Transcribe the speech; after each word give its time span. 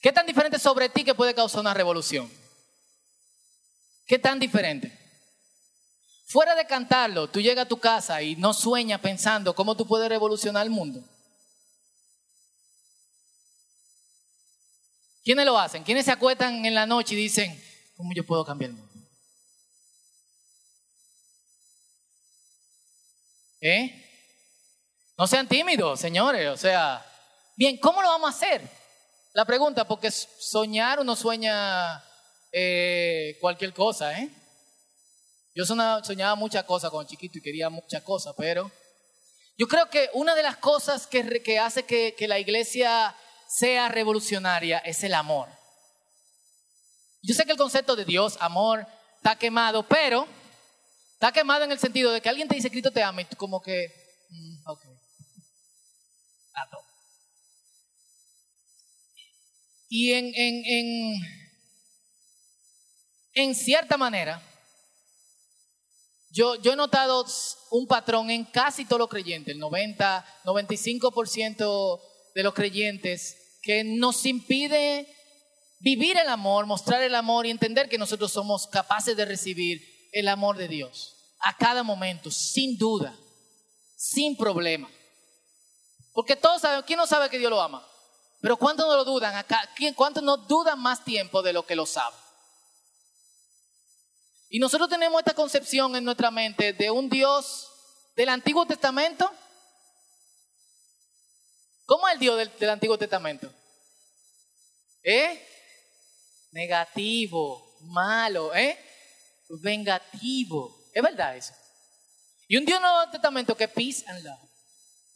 ¿Qué 0.00 0.12
tan 0.12 0.26
diferente 0.26 0.58
sobre 0.58 0.88
ti 0.88 1.04
que 1.04 1.14
puede 1.14 1.34
causar 1.34 1.60
una 1.60 1.74
revolución? 1.74 2.30
¿Qué 4.06 4.18
tan 4.18 4.38
diferente? 4.38 4.96
Fuera 6.26 6.54
de 6.54 6.66
cantarlo, 6.66 7.28
tú 7.28 7.40
llegas 7.40 7.66
a 7.66 7.68
tu 7.68 7.78
casa 7.78 8.20
y 8.22 8.36
no 8.36 8.52
sueñas 8.52 9.00
pensando 9.00 9.54
cómo 9.54 9.76
tú 9.76 9.86
puedes 9.86 10.08
revolucionar 10.08 10.64
el 10.64 10.70
mundo. 10.70 11.02
¿Quiénes 15.24 15.44
lo 15.44 15.58
hacen? 15.58 15.82
¿Quiénes 15.82 16.04
se 16.04 16.12
acuestan 16.12 16.64
en 16.64 16.74
la 16.74 16.86
noche 16.86 17.14
y 17.14 17.18
dicen, 17.18 17.60
¿cómo 17.96 18.12
yo 18.14 18.24
puedo 18.24 18.44
cambiar 18.44 18.70
el 18.70 18.76
mundo? 18.76 18.92
¿Eh? 23.60 24.04
No 25.18 25.26
sean 25.26 25.48
tímidos, 25.48 25.98
señores. 25.98 26.48
O 26.48 26.56
sea, 26.56 27.04
bien, 27.56 27.78
¿cómo 27.78 28.02
lo 28.02 28.08
vamos 28.08 28.32
a 28.32 28.36
hacer? 28.36 28.85
La 29.36 29.44
pregunta, 29.44 29.86
porque 29.86 30.10
soñar 30.10 30.98
uno 30.98 31.14
sueña 31.14 32.02
eh, 32.50 33.36
cualquier 33.38 33.74
cosa, 33.74 34.18
¿eh? 34.18 34.30
Yo 35.54 35.66
soñaba 35.66 36.34
muchas 36.36 36.64
cosas 36.64 36.90
cuando 36.90 37.10
chiquito 37.10 37.36
y 37.36 37.42
quería 37.42 37.68
muchas 37.68 38.02
cosas, 38.02 38.34
pero 38.38 38.70
yo 39.58 39.68
creo 39.68 39.90
que 39.90 40.08
una 40.14 40.34
de 40.34 40.42
las 40.42 40.56
cosas 40.56 41.06
que, 41.06 41.58
hace 41.58 41.82
que, 41.84 42.14
que 42.16 42.26
la 42.26 42.38
iglesia 42.38 43.14
sea 43.46 43.90
revolucionaria 43.90 44.78
es 44.78 45.04
el 45.04 45.12
amor. 45.12 45.50
Yo 47.22 47.34
sé 47.34 47.44
que 47.44 47.52
el 47.52 47.58
concepto 47.58 47.94
de 47.94 48.06
Dios, 48.06 48.38
amor, 48.40 48.86
está 49.16 49.36
quemado, 49.36 49.82
pero 49.82 50.26
está 51.12 51.30
quemado 51.30 51.64
en 51.64 51.72
el 51.72 51.78
sentido 51.78 52.10
de 52.10 52.22
que 52.22 52.30
alguien 52.30 52.48
te 52.48 52.54
dice 52.54 52.70
Cristo 52.70 52.90
te 52.90 53.02
ama 53.02 53.20
y 53.20 53.26
tú 53.26 53.36
como 53.36 53.60
que, 53.60 53.92
mm, 54.30 54.70
ok, 54.70 54.95
Y 59.88 60.12
en, 60.12 60.32
en, 60.34 61.14
en, 63.34 63.54
cierta 63.54 63.96
manera, 63.96 64.42
yo, 66.30 66.56
yo, 66.56 66.72
he 66.72 66.76
notado 66.76 67.24
un 67.70 67.86
patrón 67.86 68.30
en 68.30 68.44
casi 68.44 68.84
todos 68.84 68.98
los 68.98 69.08
creyentes, 69.08 69.54
el 69.54 69.60
90, 69.60 70.26
95% 70.44 72.00
de 72.34 72.42
los 72.42 72.54
creyentes, 72.54 73.36
que 73.62 73.84
nos 73.84 74.26
impide 74.26 75.08
vivir 75.78 76.18
el 76.18 76.28
amor, 76.28 76.66
mostrar 76.66 77.02
el 77.02 77.14
amor 77.14 77.46
y 77.46 77.50
entender 77.50 77.88
que 77.88 77.98
nosotros 77.98 78.32
somos 78.32 78.66
capaces 78.66 79.16
de 79.16 79.24
recibir 79.24 79.82
el 80.12 80.28
amor 80.28 80.56
de 80.56 80.68
Dios 80.68 81.16
a 81.40 81.56
cada 81.56 81.82
momento, 81.82 82.30
sin 82.30 82.76
duda, 82.76 83.16
sin 83.96 84.36
problema. 84.36 84.90
Porque 86.12 86.34
todos 86.34 86.62
saben, 86.62 86.82
¿quién 86.86 86.96
no 86.96 87.06
sabe 87.06 87.28
que 87.28 87.38
Dios 87.38 87.50
lo 87.50 87.60
ama? 87.60 87.86
Pero 88.46 88.58
¿cuántos 88.58 88.86
no 88.86 88.94
lo 88.94 89.04
dudan 89.04 89.34
acá? 89.34 89.68
¿Cuántos 89.96 90.22
no 90.22 90.36
dudan 90.36 90.78
más 90.78 91.02
tiempo 91.04 91.42
de 91.42 91.52
lo 91.52 91.66
que 91.66 91.74
lo 91.74 91.84
saben? 91.84 92.16
Y 94.48 94.60
nosotros 94.60 94.88
tenemos 94.88 95.18
esta 95.18 95.34
concepción 95.34 95.96
en 95.96 96.04
nuestra 96.04 96.30
mente 96.30 96.72
de 96.72 96.88
un 96.88 97.08
Dios 97.08 97.68
del 98.14 98.28
Antiguo 98.28 98.64
Testamento. 98.64 99.28
¿Cómo 101.86 102.06
es 102.06 102.14
el 102.14 102.20
Dios 102.20 102.50
del, 102.60 102.70
Antiguo 102.70 102.96
Testamento? 102.96 103.52
¿Eh? 105.02 105.44
Negativo, 106.52 107.74
malo, 107.80 108.54
¿eh? 108.54 108.78
Vengativo. 109.60 110.84
¿Es 110.94 111.02
verdad 111.02 111.36
eso? 111.36 111.52
Y 112.46 112.58
un 112.58 112.64
Dios 112.64 112.80
del 112.80 112.88
Nuevo 112.88 113.10
Testamento 113.10 113.56
que 113.56 113.66
peace 113.66 114.04
and 114.06 114.22
love. 114.22 114.38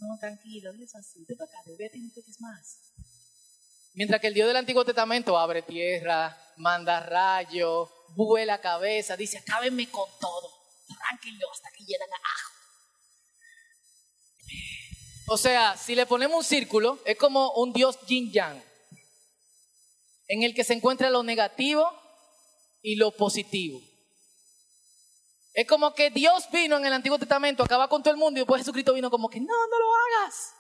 No, 0.01 0.19
tranquilo, 0.19 0.73
es 0.83 0.97
así. 0.97 1.25
Te 1.27 1.37
toca, 1.37 1.59
vete 1.79 1.97
un 1.97 2.11
poquito 2.11 2.41
más. 2.41 2.91
Mientras 4.01 4.19
que 4.19 4.29
el 4.29 4.35
Dios 4.35 4.49
del 4.49 4.57
Antiguo 4.57 4.83
Testamento 4.83 5.39
abre 5.39 5.61
tierra, 5.61 6.35
manda 6.57 7.01
rayos, 7.01 7.91
vuela 8.17 8.59
cabeza, 8.59 9.15
dice, 9.15 9.37
acábenme 9.37 9.91
con 9.91 10.09
todo. 10.19 10.51
Tranquilo 10.89 11.47
hasta 11.53 11.69
que 11.71 11.85
llegan 11.85 12.09
a 12.11 12.17
ajo. 12.17 12.53
O 15.27 15.37
sea, 15.37 15.77
si 15.77 15.95
le 15.95 16.07
ponemos 16.07 16.35
un 16.39 16.45
círculo, 16.45 16.99
es 17.05 17.19
como 17.19 17.53
un 17.53 17.75
Dios 17.75 17.99
yin 18.07 18.33
yang, 18.33 18.65
en 20.29 20.45
el 20.45 20.55
que 20.55 20.65
se 20.65 20.73
encuentra 20.73 21.11
lo 21.11 21.23
negativo 21.23 21.87
y 22.81 22.97
lo 22.97 23.11
positivo. 23.11 23.83
Es 25.53 25.67
como 25.67 25.93
que 25.93 26.09
Dios 26.09 26.51
vino 26.51 26.79
en 26.79 26.87
el 26.87 26.95
Antiguo 26.95 27.19
Testamento, 27.19 27.65
acaba 27.65 27.87
con 27.87 28.03
todo 28.03 28.15
el 28.15 28.19
mundo 28.19 28.39
y 28.39 28.41
después 28.41 28.63
Jesucristo 28.63 28.95
vino 28.95 29.11
como 29.11 29.29
que, 29.29 29.41
no, 29.41 29.47
no 29.47 29.79
lo 29.79 29.95
hagas. 29.95 30.55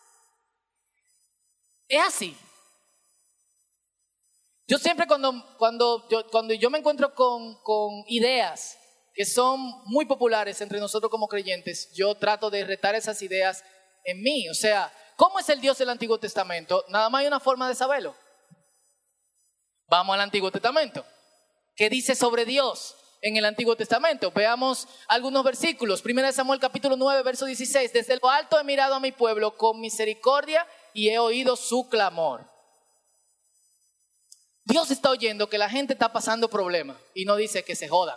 Es 1.89 2.03
así. 2.03 2.37
Yo 4.71 4.79
siempre 4.79 5.09
cuando, 5.09 5.45
cuando, 5.59 6.09
yo, 6.09 6.25
cuando 6.31 6.55
yo 6.55 6.71
me 6.71 6.79
encuentro 6.79 7.13
con, 7.13 7.61
con 7.65 8.05
ideas 8.07 8.79
que 9.13 9.25
son 9.27 9.59
muy 9.87 10.05
populares 10.05 10.61
entre 10.61 10.79
nosotros 10.79 11.11
como 11.11 11.27
creyentes, 11.27 11.91
yo 11.93 12.15
trato 12.15 12.51
de 12.51 12.65
retar 12.65 12.95
esas 12.95 13.21
ideas 13.21 13.65
en 14.05 14.23
mí. 14.23 14.49
O 14.49 14.55
sea, 14.55 14.93
¿cómo 15.17 15.41
es 15.41 15.49
el 15.49 15.61
Dios 15.61 15.77
del 15.77 15.91
Antiguo 15.91 16.21
Testamento? 16.21 16.85
Nada 16.89 17.11
más 17.11 17.23
hay 17.23 17.27
una 17.27 17.41
forma 17.41 17.69
de 17.69 17.75
saberlo. 17.75 18.15
Vamos 19.89 20.15
al 20.15 20.21
Antiguo 20.21 20.53
Testamento. 20.53 21.05
¿Qué 21.75 21.91
dice 21.91 22.15
sobre 22.15 22.45
Dios? 22.45 22.95
en 23.23 23.37
el 23.37 23.45
Antiguo 23.45 23.77
Testamento. 23.77 24.31
Veamos 24.31 24.89
algunos 25.07 25.45
versículos. 25.45 26.01
Primera 26.01 26.33
Samuel 26.33 26.59
capítulo 26.59 26.97
9, 26.97 27.23
verso 27.23 27.45
16. 27.45 27.93
Desde 27.93 28.17
lo 28.17 28.31
alto 28.31 28.59
he 28.59 28.65
mirado 28.65 28.95
a 28.95 29.01
mi 29.01 29.13
pueblo 29.13 29.59
con 29.59 29.79
misericordia 29.79 30.67
y 30.95 31.11
he 31.11 31.19
oído 31.19 31.55
su 31.55 31.87
clamor. 31.91 32.50
Dios 34.71 34.91
está 34.93 35.11
oyendo 35.11 35.49
que 35.49 35.59
la 35.59 35.69
gente 35.69 35.95
está 35.95 36.13
pasando 36.13 36.49
problemas 36.49 36.97
y 37.13 37.25
no 37.25 37.35
dice 37.35 37.65
que 37.65 37.75
se 37.75 37.89
jodan, 37.89 38.17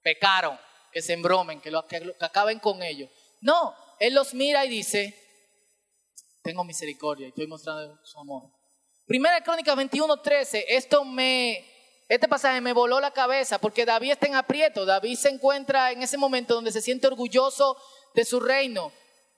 pecaron, 0.00 0.56
que 0.92 1.02
se 1.02 1.12
embromen, 1.12 1.60
que, 1.60 1.72
acaben 2.20 2.60
con 2.60 2.82
ellos. 2.82 3.10
No, 3.40 3.74
Él 3.98 4.14
los 4.14 4.32
mira 4.32 4.64
y 4.64 4.68
dice, 4.68 5.16
tengo 6.42 6.62
misericordia 6.62 7.26
y 7.26 7.30
estoy 7.30 7.48
mostrando 7.48 7.98
su 8.04 8.18
amor. 8.20 8.44
Primera 9.06 9.42
Crónica 9.42 9.74
21, 9.74 10.20
13, 10.20 10.66
esto 10.68 11.04
me, 11.04 11.64
este 12.08 12.28
pasaje 12.28 12.60
me 12.60 12.72
voló 12.72 13.00
la 13.00 13.10
cabeza 13.10 13.58
porque 13.58 13.84
David 13.84 14.12
está 14.12 14.28
en 14.28 14.36
aprieto. 14.36 14.86
David 14.86 15.16
se 15.16 15.30
encuentra 15.30 15.90
en 15.90 16.02
ese 16.04 16.16
momento 16.16 16.54
donde 16.54 16.70
se 16.70 16.80
siente 16.80 17.08
orgulloso 17.08 17.76
de 18.14 18.24
su 18.24 18.38
reino. 18.38 18.92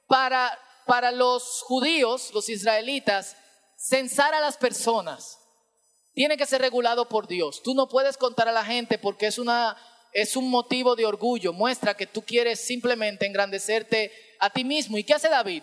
Para, 0.06 0.58
para 0.84 1.10
los 1.10 1.62
judíos, 1.62 2.32
los 2.34 2.50
israelitas, 2.50 3.34
censar 3.78 4.34
a 4.34 4.40
las 4.40 4.58
personas 4.58 5.38
tiene 6.14 6.36
que 6.36 6.46
ser 6.46 6.60
regulado 6.60 7.08
por 7.08 7.26
Dios. 7.26 7.62
Tú 7.62 7.74
no 7.74 7.88
puedes 7.88 8.16
contar 8.16 8.48
a 8.48 8.52
la 8.52 8.64
gente 8.64 8.98
porque 8.98 9.26
es, 9.26 9.38
una, 9.38 9.76
es 10.12 10.36
un 10.36 10.50
motivo 10.50 10.94
de 10.94 11.06
orgullo. 11.06 11.52
Muestra 11.52 11.94
que 11.94 12.06
tú 12.06 12.22
quieres 12.22 12.60
simplemente 12.60 13.26
engrandecerte 13.26 14.12
a 14.38 14.50
ti 14.50 14.64
mismo. 14.64 14.98
¿Y 14.98 15.04
qué 15.04 15.14
hace 15.14 15.28
David? 15.28 15.62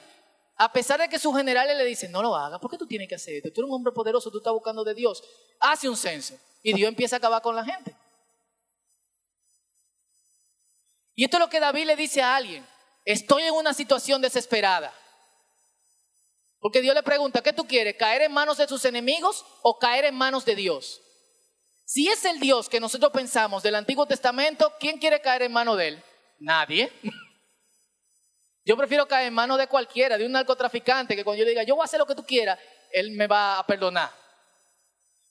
A 0.58 0.74
pesar 0.74 1.00
de 1.00 1.08
que 1.08 1.20
sus 1.20 1.36
generales 1.36 1.78
le 1.78 1.86
dicen, 1.86 2.12
no 2.12 2.22
lo 2.22 2.36
hagas, 2.36 2.60
¿por 2.60 2.70
qué 2.70 2.78
tú 2.78 2.86
tienes 2.86 3.08
que 3.08 3.16
hacer 3.16 3.36
esto? 3.36 3.50
Tú 3.54 3.62
eres 3.62 3.70
un 3.70 3.76
hombre 3.76 3.94
poderoso, 3.94 4.30
tú 4.30 4.40
estás 4.40 4.52
buscando 4.52 4.84
de 4.84 4.94
Dios. 4.94 5.24
Hace 5.60 5.88
un 5.88 5.96
censo. 5.96 6.36
Y 6.62 6.74
Dios 6.74 6.90
empieza 6.90 7.16
a 7.16 7.20
acabar 7.20 7.42
con 7.42 7.56
la 7.56 7.64
gente. 7.64 7.96
Y 11.16 11.24
esto 11.24 11.38
es 11.38 11.42
lo 11.42 11.50
que 11.50 11.60
David 11.60 11.86
le 11.86 11.96
dice 11.96 12.22
a 12.22 12.36
alguien. 12.36 12.66
Estoy 13.06 13.44
en 13.44 13.54
una 13.54 13.74
situación 13.74 14.22
desesperada. 14.22 14.94
Porque 16.59 16.81
Dios 16.81 16.94
le 16.96 17.03
pregunta, 17.03 17.42
¿qué 17.42 17.53
tú 17.53 17.66
quieres? 17.66 17.96
¿Caer 17.96 18.24
en 18.24 18.31
manos 18.31 18.58
de 18.58 18.68
tus 18.68 18.84
enemigos 18.86 19.46
o 19.62 19.80
caer 19.80 20.06
en 20.06 20.16
manos 20.16 20.46
de 20.46 20.56
Dios? 20.56 21.02
Si 21.86 22.08
es 22.08 22.25
el 22.25 22.40
Dios 22.40 22.70
que 22.70 22.80
nosotros 22.80 23.12
pensamos 23.12 23.64
del 23.64 23.75
Antiguo 23.75 24.06
Testamento, 24.06 24.74
¿quién 24.80 24.98
quiere 25.00 25.22
caer 25.22 25.44
en 25.44 25.52
manos 25.52 25.78
de 25.78 25.88
él? 25.88 26.03
Nadie. 26.40 26.92
Yo 28.66 28.78
prefiero 28.78 29.08
caer 29.08 29.28
en 29.28 29.34
manos 29.34 29.58
de 29.58 29.68
cualquiera, 29.68 30.18
de 30.18 30.25
un 30.25 30.31
narcotraficante, 30.34 31.16
que 31.16 31.24
cuando 31.24 31.42
yo 31.42 31.50
diga, 31.50 31.64
yo 31.64 31.75
voy 31.75 31.81
a 31.81 31.86
hacer 31.86 31.98
lo 31.98 32.06
que 32.06 32.14
tú 32.14 32.24
quieras, 32.24 32.59
él 32.92 33.12
me 33.12 33.25
va 33.25 33.58
a 33.58 33.66
perdonar. 33.66 34.12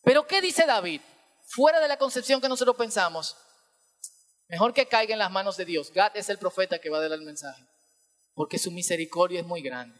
Pero 0.03 0.27
¿qué 0.27 0.41
dice 0.41 0.67
David? 0.67 1.01
fuera 1.49 1.81
de 1.81 1.89
la 1.89 1.97
concepción 1.97 2.41
que 2.41 2.49
nosotros 2.49 2.77
pensamos, 2.77 3.37
mejor 4.49 4.75
que 4.75 4.87
caiga 4.87 5.15
en 5.15 5.19
las 5.19 5.31
manos 5.31 5.57
de 5.57 5.65
Dios. 5.65 5.91
Gad 5.93 6.17
es 6.17 6.29
el 6.29 6.39
profeta 6.39 6.79
que 6.79 6.91
va 6.91 6.99
a 6.99 7.03
dar 7.03 7.13
el 7.13 7.23
mensaje, 7.23 7.63
porque 8.35 8.59
su 8.59 8.71
misericordia 8.71 9.41
es 9.41 9.47
muy 9.47 9.63
grande. 9.63 9.99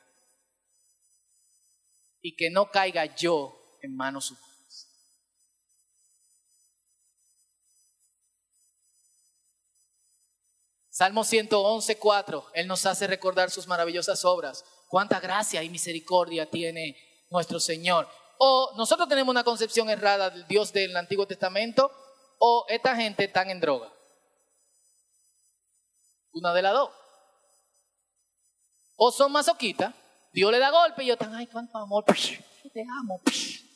Y 2.23 2.37
que 2.37 2.51
no 2.51 2.71
caiga 2.71 3.05
yo 3.17 3.59
en 3.83 3.97
manos 3.97 4.31
humanas. 4.31 4.49
Salmo 10.99 11.23
111, 11.23 11.97
4, 11.97 12.47
Él 12.55 12.67
nos 12.67 12.85
hace 12.85 13.07
recordar 13.07 13.53
sus 13.53 13.69
maravillosas 13.69 14.25
obras. 14.25 14.65
Cuánta 14.89 15.21
gracia 15.21 15.63
y 15.63 15.71
misericordia 15.71 16.51
tiene 16.51 16.97
nuestro 17.31 17.61
Señor. 17.61 18.09
O 18.39 18.73
nosotros 18.77 19.09
tenemos 19.09 19.31
una 19.31 19.45
concepción 19.45 19.91
errada 19.91 20.31
del 20.31 20.45
Dios 20.49 20.73
del 20.73 20.97
Antiguo 20.97 21.25
Testamento, 21.25 21.93
o 22.41 22.67
esta 22.69 22.97
gente 22.97 23.25
está 23.25 23.43
en 23.43 23.61
droga. 23.61 23.93
Una 26.33 26.53
de 26.53 26.63
las 26.63 26.73
dos. 26.73 26.91
O 28.97 29.13
son 29.13 29.31
masoquitas, 29.31 29.95
Dios 30.39 30.53
le 30.53 30.61
da 30.61 30.71
golpe 30.71 31.03
y 31.03 31.07
yo 31.09 31.15
están, 31.15 31.35
ay, 31.35 31.49
cuánto 31.49 31.79
amor, 31.79 32.05
te 32.05 32.85
amo, 33.01 33.21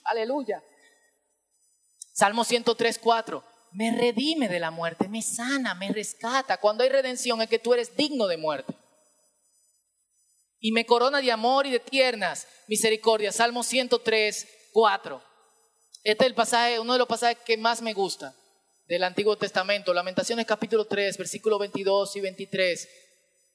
aleluya. 0.04 0.62
Salmo 2.12 2.44
103, 2.44 3.00
4. 3.00 3.44
Me 3.72 3.90
redime 3.90 4.48
de 4.48 4.60
la 4.60 4.70
muerte, 4.70 5.08
me 5.08 5.22
sana, 5.22 5.74
me 5.74 5.90
rescata. 5.90 6.58
Cuando 6.58 6.84
hay 6.84 6.90
redención 6.90 7.42
es 7.42 7.48
que 7.48 7.58
tú 7.58 7.74
eres 7.74 7.96
digno 7.96 8.28
de 8.28 8.36
muerte. 8.36 8.76
Y 10.60 10.70
me 10.70 10.86
corona 10.86 11.20
de 11.20 11.32
amor 11.32 11.66
y 11.66 11.72
de 11.72 11.80
tiernas 11.80 12.46
misericordia. 12.68 13.32
Salmo 13.32 13.64
103, 13.64 14.46
4. 14.72 15.20
Este 16.04 16.24
es 16.24 16.28
el 16.28 16.36
pasaje, 16.36 16.78
uno 16.78 16.92
de 16.92 17.00
los 17.00 17.08
pasajes 17.08 17.38
que 17.44 17.56
más 17.56 17.82
me 17.82 17.92
gusta 17.92 18.36
del 18.86 19.02
Antiguo 19.02 19.36
Testamento. 19.36 19.92
Lamentaciones 19.92 20.46
capítulo 20.46 20.84
3, 20.84 21.18
versículos 21.18 21.58
22 21.58 22.14
y 22.14 22.20
23. 22.20 22.88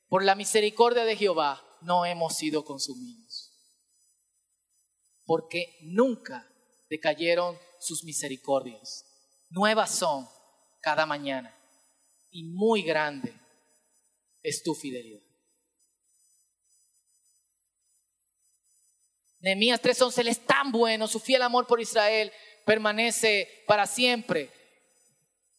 Por 0.09 0.25
la 0.25 0.35
misericordia 0.35 1.05
de 1.05 1.15
Jehová 1.15 1.63
no 1.81 2.05
hemos 2.05 2.35
sido 2.35 2.63
consumidos. 2.65 3.51
Porque 5.25 5.77
nunca 5.81 6.47
decayeron 6.89 7.57
sus 7.79 8.03
misericordias. 8.03 9.05
Nuevas 9.49 9.91
son 9.91 10.27
cada 10.81 11.05
mañana. 11.05 11.53
Y 12.31 12.43
muy 12.43 12.81
grande 12.81 13.33
es 14.43 14.63
tu 14.63 14.73
fidelidad. 14.73 15.21
Nehemías 19.39 19.81
3:11, 19.81 20.21
Él 20.21 20.27
es 20.29 20.45
tan 20.45 20.71
bueno, 20.71 21.07
su 21.07 21.19
fiel 21.19 21.41
amor 21.41 21.67
por 21.67 21.79
Israel 21.79 22.31
permanece 22.65 23.63
para 23.65 23.85
siempre. 23.85 24.51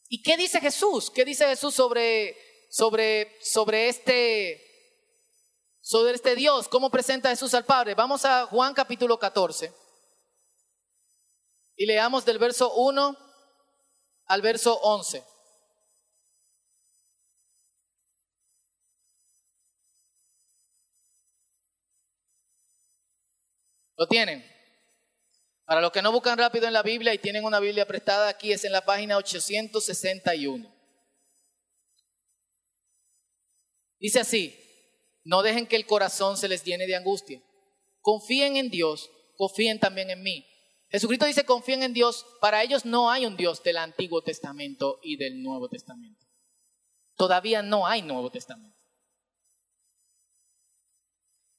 ¿Y 0.09 0.23
qué 0.23 0.37
dice 0.37 0.61
Jesús? 0.61 1.11
¿Qué 1.11 1.25
dice 1.25 1.47
Jesús 1.47 1.75
sobre, 1.75 2.37
sobre, 2.71 3.37
sobre, 3.41 3.88
este, 3.88 4.68
sobre 5.88 6.17
este 6.17 6.37
Dios? 6.37 6.69
¿Cómo 6.69 6.90
presenta 6.90 7.31
Jesús 7.31 7.55
al 7.55 7.64
Padre? 7.64 7.94
Vamos 7.94 8.23
a 8.26 8.44
Juan 8.44 8.75
capítulo 8.75 9.19
14 9.19 9.73
y 11.79 11.87
leamos 11.87 12.26
del 12.26 12.37
verso 12.37 12.75
1 12.75 13.17
al 14.26 14.43
verso 14.43 14.79
11. 14.82 15.25
¿Lo 23.96 24.06
tienen? 24.06 24.46
Para 25.64 25.81
los 25.81 25.90
que 25.90 26.02
no 26.02 26.12
buscan 26.12 26.37
rápido 26.37 26.67
en 26.67 26.75
la 26.75 26.82
Biblia 26.82 27.14
y 27.14 27.19
tienen 27.19 27.46
una 27.46 27.61
Biblia 27.61 27.87
prestada, 27.87 28.29
aquí 28.29 28.52
es 28.52 28.62
en 28.64 28.73
la 28.73 28.85
página 28.85 29.17
861. 29.17 30.70
Dice 33.99 34.20
así, 34.20 34.68
no 35.29 35.43
dejen 35.43 35.67
que 35.67 35.77
el 35.77 35.85
corazón 35.85 36.39
se 36.39 36.49
les 36.49 36.65
llene 36.65 36.87
de 36.87 36.97
angustia. 36.97 37.43
Confíen 38.01 38.57
en 38.57 38.71
Dios, 38.71 39.11
confíen 39.37 39.79
también 39.79 40.09
en 40.09 40.23
mí. 40.23 40.47
Jesucristo 40.89 41.27
dice, 41.27 41.45
confíen 41.45 41.83
en 41.83 41.93
Dios. 41.93 42.25
Para 42.41 42.63
ellos 42.63 42.87
no 42.87 43.11
hay 43.11 43.27
un 43.27 43.37
Dios 43.37 43.63
del 43.63 43.77
Antiguo 43.77 44.23
Testamento 44.23 44.99
y 45.03 45.19
del 45.19 45.43
Nuevo 45.43 45.69
Testamento. 45.69 46.25
Todavía 47.19 47.61
no 47.61 47.87
hay 47.87 48.01
Nuevo 48.01 48.31
Testamento. 48.31 48.75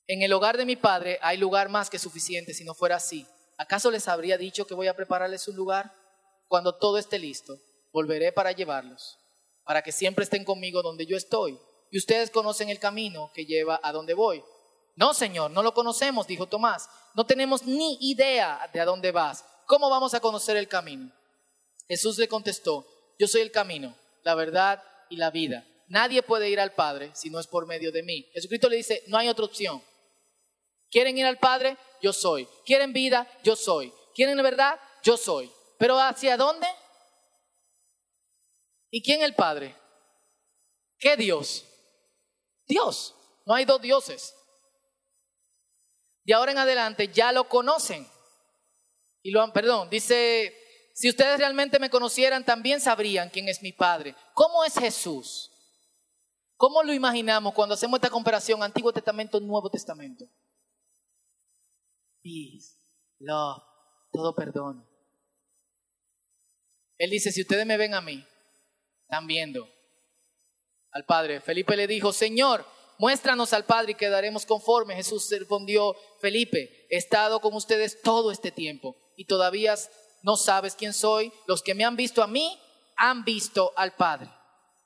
En 0.08 0.24
el 0.24 0.34
hogar 0.34 0.58
de 0.58 0.66
mi 0.66 0.76
Padre 0.76 1.20
hay 1.22 1.38
lugar 1.38 1.70
más 1.70 1.92
que 1.92 2.00
suficiente 2.00 2.56
si 2.56 2.64
no 2.64 2.74
fuera 2.74 2.96
así. 2.96 3.28
¿Acaso 3.56 3.92
les 3.92 4.08
habría 4.08 4.40
dicho 4.40 4.66
que 4.66 4.74
voy 4.74 4.88
a 4.88 4.96
prepararles 4.96 5.48
un 5.48 5.56
lugar? 5.56 5.94
Cuando 6.48 6.74
todo 6.74 6.98
esté 6.98 7.20
listo, 7.20 7.60
volveré 7.94 8.32
para 8.32 8.52
llevarlos, 8.52 9.20
para 9.64 9.84
que 9.84 9.92
siempre 9.92 10.24
estén 10.24 10.44
conmigo 10.44 10.82
donde 10.82 11.06
yo 11.06 11.16
estoy. 11.16 11.60
Y 11.92 11.98
ustedes 11.98 12.30
conocen 12.30 12.70
el 12.70 12.80
camino 12.80 13.32
que 13.34 13.46
lleva 13.46 13.80
a 13.82 13.92
donde 13.92 14.14
voy. 14.14 14.44
No, 14.96 15.14
Señor, 15.14 15.52
no 15.52 15.64
lo 15.64 15.74
conocemos, 15.74 16.28
dijo 16.28 16.48
Tomás. 16.48 16.90
No 17.16 17.26
tenemos 17.26 17.64
ni 17.64 17.98
idea 18.02 18.70
de 18.74 18.80
a 18.80 18.86
dónde 18.86 19.12
vas. 19.12 19.46
¿Cómo 19.66 19.90
vamos 19.90 20.14
a 20.14 20.20
conocer 20.20 20.58
el 20.58 20.68
camino? 20.68 21.12
Jesús 21.88 22.18
le 22.18 22.28
contestó, 22.28 22.86
yo 23.18 23.28
soy 23.28 23.42
el 23.42 23.52
camino, 23.52 23.96
la 24.24 24.36
verdad 24.36 24.84
y 25.10 25.18
la 25.18 25.32
vida. 25.32 25.66
Nadie 25.88 26.22
puede 26.22 26.50
ir 26.50 26.60
al 26.60 26.74
Padre 26.74 27.12
si 27.14 27.30
no 27.30 27.40
es 27.40 27.48
por 27.48 27.66
medio 27.66 27.92
de 27.92 28.04
mí. 28.04 28.28
Jesucristo 28.34 28.70
le 28.70 28.76
dice, 28.76 29.04
no 29.08 29.18
hay 29.18 29.28
otra 29.28 29.46
opción. 29.46 29.82
¿Quieren 30.92 31.18
ir 31.18 31.26
al 31.26 31.38
Padre? 31.38 31.78
Yo 32.02 32.14
soy. 32.14 32.48
¿Quieren 32.66 32.94
vida? 32.94 33.28
Yo 33.44 33.56
soy. 33.56 33.92
¿Quieren 34.14 34.42
verdad? 34.44 34.80
Yo 35.04 35.18
soy. 35.18 35.52
¿Pero 35.78 36.00
hacia 36.00 36.38
dónde? 36.38 36.68
¿Y 38.92 39.02
quién 39.02 39.22
el 39.22 39.34
Padre? 39.34 39.76
¿Qué 41.00 41.16
Dios? 41.16 41.66
Dios. 42.70 43.14
No 43.46 43.54
hay 43.54 43.66
dos 43.66 43.82
dioses 43.82 44.34
de 46.30 46.36
ahora 46.36 46.52
en 46.52 46.60
adelante 46.60 47.08
ya 47.08 47.32
lo 47.32 47.50
conocen. 47.50 48.08
Y 49.24 49.32
lo 49.32 49.42
han, 49.42 49.52
perdón, 49.52 49.90
dice, 49.90 50.54
si 50.94 51.10
ustedes 51.10 51.40
realmente 51.40 51.80
me 51.80 51.90
conocieran, 51.90 52.46
también 52.46 52.80
sabrían 52.80 53.32
quién 53.32 53.48
es 53.50 53.64
mi 53.64 53.72
Padre. 53.72 54.16
¿Cómo 54.36 54.64
es 54.64 54.76
Jesús? 54.76 55.50
¿Cómo 56.56 56.84
lo 56.84 56.94
imaginamos 56.94 57.52
cuando 57.56 57.74
hacemos 57.74 57.98
esta 57.98 58.12
comparación 58.12 58.62
Antiguo 58.62 58.94
Testamento, 58.94 59.40
Nuevo 59.40 59.72
Testamento? 59.72 60.26
Peace, 62.22 62.76
love, 63.18 63.64
todo 64.14 64.36
perdón. 64.36 64.86
Él 67.00 67.10
dice, 67.10 67.32
si 67.32 67.42
ustedes 67.42 67.66
me 67.66 67.78
ven 67.78 67.96
a 67.96 68.02
mí, 68.02 68.24
están 69.02 69.26
viendo 69.26 69.68
al 70.92 71.06
Padre. 71.06 71.42
Felipe 71.42 71.76
le 71.76 71.88
dijo, 71.88 72.14
Señor, 72.14 72.66
muéstranos 72.98 73.54
al 73.54 73.66
Padre 73.66 73.94
y 73.94 73.96
quedaremos 73.96 74.46
conformes. 74.46 74.98
Jesús 74.98 75.30
respondió, 75.32 75.96
Felipe, 76.20 76.88
he 76.90 76.98
estado 76.98 77.40
con 77.40 77.54
ustedes 77.56 78.02
todo 78.02 78.32
este 78.32 78.52
tiempo 78.52 78.96
y 79.16 79.26
todavía 79.26 79.76
no 80.22 80.36
sabes 80.36 80.76
quién 80.76 80.94
soy. 80.94 81.32
Los 81.48 81.62
que 81.62 81.76
me 81.76 81.86
han 81.86 81.96
visto 81.96 82.22
a 82.22 82.28
mí 82.28 82.60
han 82.96 83.24
visto 83.24 83.72
al 83.76 83.96
Padre. 83.96 84.30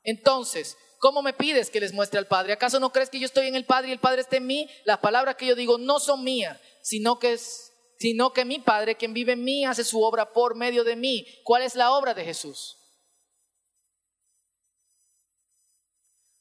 Entonces, 0.03 0.77
¿cómo 0.99 1.21
me 1.21 1.33
pides 1.33 1.69
que 1.69 1.79
les 1.79 1.93
muestre 1.93 2.19
al 2.19 2.27
Padre? 2.27 2.53
¿Acaso 2.53 2.79
no 2.79 2.91
crees 2.91 3.09
que 3.09 3.19
yo 3.19 3.25
estoy 3.25 3.47
en 3.47 3.55
el 3.55 3.65
Padre 3.65 3.89
y 3.89 3.93
el 3.93 3.99
Padre 3.99 4.21
está 4.21 4.37
en 4.37 4.45
mí? 4.45 4.69
Las 4.85 4.99
palabras 4.99 5.35
que 5.35 5.47
yo 5.47 5.55
digo 5.55 5.77
no 5.77 5.99
son 5.99 6.23
mías, 6.23 6.59
sino 6.81 7.19
que 7.19 7.33
es 7.33 7.69
sino 7.99 8.33
que 8.33 8.43
mi 8.43 8.59
Padre, 8.59 8.95
quien 8.95 9.13
vive 9.13 9.31
en 9.31 9.45
mí, 9.45 9.63
hace 9.63 9.85
su 9.85 10.03
obra 10.03 10.33
por 10.33 10.55
medio 10.55 10.83
de 10.83 10.97
mí. 10.97 11.25
¿Cuál 11.43 11.61
es 11.61 11.73
la 11.73 11.93
obra 11.93 12.13
de 12.13 12.25
Jesús? 12.25 12.77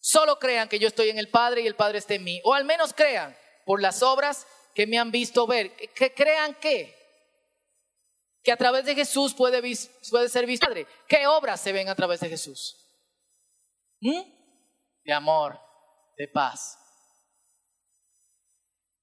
Solo 0.05 0.41
crean 0.41 0.69
que 0.69 0.81
yo 0.81 0.89
estoy 0.89 1.11
en 1.11 1.19
el 1.19 1.29
Padre 1.29 1.63
y 1.63 1.67
el 1.69 1.77
Padre 1.77 1.99
está 1.99 2.15
en 2.15 2.25
mí. 2.25 2.41
O 2.43 2.55
al 2.55 2.65
menos 2.65 2.93
crean 2.93 3.37
por 3.65 3.81
las 3.81 4.03
obras 4.03 4.49
que 4.75 4.85
me 4.85 4.99
han 4.99 5.13
visto 5.13 5.47
ver. 5.47 5.77
Que 5.95 6.13
crean 6.13 6.57
que, 6.57 6.93
que 8.43 8.51
a 8.51 8.57
través 8.57 8.85
de 8.85 8.97
Jesús 8.97 9.33
puede, 9.33 9.63
ser 10.29 10.45
visto. 10.45 10.67
Padre, 10.67 10.89
¿qué 11.07 11.29
obras 11.29 11.61
se 11.61 11.71
ven 11.71 11.89
a 11.89 11.95
través 11.95 12.19
de 12.19 12.29
Jesús? 12.29 12.77
¿Mm? 14.01 14.23
De 15.05 15.13
amor, 15.13 15.61
de 16.19 16.27
paz. 16.27 16.77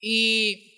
Y 0.01 0.70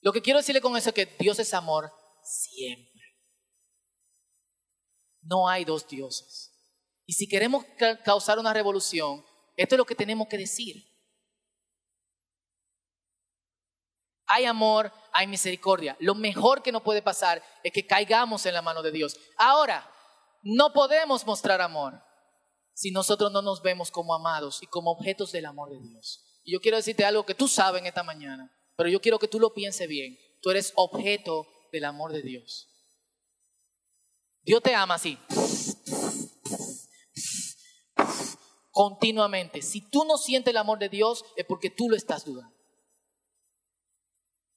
lo 0.00 0.10
que 0.10 0.22
quiero 0.22 0.38
decirle 0.38 0.62
con 0.62 0.74
eso 0.74 0.88
es 0.88 0.94
que 0.94 1.14
Dios 1.18 1.38
es 1.38 1.52
amor 1.52 1.92
siempre. 2.24 2.91
No 5.22 5.48
hay 5.48 5.64
dos 5.64 5.86
dioses. 5.88 6.50
Y 7.06 7.14
si 7.14 7.28
queremos 7.28 7.64
causar 8.04 8.38
una 8.38 8.52
revolución, 8.52 9.24
esto 9.56 9.74
es 9.74 9.78
lo 9.78 9.84
que 9.84 9.94
tenemos 9.94 10.28
que 10.28 10.38
decir. 10.38 10.84
Hay 14.26 14.44
amor, 14.46 14.92
hay 15.12 15.26
misericordia. 15.26 15.96
Lo 16.00 16.14
mejor 16.14 16.62
que 16.62 16.72
nos 16.72 16.82
puede 16.82 17.02
pasar 17.02 17.42
es 17.62 17.72
que 17.72 17.86
caigamos 17.86 18.46
en 18.46 18.54
la 18.54 18.62
mano 18.62 18.82
de 18.82 18.90
Dios. 18.90 19.16
Ahora, 19.36 19.88
no 20.42 20.72
podemos 20.72 21.26
mostrar 21.26 21.60
amor 21.60 22.02
si 22.72 22.90
nosotros 22.90 23.30
no 23.30 23.42
nos 23.42 23.62
vemos 23.62 23.90
como 23.90 24.14
amados 24.14 24.62
y 24.62 24.66
como 24.66 24.90
objetos 24.92 25.32
del 25.32 25.46
amor 25.46 25.70
de 25.70 25.80
Dios. 25.80 26.24
Y 26.44 26.52
yo 26.52 26.60
quiero 26.60 26.78
decirte 26.78 27.04
algo 27.04 27.26
que 27.26 27.34
tú 27.34 27.46
sabes 27.46 27.80
en 27.80 27.86
esta 27.86 28.02
mañana, 28.02 28.50
pero 28.76 28.88
yo 28.88 29.00
quiero 29.00 29.18
que 29.18 29.28
tú 29.28 29.38
lo 29.38 29.52
pienses 29.52 29.86
bien. 29.86 30.16
Tú 30.40 30.50
eres 30.50 30.72
objeto 30.76 31.46
del 31.70 31.84
amor 31.84 32.12
de 32.12 32.22
Dios. 32.22 32.71
Dios 34.42 34.62
te 34.62 34.74
ama 34.74 34.94
así. 34.94 35.18
Continuamente. 38.70 39.62
Si 39.62 39.82
tú 39.82 40.04
no 40.04 40.16
sientes 40.16 40.50
el 40.50 40.56
amor 40.56 40.78
de 40.78 40.88
Dios, 40.88 41.24
es 41.36 41.44
porque 41.46 41.70
tú 41.70 41.88
lo 41.88 41.96
estás 41.96 42.24
dudando. 42.24 42.52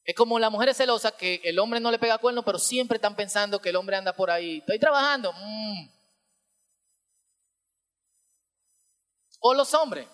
Es 0.06 0.15
como 0.15 0.38
la 0.38 0.51
mujer 0.51 0.74
celosa 0.74 1.12
que 1.12 1.42
el 1.44 1.58
hombre 1.58 1.80
no 1.80 1.89
le 1.89 1.98
pega 1.98 2.20
cuerno, 2.20 2.44
pero 2.44 2.60
siempre 2.60 2.98
están 2.98 3.15
pensando 3.15 3.60
que 3.60 3.70
el 3.70 3.75
hombre 3.75 3.96
anda 3.96 4.13
por 4.13 4.30
ahí. 4.30 4.60
Estoy 4.60 4.80
trabajando. 4.80 5.34
Mm. 5.34 5.89
O 9.39 9.54
los 9.54 9.74
hombres. 9.74 10.08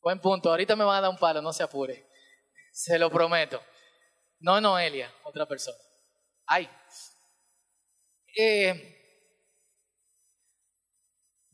Buen 0.00 0.20
punto. 0.20 0.48
Ahorita 0.48 0.76
me 0.76 0.84
van 0.84 0.98
a 0.98 1.00
dar 1.02 1.10
un 1.10 1.18
palo, 1.18 1.42
no 1.42 1.52
se 1.52 1.62
apure. 1.64 2.06
Se 2.72 2.98
lo 2.98 3.10
prometo. 3.10 3.60
No 4.40 4.60
Noelia, 4.60 5.12
otra 5.24 5.46
persona. 5.46 5.76
Ay, 6.46 6.70
eh, 8.40 8.94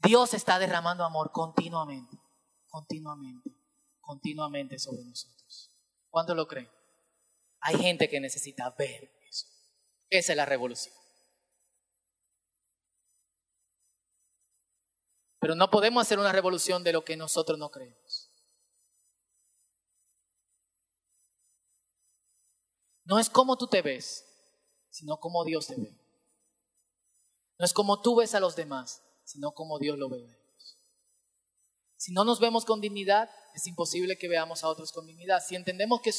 Dios 0.02 0.34
está 0.34 0.58
derramando 0.58 1.02
amor 1.02 1.32
continuamente, 1.32 2.14
continuamente, 2.68 3.50
continuamente 4.02 4.78
sobre 4.78 5.02
nosotros. 5.02 5.70
¿Cuánto 6.10 6.34
lo 6.34 6.46
creen? 6.46 6.68
Hay 7.60 7.78
gente 7.78 8.10
que 8.10 8.20
necesita 8.20 8.68
ver 8.78 9.10
eso. 9.26 9.46
Esa 10.10 10.32
es 10.32 10.36
la 10.36 10.44
revolución. 10.44 10.94
Pero 15.40 15.54
no 15.54 15.70
podemos 15.70 16.02
hacer 16.02 16.18
una 16.18 16.32
revolución 16.32 16.84
de 16.84 16.92
lo 16.92 17.02
que 17.02 17.16
nosotros 17.16 17.58
no 17.58 17.70
creemos. 17.70 18.28
No 23.06 23.18
es 23.18 23.30
como 23.30 23.56
tú 23.56 23.68
te 23.68 23.80
ves, 23.80 24.26
sino 24.90 25.18
como 25.18 25.44
Dios 25.44 25.66
te 25.66 25.76
ve. 25.76 26.03
No 27.58 27.64
es 27.64 27.72
como 27.72 28.00
tú 28.00 28.16
ves 28.16 28.34
a 28.34 28.40
los 28.40 28.56
demás, 28.56 29.02
sino 29.24 29.52
como 29.52 29.78
Dios 29.78 29.98
lo 29.98 30.08
ve. 30.08 30.26
Si 31.96 32.12
no 32.12 32.24
nos 32.24 32.40
vemos 32.40 32.64
con 32.64 32.80
dignidad, 32.80 33.30
es 33.54 33.66
imposible 33.66 34.18
que 34.18 34.28
veamos 34.28 34.64
a 34.64 34.68
otros 34.68 34.92
con 34.92 35.06
dignidad. 35.06 35.42
Si 35.46 35.54
entendemos 35.54 36.00
que, 36.00 36.12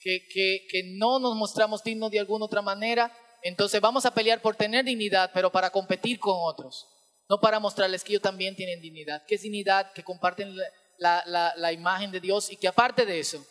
que, 0.00 0.26
que, 0.28 0.66
que 0.70 0.82
no 0.96 1.18
nos 1.18 1.36
mostramos 1.36 1.82
dignos 1.82 2.10
de 2.10 2.20
alguna 2.20 2.44
otra 2.44 2.62
manera, 2.62 3.16
entonces 3.42 3.80
vamos 3.80 4.04
a 4.04 4.12
pelear 4.12 4.42
por 4.42 4.56
tener 4.56 4.84
dignidad, 4.84 5.30
pero 5.32 5.50
para 5.50 5.70
competir 5.70 6.18
con 6.18 6.36
otros 6.36 6.86
no 7.28 7.40
para 7.40 7.60
mostrarles 7.60 8.02
que 8.02 8.12
ellos 8.12 8.22
también 8.22 8.56
tienen 8.56 8.80
dignidad, 8.80 9.24
que 9.26 9.34
es 9.34 9.42
dignidad, 9.42 9.92
que 9.92 10.02
comparten 10.02 10.56
la, 10.98 11.72
imagen 11.72 12.10
de 12.10 12.20
Dios 12.20 12.50
y 12.50 12.56
que 12.56 12.68
aparte 12.68 13.04
de 13.04 13.20
eso 13.20 13.44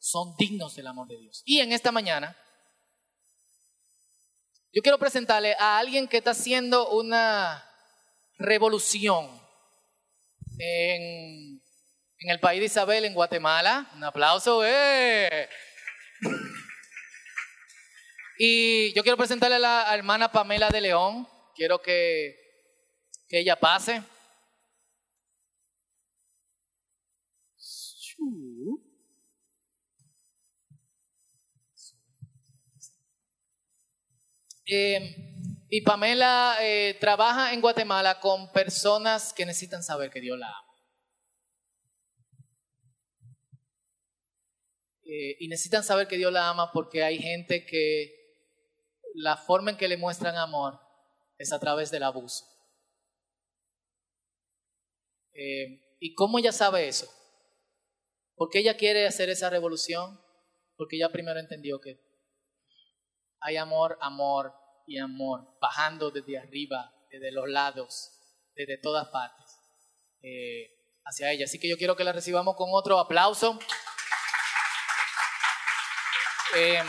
son 0.00 0.34
dignos 0.38 0.74
del 0.74 0.86
amor 0.86 1.08
de 1.08 1.18
Dios. 1.18 1.42
Y 1.44 1.60
en 1.60 1.72
esta 1.72 1.92
mañana, 1.92 2.36
yo 4.72 4.82
quiero 4.82 4.98
presentarle 4.98 5.54
a 5.58 5.78
alguien 5.78 6.08
que 6.08 6.18
está 6.18 6.30
haciendo 6.30 6.90
una 6.90 7.64
revolución 8.38 9.28
en, 10.58 11.60
el 12.20 12.40
país 12.40 12.60
de 12.60 12.66
Isabel, 12.66 13.04
en 13.04 13.14
Guatemala. 13.14 13.90
Un 13.94 14.04
aplauso. 14.04 14.62
¡eh! 14.64 15.48
Y 18.38 18.92
yo 18.94 19.02
quiero 19.02 19.16
presentarle 19.16 19.56
a 19.56 19.60
la 19.60 19.94
hermana 19.94 20.30
Pamela 20.30 20.70
de 20.70 20.80
León. 20.80 21.28
Quiero 21.54 21.80
que 21.80 22.48
que 23.28 23.40
ella 23.40 23.56
pase. 23.56 24.02
Eh, 34.70 35.16
y 35.70 35.80
Pamela 35.80 36.58
eh, 36.60 36.96
trabaja 37.00 37.54
en 37.54 37.62
Guatemala 37.62 38.20
con 38.20 38.52
personas 38.52 39.32
que 39.32 39.46
necesitan 39.46 39.82
saber 39.82 40.10
que 40.10 40.20
Dios 40.20 40.38
la 40.38 40.48
ama. 40.48 40.68
Eh, 45.04 45.36
y 45.40 45.48
necesitan 45.48 45.82
saber 45.82 46.06
que 46.06 46.18
Dios 46.18 46.30
la 46.30 46.50
ama 46.50 46.70
porque 46.70 47.02
hay 47.02 47.18
gente 47.18 47.64
que 47.64 48.14
la 49.14 49.38
forma 49.38 49.70
en 49.70 49.78
que 49.78 49.88
le 49.88 49.96
muestran 49.96 50.36
amor 50.36 50.78
es 51.38 51.50
a 51.52 51.58
través 51.58 51.90
del 51.90 52.02
abuso. 52.02 52.44
¿Y 56.00 56.14
cómo 56.14 56.40
ella 56.40 56.50
sabe 56.50 56.88
eso? 56.88 57.08
Porque 58.34 58.58
ella 58.58 58.76
quiere 58.76 59.06
hacer 59.06 59.30
esa 59.30 59.48
revolución, 59.48 60.20
porque 60.76 60.96
ella 60.96 61.10
primero 61.10 61.38
entendió 61.38 61.80
que 61.80 62.07
hay 63.40 63.56
amor, 63.56 63.98
amor 64.00 64.52
y 64.86 64.98
amor, 64.98 65.56
bajando 65.60 66.10
desde 66.10 66.38
arriba, 66.38 66.92
desde 67.10 67.32
los 67.32 67.48
lados, 67.48 68.10
desde 68.54 68.78
todas 68.78 69.08
partes, 69.08 69.44
eh, 70.22 70.70
hacia 71.04 71.30
ella. 71.32 71.44
Así 71.44 71.58
que 71.58 71.68
yo 71.68 71.76
quiero 71.76 71.96
que 71.96 72.04
la 72.04 72.12
recibamos 72.12 72.56
con 72.56 72.68
otro 72.72 72.98
aplauso. 72.98 73.58
Em, 76.56 76.86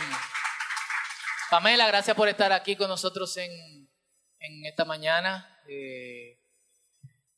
Pamela, 1.50 1.88
gracias 1.88 2.16
por 2.16 2.30
estar 2.30 2.52
aquí 2.52 2.76
con 2.76 2.88
nosotros 2.88 3.36
en, 3.38 3.50
esta 4.66 4.86
mañana. 4.86 5.62
Eh, 5.68 6.40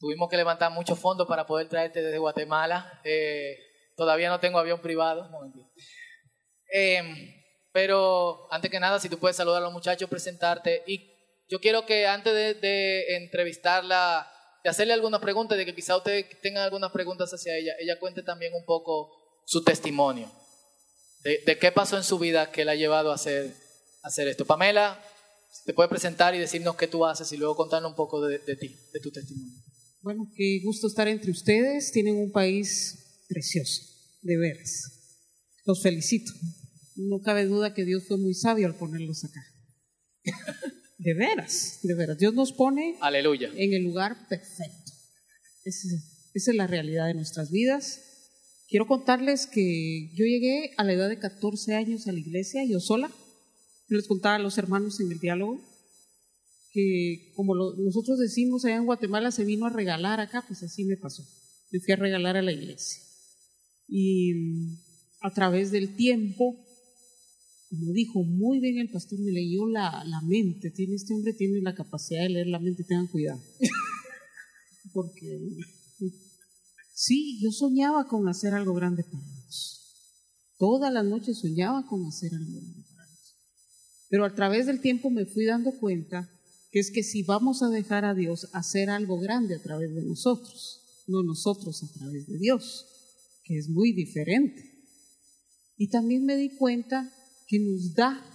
Tuvimos 0.02 0.30
que 0.30 0.38
levantar 0.38 0.72
muchos 0.72 0.98
fondos 1.00 1.28
para 1.28 1.46
poder 1.46 1.70
traerte 1.70 2.02
desde 2.02 2.18
Guatemala. 2.18 3.00
Eh, 3.04 3.56
todavía 3.96 4.30
no 4.30 4.40
tengo 4.40 4.58
avión 4.58 4.82
privado. 4.82 5.30
Em, 6.74 7.41
pero 7.72 8.52
antes 8.52 8.70
que 8.70 8.80
nada, 8.80 9.00
si 9.00 9.10
tú 9.10 9.18
puedes 9.18 9.38
saludar 9.38 9.62
a 9.62 9.66
los 9.66 9.74
muchachos, 9.74 10.10
presentarte. 10.10 10.84
Y 10.88 11.10
yo 11.50 11.60
quiero 11.60 11.86
que 11.86 12.08
antes 12.08 12.34
de, 12.34 13.16
entrevistarla, 13.16 14.28
de 14.64 14.70
hacerle 14.70 14.94
algunas 14.94 15.22
preguntas, 15.22 15.58
de 15.58 15.66
que 15.66 15.76
quizá 15.76 15.98
usted 15.98 16.26
tenga 16.42 16.64
algunas 16.64 16.92
preguntas 16.92 17.32
hacia 17.32 17.58
ella, 17.58 17.74
ella 17.80 18.00
cuente 18.00 18.24
también 18.24 18.54
un 18.54 18.66
poco 18.66 19.12
su 19.46 19.64
testimonio. 19.64 20.32
De, 21.24 21.58
qué 21.60 21.72
pasó 21.72 21.98
en 21.98 22.04
su 22.04 22.18
vida 22.18 22.52
que 22.52 22.66
la 22.66 22.72
ha 22.72 22.76
llevado 22.76 23.12
a 23.12 23.16
hacer, 23.16 23.56
hacer 24.02 24.28
esto. 24.28 24.46
Pamela, 24.46 25.04
te 25.66 25.74
puede 25.74 25.90
presentar 25.90 26.34
y 26.36 26.40
decirnos 26.40 26.76
qué 26.76 26.88
tú 26.88 27.06
haces 27.06 27.32
y 27.32 27.38
luego 27.38 27.56
contarnos 27.56 27.92
un 27.92 27.96
poco 27.96 28.22
de 28.22 28.40
ti, 28.56 28.76
de 28.92 29.00
tu 29.00 29.12
testimonio. 29.12 29.62
Bueno, 30.02 30.28
qué 30.36 30.60
gusto 30.64 30.88
estar 30.88 31.08
entre 31.08 31.30
ustedes. 31.30 31.92
Tienen 31.92 32.18
un 32.18 32.32
país 32.32 33.24
precioso, 33.30 33.84
de 34.24 34.38
veras. 34.38 35.00
Los 35.64 35.82
felicito. 35.84 36.32
No 37.10 37.22
cabe 37.22 37.46
duda 37.46 37.74
que 37.74 37.86
Dios 37.86 38.04
fue 38.08 38.18
muy 38.18 38.34
sabio 38.34 38.68
al 38.68 38.76
ponerlos 38.76 39.24
acá. 39.24 39.42
De 40.98 41.16
veras, 41.16 41.80
de 41.82 41.96
veras. 41.96 42.20
Dios 42.20 42.36
nos 42.36 42.54
pone 42.54 42.96
Aleluya. 43.02 43.50
en 43.56 43.74
el 43.74 43.82
lugar 43.82 44.28
perfecto. 44.30 44.92
Esa, 45.66 45.88
es 46.36 46.48
la 46.54 46.68
realidad 46.68 47.08
de 47.08 47.16
nuestras 47.16 47.50
vidas. 47.50 48.02
Quiero 48.68 48.86
contarles 48.86 49.48
que 49.48 50.12
yo 50.14 50.26
llegué 50.26 50.76
a 50.78 50.84
la 50.84 50.94
edad 50.94 51.10
de 51.10 51.18
14 51.18 51.74
años 51.74 52.08
a 52.08 52.12
la 52.12 52.20
iglesia, 52.20 52.64
yo 52.70 52.80
sola. 52.80 53.10
les 53.88 54.08
contaba 54.08 54.36
a 54.36 54.40
los 54.40 54.60
hermanos 54.60 55.00
en 55.00 55.12
el 55.12 55.18
diálogo 55.18 55.60
que 56.72 57.34
como 57.36 57.56
nosotros 57.56 58.18
decimos 58.18 58.64
allá 58.64 58.78
en 58.78 58.86
Guatemala 58.86 59.32
se 59.32 59.44
vino 59.44 59.66
a 59.66 59.70
regalar 59.70 60.20
acá, 60.20 60.44
pues 60.48 60.64
así 60.64 60.86
me 60.86 60.98
pasó. 60.98 61.24
Me 61.72 61.80
fui 61.80 61.94
a 61.94 61.98
regalar 61.98 62.38
a 62.38 62.42
la 62.42 62.52
iglesia. 62.52 63.02
Y 63.88 64.34
mm, 64.34 64.78
a 65.22 65.34
través 65.34 65.72
del 65.72 65.96
tiempo, 65.96 66.64
como 67.72 67.94
dijo 67.94 68.22
muy 68.22 68.60
bien 68.60 68.80
el 68.80 68.90
pastor, 68.90 69.18
me 69.20 69.32
leyó 69.32 69.66
la, 69.66 70.04
mente. 70.28 70.72
Tiene, 70.72 70.96
este 70.96 71.14
hombre 71.14 71.34
tiene 71.34 71.62
la 71.62 71.74
capacidad 71.74 72.22
de 72.24 72.30
leer 72.30 72.48
la 72.48 72.60
mente, 72.60 72.84
tengan 72.84 73.08
cuidado. 73.08 73.42
Porque 74.94 75.40
sí, 76.94 77.40
yo 77.42 77.50
soñaba 77.54 78.10
con 78.10 78.28
hacer 78.28 78.54
algo 78.54 78.74
grande 78.74 79.06
para 79.06 79.24
Dios. 79.24 79.80
Toda 80.60 80.92
la 80.92 81.02
noche 81.02 81.34
soñaba 81.34 81.86
con 81.88 82.06
hacer 82.06 82.34
algo 82.34 82.52
grande 82.52 82.84
para 82.90 83.06
Dios. 83.06 83.36
Pero 84.10 84.26
a 84.26 84.36
través 84.36 84.66
del 84.66 84.82
tiempo 84.82 85.10
me 85.10 85.26
fui 85.26 85.46
dando 85.46 85.72
cuenta 85.72 86.30
que 86.72 86.80
es 86.80 86.92
que 86.92 87.04
si 87.04 87.24
vamos 87.24 87.64
a 87.64 87.70
dejar 87.70 88.04
a 88.04 88.14
Dios 88.14 88.50
hacer 88.52 88.90
algo 88.90 89.18
grande 89.18 89.56
a 89.56 89.62
través 89.62 89.96
de 89.96 90.04
nosotros, 90.04 91.04
no 91.08 91.24
nosotros 91.24 91.82
a 91.84 91.88
través 91.94 92.28
de 92.28 92.38
Dios, 92.38 92.86
que 93.46 93.58
es 93.58 93.70
muy 93.70 93.94
diferente. 93.94 94.70
Y 95.78 95.88
también 95.88 96.26
me 96.26 96.36
di 96.36 96.50
cuenta 96.50 97.10
que 97.52 97.60
nos 97.60 97.94
da 97.94 98.26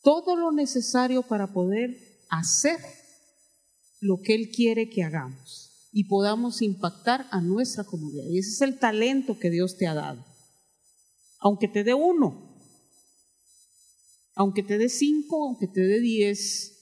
todo 0.00 0.36
lo 0.36 0.52
necesario 0.52 1.22
para 1.22 1.52
poder 1.52 2.22
hacer 2.28 2.78
lo 4.00 4.20
que 4.22 4.36
Él 4.36 4.52
quiere 4.52 4.88
que 4.88 5.02
hagamos 5.02 5.88
y 5.90 6.04
podamos 6.04 6.62
impactar 6.62 7.26
a 7.32 7.40
nuestra 7.40 7.82
comunidad. 7.82 8.26
Y 8.28 8.38
ese 8.38 8.50
es 8.50 8.60
el 8.60 8.78
talento 8.78 9.40
que 9.40 9.50
Dios 9.50 9.76
te 9.76 9.88
ha 9.88 9.94
dado. 9.94 10.24
Aunque 11.40 11.66
te 11.66 11.82
dé 11.82 11.92
uno, 11.92 12.56
aunque 14.36 14.62
te 14.62 14.78
dé 14.78 14.88
cinco, 14.88 15.48
aunque 15.48 15.66
te 15.66 15.80
dé 15.80 15.98
diez, 15.98 16.72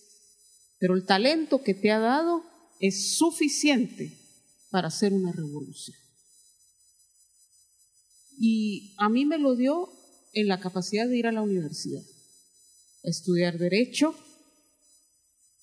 pero 0.78 0.94
el 0.94 1.06
talento 1.06 1.62
que 1.62 1.72
te 1.72 1.90
ha 1.90 1.98
dado 1.98 2.44
es 2.78 3.16
suficiente 3.16 4.18
para 4.70 4.88
hacer 4.88 5.14
una 5.14 5.32
revolución. 5.32 5.96
Y 8.38 8.94
a 8.98 9.08
mí 9.08 9.24
me 9.24 9.38
lo 9.38 9.56
dio 9.56 10.01
en 10.32 10.48
la 10.48 10.60
capacidad 10.60 11.06
de 11.08 11.18
ir 11.18 11.26
a 11.26 11.32
la 11.32 11.42
universidad, 11.42 12.02
estudiar 13.02 13.58
derecho 13.58 14.14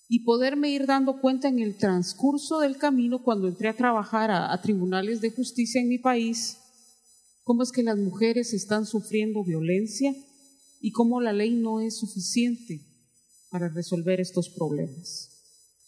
y 0.07 0.19
poderme 0.23 0.71
ir 0.71 0.85
dando 0.85 1.21
cuenta 1.21 1.47
en 1.47 1.59
el 1.59 1.77
transcurso 1.77 2.59
del 2.59 2.77
camino 2.77 3.23
cuando 3.23 3.47
entré 3.47 3.69
a 3.69 3.75
trabajar 3.75 4.31
a, 4.31 4.51
a 4.51 4.61
tribunales 4.61 5.21
de 5.21 5.31
justicia 5.31 5.81
en 5.81 5.87
mi 5.87 5.97
país, 5.97 6.57
cómo 7.43 7.63
es 7.63 7.71
que 7.71 7.83
las 7.83 7.97
mujeres 7.97 8.53
están 8.53 8.85
sufriendo 8.85 9.43
violencia 9.43 10.15
y 10.81 10.91
cómo 10.91 11.21
la 11.21 11.33
ley 11.33 11.51
no 11.51 11.81
es 11.81 11.97
suficiente 11.97 12.81
para 13.49 13.69
resolver 13.69 14.19
estos 14.19 14.49
problemas. 14.49 15.29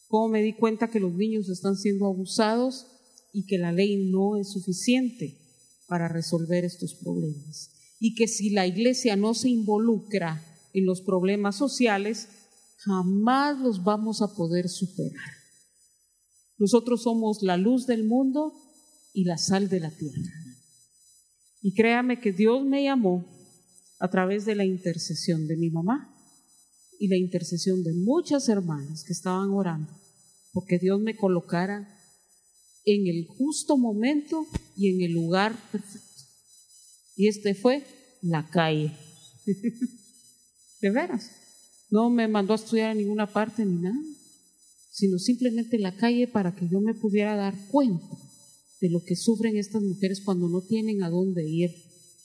Cómo 0.07 0.27
me 0.27 0.43
di 0.43 0.53
cuenta 0.53 0.89
que 0.89 1.00
los 1.00 1.13
niños 1.13 1.50
están 1.50 1.77
siendo 1.77 2.05
abusados 2.05 2.88
y 3.33 3.45
que 3.45 3.57
la 3.57 3.71
ley 3.71 4.09
no 4.11 4.35
es 4.35 4.50
suficiente 4.50 5.38
para 5.88 6.07
resolver 6.07 6.65
estos 6.65 6.93
problemas. 6.95 7.69
Y 8.01 8.15
que 8.15 8.27
si 8.27 8.50
la 8.50 8.65
iglesia 8.65 9.15
no 9.15 9.34
se 9.36 9.48
involucra 9.48 10.43
en 10.74 10.86
los 10.86 11.01
problemas 11.01 11.55
sociales, 11.55 12.27
jamás 12.77 13.60
los 13.60 13.84
vamos 13.84 14.24
a 14.24 14.34
poder 14.36 14.67
superar. 14.70 15.29
Nosotros 16.58 17.03
somos 17.03 17.43
la 17.43 17.58
luz 17.58 17.86
del 17.86 18.03
mundo 18.03 18.53
y 19.13 19.24
la 19.25 19.38
sal 19.38 19.70
de 19.70 19.79
la 19.79 19.91
tierra. 19.91 20.34
Y 21.62 21.74
créame 21.74 22.20
que 22.20 22.34
Dios 22.34 22.65
me 22.65 22.84
llamó 22.84 23.24
a 24.00 24.10
través 24.10 24.46
de 24.46 24.55
la 24.55 24.65
intercesión 24.65 25.48
de 25.48 25.58
mi 25.58 25.70
mamá 25.70 26.12
y 27.00 27.08
la 27.08 27.17
intercesión 27.17 27.84
de 27.84 27.93
muchas 27.93 28.50
hermanas 28.50 29.03
que 29.03 29.13
estaban 29.13 29.51
orando, 29.51 29.93
porque 30.53 30.79
Dios 30.79 31.00
me 31.00 31.15
colocara 31.15 32.00
en 32.86 33.05
el 33.05 33.27
justo 33.27 33.77
momento 33.77 34.48
y 34.75 34.89
en 34.89 35.01
el 35.01 35.13
lugar 35.13 35.55
perfecto. 35.72 36.11
Y 37.21 37.27
este 37.27 37.53
fue 37.53 37.83
la 38.23 38.49
calle. 38.49 38.97
de 40.81 40.89
veras. 40.89 41.29
No 41.91 42.09
me 42.09 42.27
mandó 42.27 42.53
a 42.53 42.55
estudiar 42.55 42.93
en 42.93 42.97
ninguna 42.97 43.31
parte 43.31 43.63
ni 43.63 43.79
nada, 43.79 44.01
sino 44.89 45.19
simplemente 45.19 45.77
la 45.77 45.95
calle 45.95 46.27
para 46.27 46.55
que 46.55 46.67
yo 46.67 46.81
me 46.81 46.95
pudiera 46.95 47.35
dar 47.35 47.53
cuenta 47.67 48.07
de 48.79 48.89
lo 48.89 49.03
que 49.03 49.15
sufren 49.15 49.55
estas 49.55 49.83
mujeres 49.83 50.21
cuando 50.21 50.49
no 50.49 50.61
tienen 50.61 51.03
a 51.03 51.11
dónde 51.11 51.47
ir 51.47 51.69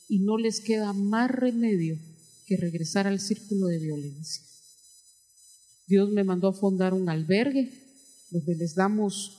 y 0.09 0.21
no 0.21 0.39
les 0.39 0.63
queda 0.63 0.95
más 0.95 1.31
remedio 1.31 1.99
que 2.47 2.57
regresar 2.57 3.07
al 3.07 3.21
círculo 3.21 3.67
de 3.67 3.79
violencia. 3.79 4.43
Dios 5.87 6.11
me 6.11 6.25
mandó 6.25 6.49
a 6.49 6.55
fundar 6.55 6.95
un 6.95 7.11
albergue 7.11 7.71
donde 8.31 8.57
les 8.57 8.75
damos, 8.75 9.37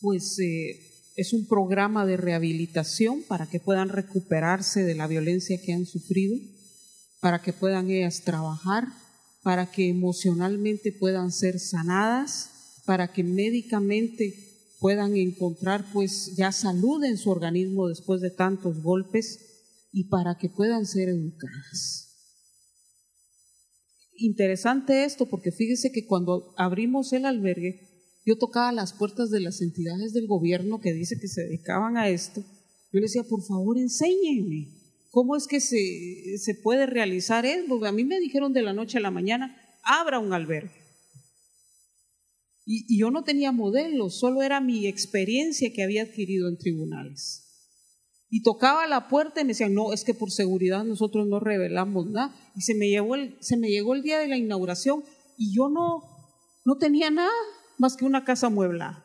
pues 0.00 0.38
eh, 0.38 0.93
es 1.16 1.32
un 1.32 1.46
programa 1.46 2.06
de 2.06 2.16
rehabilitación 2.16 3.22
para 3.22 3.46
que 3.46 3.60
puedan 3.60 3.88
recuperarse 3.88 4.82
de 4.82 4.94
la 4.94 5.06
violencia 5.06 5.60
que 5.62 5.72
han 5.72 5.86
sufrido, 5.86 6.36
para 7.20 7.40
que 7.40 7.52
puedan 7.52 7.90
ellas 7.90 8.22
trabajar, 8.22 8.88
para 9.42 9.70
que 9.70 9.88
emocionalmente 9.88 10.92
puedan 10.92 11.30
ser 11.30 11.60
sanadas, 11.60 12.82
para 12.84 13.12
que 13.12 13.22
médicamente 13.22 14.34
puedan 14.80 15.16
encontrar 15.16 15.86
pues 15.92 16.34
ya 16.36 16.50
salud 16.52 17.02
en 17.04 17.16
su 17.16 17.30
organismo 17.30 17.88
después 17.88 18.20
de 18.20 18.30
tantos 18.30 18.82
golpes 18.82 19.38
y 19.92 20.04
para 20.04 20.36
que 20.36 20.48
puedan 20.48 20.84
ser 20.84 21.08
educadas. 21.08 22.10
Interesante 24.16 25.04
esto 25.04 25.26
porque 25.26 25.52
fíjese 25.52 25.92
que 25.92 26.06
cuando 26.06 26.54
abrimos 26.56 27.12
el 27.12 27.24
albergue, 27.24 27.93
yo 28.26 28.38
tocaba 28.38 28.72
las 28.72 28.92
puertas 28.92 29.30
de 29.30 29.40
las 29.40 29.60
entidades 29.60 30.12
del 30.12 30.26
gobierno 30.26 30.80
que 30.80 30.92
dice 30.92 31.18
que 31.20 31.28
se 31.28 31.42
dedicaban 31.42 31.96
a 31.96 32.08
esto. 32.08 32.40
Yo 32.92 33.00
les 33.00 33.12
decía, 33.12 33.28
por 33.28 33.42
favor, 33.42 33.76
enséñenme 33.76 34.68
cómo 35.10 35.36
es 35.36 35.46
que 35.46 35.60
se, 35.60 36.38
se 36.38 36.54
puede 36.54 36.86
realizar 36.86 37.44
esto. 37.44 37.84
a 37.84 37.92
mí 37.92 38.04
me 38.04 38.20
dijeron 38.20 38.52
de 38.52 38.62
la 38.62 38.72
noche 38.72 38.98
a 38.98 39.02
la 39.02 39.10
mañana, 39.10 39.56
abra 39.82 40.18
un 40.18 40.32
albergue. 40.32 40.84
Y, 42.66 42.98
yo 42.98 43.10
no 43.10 43.24
tenía 43.24 43.52
modelos, 43.52 44.18
solo 44.18 44.42
era 44.42 44.60
mi 44.60 44.86
experiencia 44.86 45.72
que 45.72 45.82
había 45.82 46.02
adquirido 46.02 46.48
en 46.48 46.56
tribunales. 46.56 47.42
Y 48.30 48.42
tocaba 48.42 48.86
la 48.86 49.08
puerta 49.08 49.40
y 49.40 49.44
me 49.44 49.48
decían, 49.48 49.74
no, 49.74 49.92
es 49.92 50.02
que 50.02 50.14
por 50.14 50.30
seguridad 50.30 50.82
nosotros 50.82 51.26
no 51.26 51.40
revelamos 51.40 52.06
nada. 52.06 52.34
Y 52.56 52.62
se 52.62 52.74
me, 52.74 52.92
el, 52.94 53.36
se 53.40 53.58
me 53.58 53.68
llegó 53.68 53.94
el 53.94 54.02
día 54.02 54.18
de 54.18 54.28
la 54.28 54.38
inauguración 54.38 55.04
y 55.36 55.54
yo 55.54 55.68
no, 55.68 56.02
no 56.64 56.78
tenía 56.78 57.10
nada 57.10 57.30
más 57.78 57.96
que 57.96 58.04
una 58.04 58.24
casa 58.24 58.48
mueblada. 58.48 59.04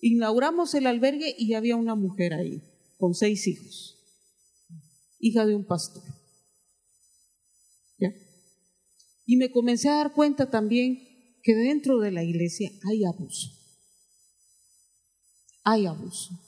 Inauguramos 0.00 0.74
el 0.74 0.86
albergue 0.86 1.34
y 1.38 1.54
había 1.54 1.76
una 1.76 1.94
mujer 1.94 2.34
ahí, 2.34 2.62
con 2.98 3.14
seis 3.14 3.46
hijos, 3.46 3.96
hija 5.18 5.46
de 5.46 5.54
un 5.54 5.64
pastor. 5.64 6.02
¿Ya? 7.98 8.12
Y 9.24 9.36
me 9.36 9.50
comencé 9.50 9.88
a 9.88 9.96
dar 9.96 10.12
cuenta 10.12 10.50
también 10.50 11.06
que 11.42 11.54
dentro 11.54 11.98
de 11.98 12.10
la 12.10 12.22
iglesia 12.22 12.70
hay 12.84 13.04
abuso. 13.04 13.52
Hay 15.64 15.86
abuso. 15.86 16.38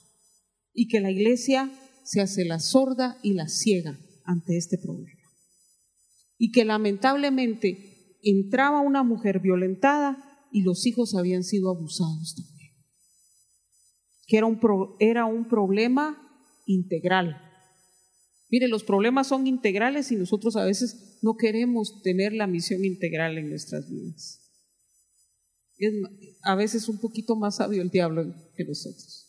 Y 0.73 0.87
que 0.87 0.99
la 0.99 1.11
iglesia 1.11 1.71
se 2.03 2.21
hace 2.21 2.45
la 2.45 2.59
sorda 2.59 3.17
y 3.23 3.33
la 3.33 3.47
ciega 3.47 3.97
ante 4.25 4.57
este 4.57 4.77
problema. 4.77 5.19
Y 6.37 6.51
que 6.51 6.65
lamentablemente 6.65 8.17
entraba 8.23 8.81
una 8.81 9.03
mujer 9.03 9.39
violentada 9.39 10.28
y 10.51 10.63
los 10.63 10.85
hijos 10.85 11.15
habían 11.15 11.43
sido 11.43 11.69
abusados 11.69 12.35
también. 12.35 12.71
Que 14.27 14.37
era 14.37 14.45
un, 14.45 14.59
era 14.99 15.25
un 15.25 15.47
problema 15.47 16.17
integral. 16.65 17.41
Mire, 18.49 18.67
los 18.67 18.83
problemas 18.83 19.27
son 19.27 19.47
integrales 19.47 20.11
y 20.11 20.15
nosotros 20.15 20.55
a 20.55 20.65
veces 20.65 21.19
no 21.21 21.35
queremos 21.35 22.01
tener 22.01 22.33
la 22.33 22.47
misión 22.47 22.83
integral 22.85 23.37
en 23.37 23.49
nuestras 23.49 23.89
vidas 23.89 24.39
es 25.79 25.93
a 26.43 26.55
veces 26.55 26.89
un 26.89 26.99
poquito 26.99 27.35
más 27.35 27.55
sabio 27.55 27.81
el 27.81 27.89
diablo 27.89 28.33
que 28.55 28.65
nosotros. 28.65 29.27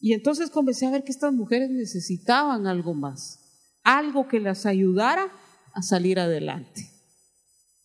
Y 0.00 0.14
entonces 0.14 0.50
comencé 0.50 0.86
a 0.86 0.90
ver 0.90 1.04
que 1.04 1.12
estas 1.12 1.32
mujeres 1.32 1.70
necesitaban 1.70 2.66
algo 2.66 2.94
más, 2.94 3.40
algo 3.82 4.28
que 4.28 4.40
las 4.40 4.64
ayudara 4.64 5.30
a 5.74 5.82
salir 5.82 6.18
adelante. 6.18 6.90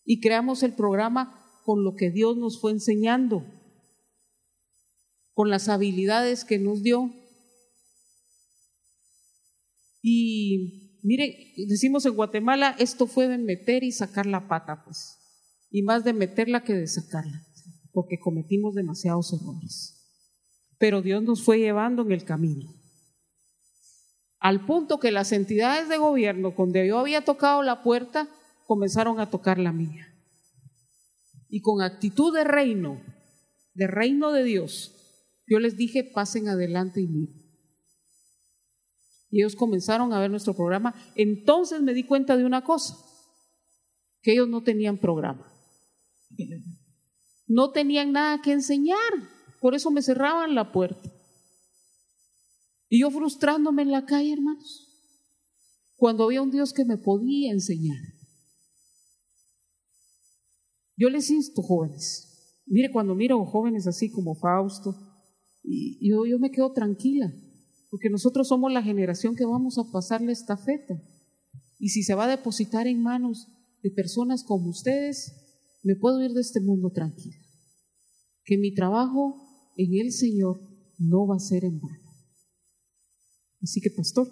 Y 0.06 0.22
creamos 0.22 0.64
el 0.64 0.76
programa 0.76 1.43
con 1.64 1.84
lo 1.84 1.96
que 1.96 2.12
Dios 2.12 2.38
nos 2.38 2.60
fue 2.60 2.72
enseñando, 2.72 3.46
con 5.34 5.50
las 5.50 5.70
habilidades 5.70 6.46
que 6.46 6.60
nos 6.60 6.84
dio. 6.84 7.12
Y 10.02 11.00
mire, 11.02 11.54
decimos 11.68 12.06
en 12.06 12.16
Guatemala, 12.16 12.76
esto 12.78 13.08
fue 13.08 13.28
de 13.28 13.38
meter 13.38 13.84
y 13.84 13.92
sacar 13.92 14.26
la 14.26 14.48
pata, 14.48 14.84
pues 14.84 15.20
y 15.74 15.82
más 15.82 16.04
de 16.04 16.14
meterla 16.14 16.64
que 16.64 16.74
de 16.74 16.88
sacarla, 16.88 17.44
porque 17.92 18.20
cometimos 18.20 18.76
demasiados 18.76 19.34
errores. 19.34 20.00
Pero 20.78 21.02
Dios 21.02 21.24
nos 21.24 21.44
fue 21.44 21.58
llevando 21.58 22.04
en 22.04 22.12
el 22.12 22.24
camino. 22.24 22.72
Al 24.40 24.66
punto 24.68 25.00
que 25.00 25.12
las 25.12 25.32
entidades 25.32 25.90
de 25.90 25.98
gobierno, 25.98 26.54
donde 26.56 26.88
yo 26.88 27.00
había 27.00 27.26
tocado 27.26 27.64
la 27.64 27.82
puerta, 27.82 28.28
comenzaron 28.68 29.20
a 29.20 29.32
tocar 29.32 29.58
la 29.58 29.72
mía. 29.72 30.13
Y 31.54 31.62
con 31.62 31.84
actitud 31.84 32.34
de 32.34 32.44
reino, 32.44 33.00
de 33.76 33.86
reino 33.86 34.32
de 34.32 34.44
Dios, 34.44 34.92
yo 35.46 35.60
les 35.60 35.78
dije, 35.78 36.04
pasen 36.04 36.48
adelante 36.48 37.00
y 37.00 37.06
miren. 37.06 37.44
Y 39.30 39.42
ellos 39.42 39.56
comenzaron 39.56 40.14
a 40.14 40.20
ver 40.20 40.32
nuestro 40.32 40.56
programa. 40.56 40.96
Entonces 41.14 41.80
me 41.84 41.94
di 41.94 42.06
cuenta 42.06 42.38
de 42.38 42.46
una 42.46 42.64
cosa, 42.64 42.98
que 44.24 44.32
ellos 44.32 44.50
no 44.50 44.64
tenían 44.64 44.98
programa. 44.98 45.48
No 47.46 47.70
tenían 47.70 48.14
nada 48.14 48.42
que 48.42 48.52
enseñar, 48.52 48.98
por 49.62 49.76
eso 49.76 49.92
me 49.92 50.02
cerraban 50.02 50.56
la 50.56 50.72
puerta. 50.72 51.08
Y 52.90 53.02
yo 53.02 53.12
frustrándome 53.12 53.84
en 53.84 53.92
la 53.92 54.08
calle, 54.08 54.34
hermanos, 54.34 54.88
cuando 55.98 56.24
había 56.24 56.42
un 56.42 56.50
Dios 56.50 56.74
que 56.74 56.84
me 56.84 56.98
podía 56.98 57.52
enseñar. 57.52 58.23
Yo 60.96 61.10
les 61.10 61.30
insto, 61.30 61.62
jóvenes, 61.62 62.62
mire, 62.66 62.92
cuando 62.92 63.16
miro 63.16 63.44
jóvenes 63.46 63.88
así 63.88 64.12
como 64.12 64.36
Fausto, 64.36 64.96
yo, 65.64 66.26
yo 66.26 66.40
me 66.40 66.52
quedo 66.52 66.72
tranquila, 66.72 67.34
porque 67.90 68.10
nosotros 68.10 68.48
somos 68.48 68.72
la 68.72 68.84
generación 68.84 69.36
que 69.36 69.46
vamos 69.46 69.78
a 69.78 69.92
pasarle 69.92 70.32
esta 70.32 70.58
feta. 70.58 71.02
Y 71.80 71.90
si 71.90 72.04
se 72.04 72.16
va 72.16 72.26
a 72.26 72.36
depositar 72.36 72.88
en 72.88 73.02
manos 73.02 73.48
de 73.82 73.92
personas 73.92 74.44
como 74.44 74.70
ustedes, 74.70 75.34
me 75.84 75.96
puedo 75.96 76.24
ir 76.24 76.32
de 76.32 76.42
este 76.42 76.62
mundo 76.62 76.92
tranquila, 76.92 77.36
que 78.46 78.58
mi 78.58 78.74
trabajo 78.74 79.72
en 79.78 79.96
el 80.00 80.12
Señor 80.12 80.60
no 80.98 81.28
va 81.28 81.36
a 81.36 81.40
ser 81.40 81.66
en 81.66 81.80
vano. 81.80 82.00
Así 83.62 83.82
que, 83.82 83.90
pastor, 83.90 84.28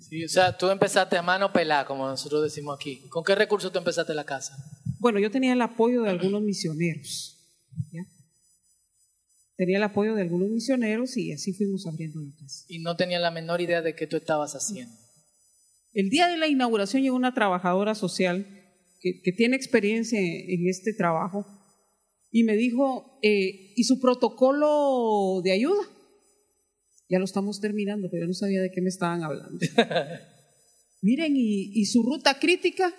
Sí, 0.00 0.24
o 0.24 0.28
sea, 0.28 0.56
tú 0.56 0.68
empezaste 0.68 1.16
a 1.16 1.22
mano 1.22 1.52
pelada, 1.52 1.86
como 1.86 2.06
nosotros 2.06 2.42
decimos 2.42 2.76
aquí. 2.76 3.08
¿Con 3.08 3.24
qué 3.24 3.34
recursos 3.34 3.72
tú 3.72 3.78
empezaste 3.78 4.14
la 4.14 4.24
casa? 4.24 4.56
Bueno, 4.98 5.18
yo 5.18 5.30
tenía 5.30 5.52
el 5.52 5.62
apoyo 5.62 6.02
de 6.02 6.10
algunos 6.10 6.42
misioneros. 6.42 7.32
Tenía 9.56 9.78
el 9.78 9.82
apoyo 9.82 10.14
de 10.14 10.22
algunos 10.22 10.50
misioneros 10.50 11.16
y 11.16 11.32
así 11.32 11.52
fuimos 11.52 11.86
abriendo 11.86 12.20
la 12.20 12.30
casa. 12.38 12.64
Y 12.68 12.80
no 12.80 12.96
tenía 12.96 13.18
la 13.18 13.30
menor 13.30 13.60
idea 13.60 13.80
de 13.80 13.94
qué 13.94 14.06
tú 14.06 14.16
estabas 14.16 14.54
haciendo. 14.54 14.94
El 15.94 16.10
día 16.10 16.28
de 16.28 16.36
la 16.36 16.46
inauguración 16.46 17.02
llegó 17.02 17.16
una 17.16 17.32
trabajadora 17.32 17.94
social 17.94 18.46
que, 19.00 19.32
tiene 19.32 19.56
experiencia 19.56 20.18
en 20.20 20.68
este 20.68 20.92
trabajo, 20.92 21.46
y 22.30 22.42
me 22.44 22.56
dijo, 22.56 23.18
eh, 23.22 23.72
¿y 23.76 23.84
su 23.84 24.00
protocolo 24.00 25.40
de 25.42 25.52
ayuda? 25.52 25.82
Ya 27.08 27.18
lo 27.18 27.24
estamos 27.24 27.60
terminando, 27.60 28.10
pero 28.10 28.24
yo 28.24 28.28
no 28.28 28.34
sabía 28.34 28.60
de 28.60 28.70
qué 28.70 28.82
me 28.82 28.88
estaban 28.88 29.22
hablando. 29.22 29.58
Miren, 31.02 31.34
¿y, 31.36 31.84
su 31.86 32.02
ruta 32.02 32.38
crítica? 32.38 32.92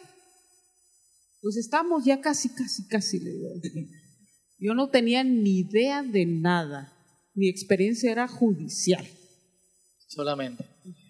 Pues 1.41 1.57
estamos 1.57 2.03
ya 2.05 2.21
casi, 2.21 2.49
casi, 2.49 2.87
casi, 2.87 3.19
le 3.19 3.31
digo. 3.31 3.49
Yo 4.59 4.73
no 4.73 4.89
tenía 4.89 5.23
ni 5.23 5.59
idea 5.59 6.03
de 6.03 6.25
nada. 6.25 6.93
Mi 7.35 7.47
experiencia 7.47 8.11
era 8.11 8.27
judicial. 8.27 9.07
Solamente. 10.07 10.65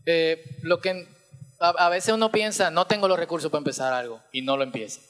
Eh, 0.06 0.44
lo 0.64 0.80
que 0.82 1.08
a, 1.60 1.90
veces 1.90 2.14
uno 2.14 2.32
piensa, 2.32 2.70
no 2.70 2.86
tengo 2.86 3.08
los 3.08 3.18
recursos 3.18 3.50
para 3.50 3.60
empezar 3.60 3.94
algo 3.94 4.22
y 4.32 4.42
no 4.42 4.58
lo 4.58 4.64
empieza. 4.64 5.02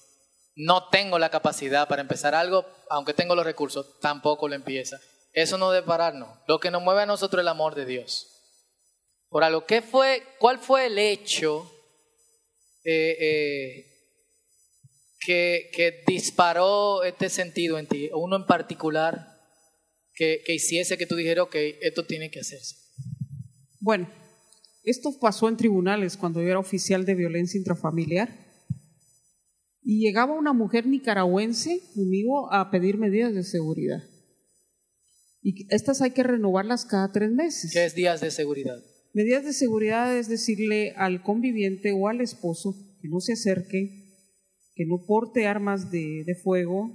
No 0.56 0.89
tengo 0.89 1.19
la 1.19 1.30
capacidad 1.30 1.88
para 1.88 2.01
empezar 2.01 2.34
algo, 2.34 2.65
aunque 2.89 3.13
tengo 3.13 3.36
los 3.36 3.45
recursos, 3.45 3.99
tampoco 3.99 4.47
lo 4.47 4.56
empieza. 4.56 4.99
Eso 5.34 5.58
no 5.58 5.71
debe 5.71 5.86
pararnos. 5.86 6.30
Lo 6.47 6.60
que 6.60 6.71
nos 6.71 6.82
mueve 6.82 7.01
a 7.01 7.06
nosotros 7.06 7.39
es 7.39 7.43
el 7.43 7.49
amor 7.49 7.75
de 7.75 7.86
Dios. 7.86 8.27
por 9.30 9.43
algo. 9.43 9.65
¿Qué 9.65 9.82
fue, 9.82 10.23
¿Cuál 10.39 10.58
fue 10.58 10.88
el 10.88 10.97
hecho 10.97 11.69
eh, 12.84 13.17
eh, 13.19 13.87
que, 15.19 15.69
que 15.73 16.03
disparó 16.08 17.03
este 17.03 17.30
sentido 17.30 17.77
en 17.80 17.88
ti? 17.88 18.10
Uno 18.13 18.36
en 18.36 18.45
particular 18.45 19.39
que, 20.13 20.41
que 20.45 20.56
hiciese 20.56 20.97
que 20.97 21.06
tú 21.06 21.15
dijeras, 21.15 21.45
ok, 21.45 21.56
esto 21.82 22.06
tiene 22.06 22.32
que 22.32 22.39
hacerse. 22.39 22.75
Bueno, 23.80 24.10
esto 24.84 25.17
pasó 25.19 25.49
en 25.49 25.58
tribunales 25.58 26.17
cuando 26.17 26.41
yo 26.41 26.47
era 26.47 26.60
oficial 26.60 27.06
de 27.06 27.15
violencia 27.15 27.58
intrafamiliar. 27.58 28.47
Y 29.84 29.99
llegaba 29.99 30.34
una 30.34 30.53
mujer 30.53 30.86
nicaragüense 30.86 31.82
conmigo 31.93 32.51
a 32.53 32.71
pedir 32.71 32.97
medidas 32.97 33.34
de 33.34 33.43
seguridad. 33.43 34.03
Y 35.41 35.65
estas 35.73 36.01
hay 36.01 36.12
que 36.12 36.23
renovarlas 36.23 36.86
cada 36.86 37.12
tres 37.12 37.32
meses. 37.32 37.71
¿Qué 37.71 37.86
es 37.86 37.95
días 37.95 38.19
de 38.19 38.32
seguridad? 38.32 38.84
Medidas 39.13 39.45
de 39.45 39.53
seguridad 39.53 40.17
es 40.17 40.27
decirle 40.27 40.93
al 40.97 41.23
conviviente 41.23 41.91
o 41.91 42.08
al 42.08 42.21
esposo 42.21 42.75
que 43.01 43.08
no 43.08 43.19
se 43.19 43.34
acerque, 43.34 44.07
que 44.77 44.85
no 44.85 44.99
porte 45.05 45.47
armas 45.47 45.89
de, 45.89 46.23
de 46.23 46.35
fuego, 46.35 46.91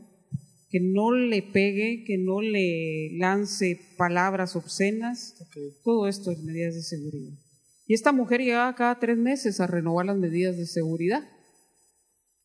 que 0.70 0.80
no 0.80 1.12
le 1.12 1.42
pegue, 1.42 2.04
que 2.06 2.16
no 2.16 2.40
le 2.40 3.10
lance 3.18 3.78
palabras 3.98 4.54
obscenas. 4.54 5.34
Todo 5.82 6.08
esto 6.08 6.30
es 6.30 6.38
medidas 6.42 6.74
de 6.76 6.82
seguridad. 6.82 7.38
Y 7.86 7.94
esta 7.94 8.12
mujer 8.12 8.40
llegaba 8.40 8.74
cada 8.76 8.98
tres 9.00 9.18
meses 9.18 9.60
a 9.60 9.66
renovar 9.66 10.06
las 10.06 10.16
medidas 10.16 10.56
de 10.56 10.66
seguridad. 10.66 11.28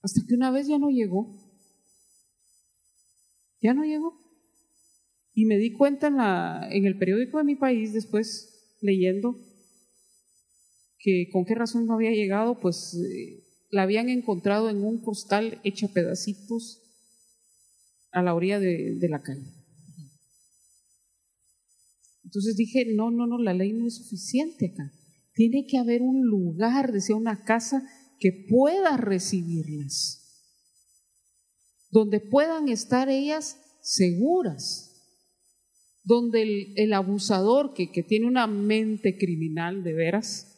Hasta 0.01 0.21
que 0.27 0.33
una 0.33 0.51
vez 0.51 0.67
ya 0.67 0.79
no 0.79 0.89
llegó. 0.89 1.27
Ya 3.61 3.73
no 3.73 3.85
llegó. 3.85 4.19
Y 5.35 5.45
me 5.45 5.57
di 5.57 5.71
cuenta 5.71 6.07
en, 6.07 6.17
la, 6.17 6.67
en 6.71 6.85
el 6.85 6.97
periódico 6.97 7.37
de 7.37 7.43
mi 7.43 7.55
país, 7.55 7.93
después 7.93 8.75
leyendo, 8.81 9.37
que 10.99 11.29
con 11.31 11.45
qué 11.45 11.53
razón 11.55 11.85
no 11.85 11.93
había 11.93 12.11
llegado, 12.11 12.59
pues 12.59 12.95
eh, 12.95 13.46
la 13.69 13.83
habían 13.83 14.09
encontrado 14.09 14.69
en 14.69 14.83
un 14.83 15.01
costal 15.01 15.59
hecha 15.63 15.87
pedacitos 15.87 16.81
a 18.11 18.21
la 18.21 18.33
orilla 18.33 18.59
de, 18.59 19.07
la 19.09 19.21
calle. 19.21 19.45
Entonces 22.23 22.55
dije, 22.55 22.85
no, 22.95 23.11
no, 23.11 23.27
no, 23.27 23.37
la 23.37 23.53
ley 23.53 23.73
no 23.73 23.87
es 23.87 23.95
suficiente 23.95 24.71
acá. 24.73 24.91
Tiene 25.33 25.65
que 25.67 25.77
haber 25.77 26.01
un 26.01 26.25
lugar, 26.25 26.91
decía 26.91 27.15
una 27.15 27.43
casa, 27.43 27.87
que 28.19 28.31
pueda 28.49 28.97
recibirlas, 28.97 30.23
donde 31.91 32.19
puedan 32.19 32.69
estar 32.69 33.09
ellas 33.09 33.57
seguras, 33.81 34.95
donde 36.03 36.73
el, 36.75 36.93
abusador 36.93 37.73
que 37.73 38.03
tiene 38.03 38.25
una 38.25 38.47
mente 38.47 39.17
criminal 39.17 39.83
de 39.83 39.93
veras, 39.93 40.56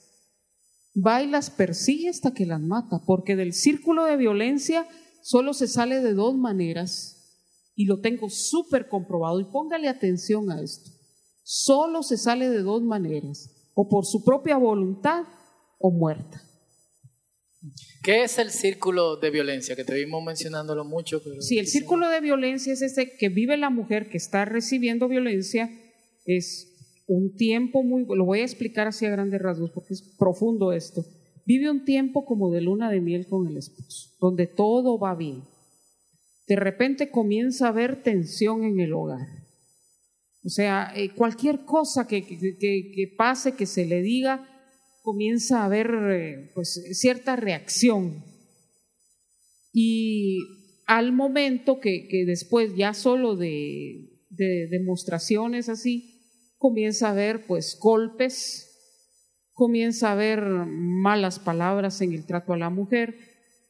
va 1.05 1.23
y 1.23 1.27
las 1.27 1.49
persigue 1.49 2.09
hasta 2.09 2.33
que 2.33 2.45
las 2.45 2.62
mata, 2.62 3.01
porque 3.05 3.35
del 3.35 3.53
círculo 3.53 4.05
de 4.05 4.17
violencia 4.17 4.88
solo 5.21 5.53
se 5.53 5.67
sale 5.67 6.01
de 6.01 6.13
dos 6.13 6.35
maneras, 6.35 7.15
y 7.75 7.85
lo 7.85 8.01
tengo 8.01 8.29
súper 8.29 8.88
comprobado, 8.88 9.39
y 9.39 9.45
póngale 9.45 9.88
atención 9.88 10.51
a 10.51 10.62
esto, 10.62 10.91
solo 11.43 12.03
se 12.03 12.17
sale 12.17 12.49
de 12.49 12.62
dos 12.62 12.81
maneras, 12.81 13.49
o 13.73 13.88
por 13.88 14.05
su 14.05 14.23
propia 14.23 14.57
voluntad 14.57 15.23
o 15.79 15.91
muerta. 15.91 16.43
¿Qué 18.03 18.23
es 18.23 18.38
el 18.39 18.51
círculo 18.51 19.17
de 19.17 19.29
violencia? 19.29 19.75
Que 19.75 19.83
te 19.83 19.93
vimos 19.93 20.23
mencionándolo 20.23 20.85
mucho. 20.85 21.21
Pero 21.21 21.41
Sí, 21.41 21.59
el 21.59 21.67
círculo 21.67 22.07
de 22.09 22.21
violencia 22.21 22.71
es 22.71 22.81
ese 22.81 23.17
que 23.17 23.27
vive 23.29 23.57
la 23.57 23.69
mujer 23.69 24.09
que 24.09 24.17
está 24.17 24.45
recibiendo 24.45 25.09
violencia, 25.09 25.69
es 26.25 26.68
un 27.10 27.36
tiempo 27.36 27.84
muy, 27.84 28.06
lo 28.06 28.24
voy 28.24 28.41
a 28.41 28.43
explicar 28.43 28.88
así 28.88 29.06
a 29.06 29.10
grandes 29.10 29.41
rasgos 29.41 29.72
porque 29.72 29.93
es 29.95 30.02
profundo 30.17 30.72
esto, 30.72 31.04
vive 31.45 31.69
un 31.69 31.84
tiempo 31.84 32.24
como 32.24 32.52
de 32.52 32.62
luna 32.62 32.91
de 32.91 33.02
miel 33.02 33.26
con 33.28 33.48
el 33.48 33.58
esposo, 33.58 34.12
donde 34.22 34.45
todo 34.45 35.00
va 35.00 35.15
bien. 35.15 35.43
De 36.48 36.56
repente 36.56 37.10
comienza 37.10 37.65
a 37.65 37.69
haber 37.69 38.04
tensión 38.04 38.63
en 38.63 38.80
el 38.80 38.93
hogar. 38.93 39.28
O 40.43 40.50
sea, 40.50 40.93
eh, 40.95 41.10
cualquier 41.15 41.65
cosa 41.65 42.08
que, 42.08 42.26
que, 42.26 43.13
pase, 43.17 43.56
que 43.56 43.65
se 43.65 43.86
le 43.86 44.02
diga, 44.02 44.48
comienza 45.02 45.62
a 45.62 45.65
haber 45.65 45.91
eh, 46.12 46.52
pues, 46.54 46.82
cierta 46.93 47.36
reacción. 47.36 48.24
Y 49.74 50.39
al 50.86 51.12
momento 51.12 51.80
que, 51.80 52.08
que 52.08 52.26
después 52.26 52.76
ya 52.76 52.93
solo 52.93 53.36
de, 53.36 54.10
de, 54.30 54.67
demostraciones 54.67 55.69
así, 55.69 56.18
comienza 56.60 57.08
a 57.08 57.12
haber 57.12 57.48
pues 57.48 57.80
golpes, 57.80 58.67
comienza 59.54 60.10
a 60.10 60.12
haber 60.12 60.43
malas 60.43 61.39
palabras 61.39 62.02
en 62.02 62.13
el 62.13 62.26
trato 62.26 62.54
a 62.54 62.58
la 62.58 62.69
mujer, 62.69 63.15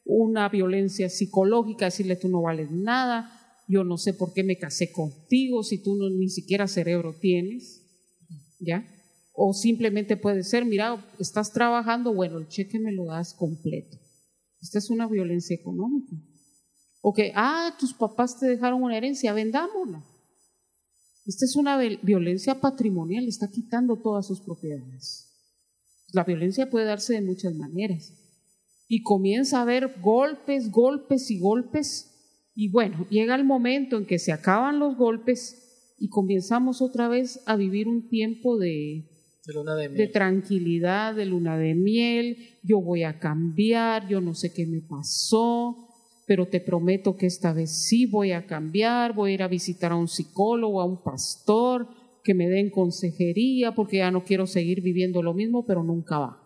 una 0.04 0.48
violencia 0.48 1.08
psicológica, 1.08 1.86
decirle 1.86 2.16
tú 2.16 2.28
no 2.28 2.42
vales 2.42 2.70
nada, 2.70 3.32
yo 3.68 3.84
no 3.84 3.96
sé 3.96 4.12
por 4.12 4.32
qué 4.32 4.42
me 4.42 4.58
casé 4.58 4.90
contigo 4.90 5.62
si 5.62 5.78
tú 5.78 5.94
no, 5.94 6.10
ni 6.10 6.28
siquiera 6.28 6.66
cerebro 6.66 7.14
tienes, 7.14 7.80
¿ya? 8.58 8.84
O 9.32 9.54
simplemente 9.54 10.16
puede 10.16 10.42
ser, 10.42 10.64
mira, 10.64 11.02
estás 11.20 11.52
trabajando, 11.52 12.12
bueno, 12.12 12.38
el 12.38 12.48
cheque 12.48 12.80
me 12.80 12.92
lo 12.92 13.06
das 13.06 13.32
completo. 13.32 13.96
Esta 14.60 14.78
es 14.78 14.90
una 14.90 15.06
violencia 15.06 15.54
económica. 15.54 16.16
O 17.00 17.14
que, 17.14 17.32
ah, 17.36 17.74
tus 17.78 17.94
papás 17.94 18.38
te 18.38 18.46
dejaron 18.46 18.82
una 18.82 18.96
herencia, 18.96 19.32
vendámosla. 19.32 20.04
Esta 21.30 21.44
es 21.44 21.54
una 21.54 21.78
violencia 21.78 22.60
patrimonial, 22.60 23.28
está 23.28 23.48
quitando 23.48 23.94
todas 23.94 24.26
sus 24.26 24.40
propiedades. 24.40 25.28
La 26.12 26.24
violencia 26.24 26.68
puede 26.68 26.86
darse 26.86 27.12
de 27.14 27.20
muchas 27.20 27.54
maneras. 27.54 28.12
Y 28.88 29.04
comienza 29.04 29.58
a 29.58 29.62
haber 29.62 30.00
golpes, 30.00 30.72
golpes 30.72 31.30
y 31.30 31.38
golpes. 31.38 32.10
Y 32.56 32.66
bueno, 32.72 33.06
llega 33.10 33.36
el 33.36 33.44
momento 33.44 33.96
en 33.96 34.06
que 34.06 34.18
se 34.18 34.32
acaban 34.32 34.80
los 34.80 34.96
golpes 34.96 35.94
y 36.00 36.08
comenzamos 36.08 36.82
otra 36.82 37.06
vez 37.06 37.38
a 37.46 37.54
vivir 37.54 37.86
un 37.86 38.08
tiempo 38.08 38.58
de, 38.58 39.08
de, 39.46 39.52
luna 39.54 39.76
de, 39.76 39.82
de 39.82 39.88
miel. 39.90 40.10
tranquilidad, 40.10 41.14
de 41.14 41.26
luna 41.26 41.56
de 41.56 41.76
miel. 41.76 42.38
Yo 42.64 42.80
voy 42.80 43.04
a 43.04 43.20
cambiar, 43.20 44.08
yo 44.08 44.20
no 44.20 44.34
sé 44.34 44.52
qué 44.52 44.66
me 44.66 44.80
pasó, 44.80 45.89
pero 46.30 46.46
te 46.46 46.60
prometo 46.60 47.16
que 47.16 47.26
esta 47.26 47.52
vez 47.52 47.72
sí 47.72 48.06
voy 48.06 48.30
a 48.30 48.46
cambiar, 48.46 49.14
voy 49.14 49.32
a 49.32 49.34
ir 49.34 49.42
a 49.42 49.48
visitar 49.48 49.90
a 49.90 49.96
un 49.96 50.06
psicólogo, 50.06 50.80
a 50.80 50.84
un 50.84 51.02
pastor, 51.02 51.88
que 52.22 52.34
me 52.34 52.46
den 52.46 52.70
consejería, 52.70 53.74
porque 53.74 53.96
ya 53.96 54.12
no 54.12 54.22
quiero 54.22 54.46
seguir 54.46 54.80
viviendo 54.80 55.24
lo 55.24 55.34
mismo, 55.34 55.66
pero 55.66 55.82
nunca 55.82 56.20
va. 56.20 56.40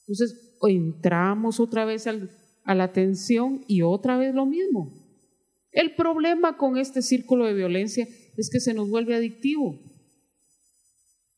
Entonces 0.00 0.56
entramos 0.62 1.60
otra 1.60 1.84
vez 1.84 2.06
a 2.06 2.74
la 2.74 2.92
tensión 2.94 3.66
y 3.68 3.82
otra 3.82 4.16
vez 4.16 4.34
lo 4.34 4.46
mismo. 4.46 4.90
El 5.72 5.94
problema 5.94 6.56
con 6.56 6.78
este 6.78 7.02
círculo 7.02 7.44
de 7.44 7.52
violencia 7.52 8.08
es 8.38 8.48
que 8.48 8.60
se 8.60 8.72
nos 8.72 8.88
vuelve 8.88 9.14
adictivo. 9.14 9.78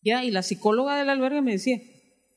Ya, 0.04 0.24
y 0.24 0.30
la 0.30 0.44
psicóloga 0.44 0.96
del 0.96 1.08
albergue 1.08 1.42
me 1.42 1.54
decía, 1.54 1.82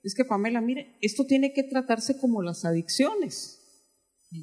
es 0.01 0.15
que 0.15 0.25
Pamela, 0.25 0.61
mire, 0.61 0.97
esto 0.99 1.25
tiene 1.25 1.53
que 1.53 1.61
tratarse 1.61 2.17
como 2.17 2.41
las 2.41 2.65
adicciones. 2.65 3.59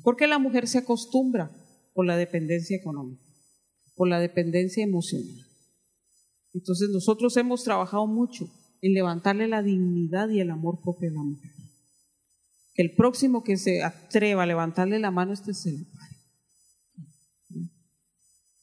Porque 0.03 0.27
la 0.27 0.39
mujer 0.39 0.69
se 0.69 0.79
acostumbra 0.79 1.51
por 1.95 2.07
la 2.07 2.17
dependencia 2.17 2.77
económica, 2.77 3.23
por 3.95 4.09
la 4.09 4.21
dependencia 4.21 4.85
emocional. 4.85 5.47
Entonces 6.55 6.91
nosotros 6.91 7.37
hemos 7.37 7.65
trabajado 7.65 8.07
mucho 8.07 8.49
en 8.81 8.95
levantarle 8.95 9.49
la 9.49 9.63
dignidad 9.63 10.29
y 10.29 10.41
el 10.41 10.51
amor 10.51 10.81
propio 10.81 11.11
a 11.11 11.13
la 11.15 11.23
mujer. 11.23 11.51
Que 12.75 12.83
el 12.83 12.95
próximo 12.95 13.43
que 13.43 13.57
se 13.57 13.83
atreva 13.83 14.45
a 14.45 14.47
levantarle 14.47 14.99
la 14.99 15.11
mano, 15.11 15.33
este 15.33 15.55
se 15.55 15.73
le 15.73 15.85
pare. 15.85 16.17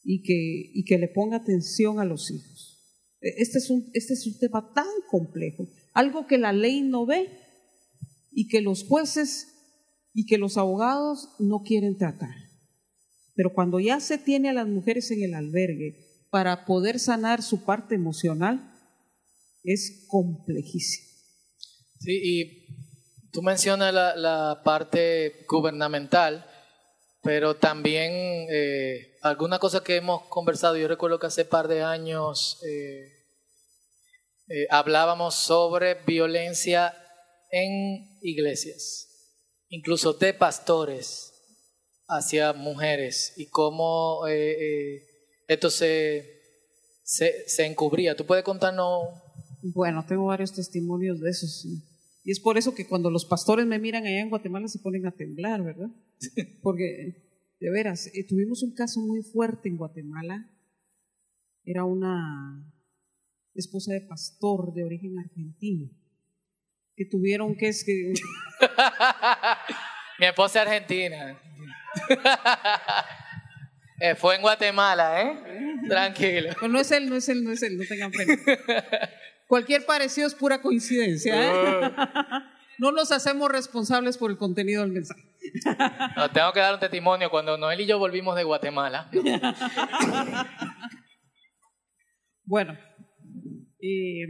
Y 0.03 0.21
que, 0.21 0.71
y 0.73 0.85
que 0.85 0.97
le 0.97 1.07
ponga 1.07 1.37
atención 1.37 1.99
a 1.99 2.05
los 2.05 2.31
hijos. 2.31 2.75
Este 3.21 3.57
es, 3.57 3.69
un, 3.71 3.89
este 3.93 4.13
es 4.13 4.27
un 4.27 4.37
tema 4.37 4.71
tan 4.73 4.85
complejo, 5.09 5.67
algo 5.93 6.27
que 6.27 6.37
la 6.37 6.53
ley 6.53 6.83
no 6.83 7.07
ve 7.07 7.27
y 8.31 8.47
que 8.47 8.61
los 8.61 8.83
jueces 8.83 9.54
y 10.15 10.25
que 10.25 10.37
los 10.37 10.57
abogados 10.57 11.29
no 11.39 11.61
quieren 11.61 11.97
tratar. 11.97 12.33
Pero 13.35 13.53
cuando 13.53 13.81
ya 13.81 13.99
se 13.99 14.17
tiene 14.17 14.49
a 14.49 14.53
las 14.53 14.65
mujeres 14.65 15.11
en 15.11 15.21
el 15.21 15.33
albergue 15.33 16.23
para 16.31 16.63
poder 16.65 16.99
sanar 16.99 17.43
su 17.43 17.65
parte 17.65 17.95
emocional, 17.95 18.71
es 19.65 20.05
complejísimo. 20.07 21.09
Sí, 21.99 22.19
y 22.23 22.65
tú 23.31 23.41
mencionas 23.41 23.93
la, 23.93 24.61
parte 24.63 25.45
gubernamental, 25.49 26.45
pero 27.21 27.57
también 27.57 28.13
eh, 28.49 29.17
alguna 29.21 29.59
cosa 29.59 29.83
que 29.83 29.97
hemos 29.97 30.23
conversado, 30.29 30.77
yo 30.77 30.87
recuerdo 30.87 31.19
que 31.19 31.27
hace 31.27 31.43
par 31.43 31.67
de 31.67 31.83
años 31.83 32.61
eh, 32.65 33.11
eh, 34.47 34.67
hablábamos 34.69 35.35
sobre 35.35 35.95
violencia 36.05 36.93
en 37.51 38.17
iglesias 38.21 39.14
incluso 39.69 40.13
de 40.13 40.33
pastores 40.33 41.33
hacia 42.07 42.53
mujeres 42.53 43.33
y 43.37 43.47
cómo 43.47 44.27
eh, 44.27 44.51
eh, 44.59 45.03
esto 45.47 45.69
se, 45.69 46.41
se, 47.03 47.47
se, 47.47 47.65
encubría. 47.65 48.15
¿Tú 48.15 48.25
puedes 48.25 48.43
contarnos 48.43 49.09
Bueno, 49.61 50.05
tengo 50.07 50.25
varios 50.25 50.53
testimonios 50.53 51.19
de 51.19 51.29
eso, 51.29 51.47
sí. 51.47 51.83
Y 52.23 52.31
es 52.31 52.39
por 52.39 52.57
eso 52.57 52.73
que 52.73 52.87
cuando 52.87 53.11
los 53.11 53.25
pastores 53.25 53.67
me 53.67 53.77
miran 53.79 54.05
allá 54.05 54.21
en 54.21 54.29
Guatemala 54.29 54.67
se 54.67 54.79
ponen 54.79 55.05
a 55.05 55.11
temblar, 55.11 55.63
¿verdad? 55.63 55.89
Porque, 56.63 57.23
de 57.59 57.69
veras, 57.69 58.07
eh, 58.07 58.25
tuvimos 58.27 58.63
un 58.63 58.73
caso 58.73 58.99
muy 58.99 59.21
fuerte 59.21 59.69
en 59.69 59.77
Guatemala. 59.77 60.49
Era 61.63 61.83
una 61.83 62.71
esposa 63.53 63.93
de 63.93 64.01
pastor 64.01 64.73
de 64.73 64.83
origen 64.83 65.17
argentino, 65.19 65.89
que 66.95 67.05
tuvieron 67.05 67.55
que... 67.55 67.67
Es 67.67 67.83
que 67.83 68.13
Mi 70.19 70.25
esposa 70.25 70.61
es 70.61 70.67
argentina. 70.67 71.39
Eh, 73.97 74.13
fue 74.15 74.35
en 74.35 74.41
Guatemala, 74.41 75.21
¿eh? 75.21 75.77
Tranquilo. 75.87 76.49
No, 76.61 76.67
no 76.67 76.79
es 76.79 76.91
él, 76.91 77.09
no 77.09 77.15
es 77.15 77.29
él, 77.29 77.43
no 77.45 77.51
es 77.51 77.63
él, 77.63 77.77
no 77.77 77.85
tengan 77.87 78.11
pena. 78.11 78.35
Cualquier 79.47 79.85
parecido 79.85 80.27
es 80.27 80.35
pura 80.35 80.61
coincidencia. 80.61 81.33
¿eh? 81.33 81.91
No 82.77 82.91
nos 82.91 83.13
hacemos 83.13 83.49
responsables 83.49 84.17
por 84.17 84.31
el 84.31 84.37
contenido 84.37 84.81
del 84.81 84.91
mensaje. 84.91 85.23
No, 86.17 86.29
tengo 86.29 86.51
que 86.51 86.59
dar 86.59 86.73
un 86.73 86.79
testimonio. 86.79 87.29
Cuando 87.29 87.57
Noel 87.57 87.79
y 87.81 87.85
yo 87.85 87.97
volvimos 87.97 88.35
de 88.35 88.43
Guatemala, 88.43 89.09
Bueno, 92.43 92.77
eh, 93.81 94.25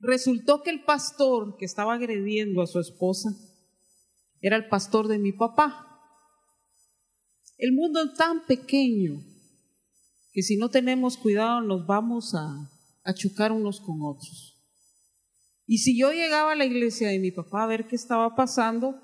resultó 0.00 0.62
que 0.62 0.70
el 0.70 0.82
pastor 0.82 1.56
que 1.58 1.66
estaba 1.66 1.94
agrediendo 1.94 2.62
a 2.62 2.66
su 2.66 2.80
esposa 2.80 3.30
era 4.46 4.56
el 4.56 4.68
pastor 4.68 5.08
de 5.08 5.18
mi 5.18 5.32
papá. 5.32 6.02
El 7.56 7.72
mundo 7.72 8.02
es 8.02 8.14
tan 8.14 8.44
pequeño 8.44 9.22
que 10.32 10.42
si 10.42 10.56
no 10.56 10.68
tenemos 10.68 11.16
cuidado 11.16 11.62
nos 11.62 11.86
vamos 11.86 12.34
a, 12.34 12.70
a 13.04 13.14
chocar 13.14 13.52
unos 13.52 13.80
con 13.80 14.02
otros. 14.02 14.60
Y 15.66 15.78
si 15.78 15.98
yo 15.98 16.12
llegaba 16.12 16.52
a 16.52 16.56
la 16.56 16.66
iglesia 16.66 17.08
de 17.08 17.18
mi 17.18 17.30
papá 17.30 17.62
a 17.62 17.66
ver 17.66 17.86
qué 17.86 17.96
estaba 17.96 18.36
pasando, 18.36 19.00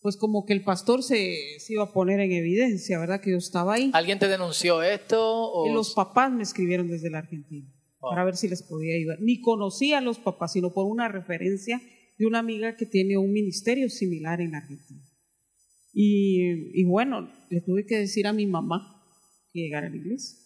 pues 0.00 0.16
como 0.16 0.46
que 0.46 0.54
el 0.54 0.64
pastor 0.64 1.02
se, 1.02 1.58
se 1.58 1.74
iba 1.74 1.84
a 1.84 1.92
poner 1.92 2.20
en 2.20 2.32
evidencia, 2.32 2.98
¿verdad? 2.98 3.20
Que 3.20 3.32
yo 3.32 3.36
estaba 3.36 3.74
ahí. 3.74 3.90
¿alguien 3.92 4.18
te 4.18 4.28
denunció 4.28 4.82
esto? 4.82 5.20
O... 5.20 5.66
Y 5.68 5.74
los 5.74 5.92
papás 5.92 6.32
me 6.32 6.42
escribieron 6.42 6.88
desde 6.88 7.10
la 7.10 7.18
Argentina 7.18 7.70
Oh. 8.00 8.10
para 8.10 8.24
ver 8.24 8.36
si 8.36 8.48
les 8.48 8.62
podía 8.62 8.94
ayudar. 8.94 9.18
Ni 9.20 9.40
conocía 9.40 9.98
a 9.98 10.00
los 10.00 10.18
papás, 10.18 10.52
sino 10.52 10.72
por 10.72 10.86
una 10.86 11.08
referencia 11.08 11.80
de 12.18 12.26
una 12.26 12.40
amiga 12.40 12.76
que 12.76 12.86
tiene 12.86 13.16
un 13.16 13.32
ministerio 13.32 13.88
similar 13.88 14.40
en 14.40 14.54
Argentina. 14.54 15.00
Y, 15.92 16.84
bueno, 16.84 17.28
le 17.50 17.60
tuve 17.60 17.86
que 17.86 17.98
decir 17.98 18.26
a 18.26 18.32
mi 18.32 18.46
mamá 18.46 19.02
que 19.52 19.60
llegara 19.60 19.86
a 19.86 19.90
la 19.90 19.96
iglesia. 19.96 20.38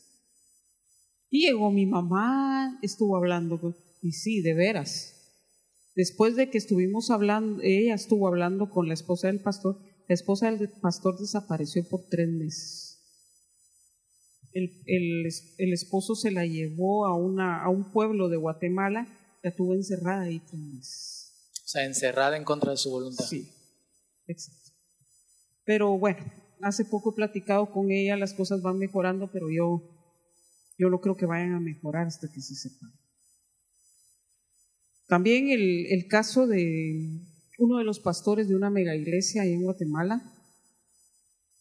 Y 1.31 1.47
llegó 1.47 1.71
mi 1.71 1.87
mamá, 1.87 2.79
estuvo 2.83 3.17
hablando, 3.17 3.61
con- 3.61 3.77
y 4.03 4.13
sí, 4.13 4.41
de 4.43 4.55
veras. 4.55 5.15
Después 5.95 6.37
de 6.37 6.49
que 6.51 6.59
estuvimos 6.59 7.11
hablando, 7.11 7.63
ella 7.63 7.95
estuvo 7.95 8.29
hablando 8.29 8.71
con 8.71 8.89
la 8.89 8.95
esposa 8.95 9.29
del 9.29 9.41
pastor, 9.41 9.79
la 10.09 10.15
esposa 10.15 10.51
del 10.51 10.69
pastor 10.69 11.19
desapareció 11.19 11.87
por 11.89 12.07
tres 12.09 12.29
meses 12.29 12.93
el, 14.53 14.83
el 14.87 15.27
es- 15.27 15.55
el 15.59 15.73
esposo 15.73 16.15
se 16.15 16.31
la 16.31 16.47
llevó 16.47 17.07
a, 17.07 17.63
a 17.65 17.69
un 17.69 17.91
pueblo 17.93 18.29
de 18.29 18.37
Guatemala, 18.37 19.07
la 19.43 19.55
tuvo 19.55 19.75
encerrada 19.75 20.23
ahí 20.23 20.41
tres 20.41 20.61
meses. 20.61 21.22
Sea, 21.73 21.87
encerrada 21.87 22.37
en 22.37 22.45
contra 22.45 22.73
de 22.73 22.77
su 22.77 22.91
voluntad. 22.91 23.25
Sí, 23.25 23.51
exacto. 24.27 24.73
Pero 25.65 25.97
bueno, 25.97 26.23
hace 26.61 26.85
poco 26.85 27.13
he 27.13 27.15
platicado 27.15 27.73
con 27.73 27.91
ella, 27.91 28.15
las 28.19 28.35
cosas 28.35 28.61
van 28.61 28.79
mejorando, 28.79 29.31
pero 29.33 29.47
yo, 29.51 29.83
yo 30.77 30.91
no 30.91 31.01
creo 31.01 31.17
que 31.17 31.25
vayan 31.25 31.55
a 31.55 31.61
mejorar 31.61 32.09
hasta 32.09 32.31
que 32.31 32.43
se 32.43 32.57
separen. 32.57 32.95
También 35.09 35.49
el, 35.49 35.87
el 35.87 36.09
caso 36.09 36.47
de 36.47 37.09
uno 37.59 37.79
de 37.79 37.85
los 37.85 38.01
pastores 38.01 38.51
de 38.51 38.55
una 38.55 38.69
mega 38.69 38.95
iglesia 38.95 39.41
ahí 39.41 39.55
en 39.55 39.63
Guatemala, 39.63 40.31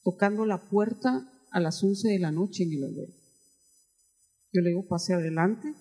tocando 0.04 0.46
la 0.46 0.70
puerta 0.70 1.26
a 1.52 1.62
las 1.62 1.82
11 1.82 2.10
de 2.10 2.20
la 2.20 2.34
noche 2.34 2.64
en 2.64 2.74
el 2.74 2.84
albergue. 2.84 3.22
Yo 4.52 4.60
le 4.60 4.72
digo, 4.72 4.86
pase 4.90 5.14
adelante. 5.14 5.74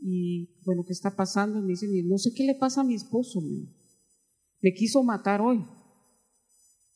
Y 0.00 0.48
bueno, 0.64 0.84
¿qué 0.86 0.92
está 0.92 1.16
pasando? 1.16 1.60
Me 1.60 1.68
dice, 1.68 1.86
no 2.04 2.18
sé 2.18 2.32
qué 2.34 2.44
le 2.44 2.54
pasa 2.54 2.82
a 2.82 2.84
mi 2.84 2.94
esposo. 2.94 3.40
Me, 4.60 4.74
quiso 4.74 5.02
matar 5.02 5.40
hoy. 5.40 5.64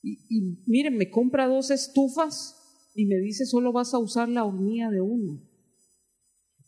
Y, 0.03 0.19
y 0.29 0.63
miren, 0.67 0.97
me 0.97 1.11
compra 1.11 1.47
dos 1.47 1.71
estufas 1.71 2.57
y 2.95 3.07
me 3.07 3.17
dice, 3.17 3.45
solo 3.47 3.73
vas 3.73 3.95
a 3.95 3.99
usar 3.99 4.29
la 4.29 4.45
hornilla 4.45 4.91
de 4.91 5.01
uno. 5.01 5.41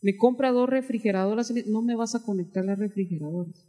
Me 0.01 0.15
compra 0.17 0.51
dos 0.51 0.69
refrigeradoras, 0.69 1.51
no 1.67 1.81
me 1.81 1.95
vas 1.95 2.15
a 2.15 2.23
conectar 2.23 2.65
las 2.65 2.77
refrigeradoras. 2.77 3.65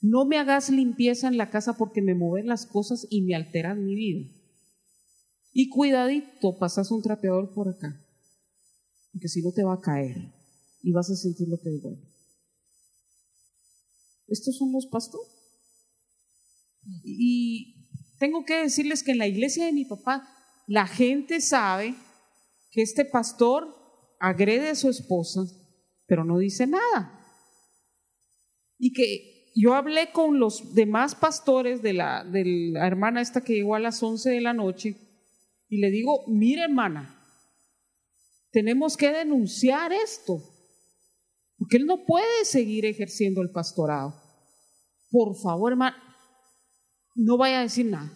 No 0.00 0.24
me 0.24 0.38
hagas 0.38 0.70
limpieza 0.70 1.26
en 1.26 1.36
la 1.36 1.50
casa 1.50 1.76
porque 1.76 2.02
me 2.02 2.14
mueven 2.14 2.46
las 2.46 2.66
cosas 2.66 3.06
y 3.10 3.22
me 3.22 3.34
alteran 3.34 3.84
mi 3.84 3.94
vida. 3.94 4.28
Y 5.52 5.68
cuidadito, 5.70 6.56
pasas 6.58 6.90
un 6.92 7.02
trapeador 7.02 7.52
por 7.52 7.68
acá, 7.68 8.00
porque 9.12 9.28
si 9.28 9.42
no 9.42 9.50
te 9.50 9.64
va 9.64 9.74
a 9.74 9.80
caer 9.80 10.37
y 10.82 10.92
vas 10.92 11.10
a 11.10 11.16
sentir 11.16 11.48
lo 11.48 11.58
que 11.58 11.68
es 11.68 11.82
bueno. 11.82 12.02
Estos 14.28 14.56
son 14.56 14.72
los 14.72 14.86
pastores. 14.86 15.32
Y 17.04 17.86
tengo 18.18 18.44
que 18.44 18.62
decirles 18.62 19.02
que 19.02 19.12
en 19.12 19.18
la 19.18 19.26
iglesia 19.26 19.66
de 19.66 19.72
mi 19.72 19.84
papá, 19.84 20.28
la 20.66 20.86
gente 20.86 21.40
sabe 21.40 21.94
que 22.70 22.82
este 22.82 23.04
pastor 23.04 23.74
agrede 24.20 24.70
a 24.70 24.74
su 24.74 24.88
esposa, 24.88 25.40
pero 26.06 26.24
no 26.24 26.38
dice 26.38 26.66
nada. 26.66 27.14
Y 28.78 28.92
que 28.92 29.52
yo 29.54 29.74
hablé 29.74 30.12
con 30.12 30.38
los 30.38 30.74
demás 30.74 31.14
pastores 31.14 31.82
de 31.82 31.92
la, 31.92 32.24
de 32.24 32.44
la 32.72 32.86
hermana 32.86 33.20
esta 33.20 33.40
que 33.40 33.54
llegó 33.54 33.74
a 33.74 33.80
las 33.80 34.02
11 34.02 34.30
de 34.30 34.40
la 34.40 34.52
noche 34.52 34.96
y 35.68 35.78
le 35.78 35.90
digo, 35.90 36.24
mire 36.28 36.62
hermana, 36.62 37.14
tenemos 38.52 38.96
que 38.96 39.10
denunciar 39.10 39.92
esto, 39.92 40.42
porque 41.68 41.76
él 41.76 41.86
no 41.86 42.06
puede 42.06 42.46
seguir 42.46 42.86
ejerciendo 42.86 43.42
el 43.42 43.50
pastorado. 43.50 44.18
Por 45.10 45.36
favor, 45.36 45.72
hermana, 45.72 46.02
no 47.14 47.36
vaya 47.36 47.58
a 47.58 47.62
decir 47.62 47.84
nada, 47.84 48.10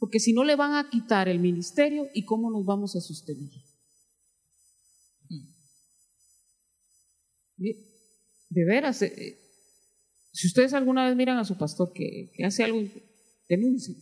porque 0.00 0.18
si 0.18 0.32
no 0.32 0.42
le 0.42 0.56
van 0.56 0.74
a 0.74 0.90
quitar 0.90 1.28
el 1.28 1.38
ministerio 1.38 2.08
y 2.12 2.24
cómo 2.24 2.50
nos 2.50 2.66
vamos 2.66 2.96
a 2.96 3.00
sostener. 3.00 3.50
De 7.56 8.64
veras, 8.64 9.00
eh, 9.02 9.14
eh, 9.16 9.38
si 10.32 10.48
ustedes 10.48 10.74
alguna 10.74 11.06
vez 11.06 11.14
miran 11.14 11.38
a 11.38 11.44
su 11.44 11.56
pastor 11.56 11.92
que, 11.92 12.32
que 12.34 12.44
hace 12.44 12.64
algo, 12.64 12.82
denuncien. 13.48 13.96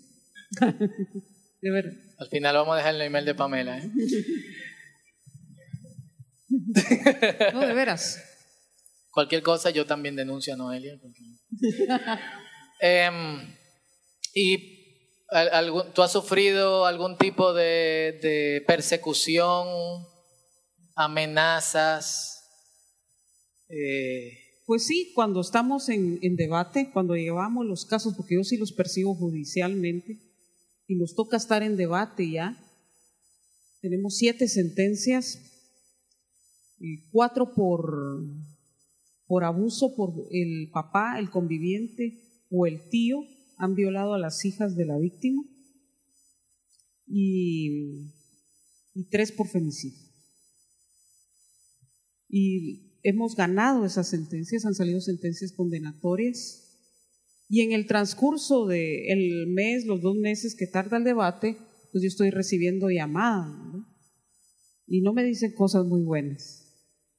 De 1.60 1.70
veras. 1.70 1.94
Al 2.16 2.28
final 2.28 2.54
vamos 2.54 2.72
a 2.72 2.76
dejar 2.78 2.94
el 2.94 3.02
email 3.02 3.26
de 3.26 3.34
Pamela. 3.34 3.76
¿eh? 3.76 3.90
No, 7.52 7.60
de 7.60 7.74
veras. 7.74 8.29
Cualquier 9.10 9.42
cosa 9.42 9.70
yo 9.70 9.86
también 9.86 10.16
denuncio 10.16 10.54
a 10.54 10.56
Noelia. 10.56 10.98
Em, 12.82 13.54
¿Y 14.34 14.80
al- 15.28 15.50
algún- 15.52 15.92
tú 15.92 16.02
has 16.02 16.12
sufrido 16.12 16.86
algún 16.86 17.18
tipo 17.18 17.52
de, 17.52 18.62
persecución, 18.66 19.66
amenazas? 20.94 22.36
Eh, 23.68 24.36
Pues 24.66 24.86
sí, 24.86 25.10
cuando 25.14 25.40
estamos 25.40 25.88
en, 25.88 26.20
en 26.22 26.36
debate, 26.36 26.90
cuando 26.92 27.16
llevamos 27.16 27.66
los 27.66 27.84
casos, 27.84 28.14
porque 28.16 28.36
yo 28.36 28.44
sí 28.44 28.56
los 28.56 28.70
persigo 28.72 29.14
judicialmente, 29.16 30.20
y 30.86 30.94
nos 30.94 31.14
toca 31.16 31.36
estar 31.36 31.62
en 31.64 31.76
debate 31.76 32.30
ya, 32.30 32.56
tenemos 33.80 34.16
siete 34.16 34.46
sentencias, 34.46 35.40
y 36.78 37.08
cuatro 37.10 37.52
por, 37.52 38.22
por 39.30 39.44
abuso 39.44 39.94
por 39.94 40.26
el 40.32 40.70
papá, 40.72 41.20
el 41.20 41.30
conviviente 41.30 42.18
o 42.50 42.66
el 42.66 42.88
tío, 42.88 43.22
han 43.58 43.76
violado 43.76 44.12
a 44.12 44.18
las 44.18 44.44
hijas 44.44 44.74
de 44.74 44.86
la 44.86 44.98
víctima, 44.98 45.44
y, 47.06 48.10
tres 49.08 49.30
por 49.30 49.46
femicidio. 49.46 50.00
Y 52.28 52.98
hemos 53.04 53.36
ganado 53.36 53.84
esas 53.84 54.08
sentencias, 54.08 54.66
han 54.66 54.74
salido 54.74 55.00
sentencias 55.00 55.52
condenatorias. 55.52 56.66
Y 57.48 57.60
en 57.60 57.70
el 57.70 57.86
transcurso 57.86 58.66
del 58.66 59.46
mes, 59.46 59.86
los 59.86 60.02
dos 60.02 60.16
meses 60.16 60.56
que 60.56 60.66
tarda 60.66 60.96
el 60.96 61.04
debate, 61.04 61.56
pues 61.92 62.02
yo 62.02 62.08
estoy 62.08 62.30
recibiendo 62.30 62.90
llamadas. 62.90 63.54
Y 64.88 65.02
no 65.02 65.12
me 65.12 65.22
dicen 65.22 65.54
cosas 65.54 65.86
muy 65.86 66.02
buenas. 66.02 66.66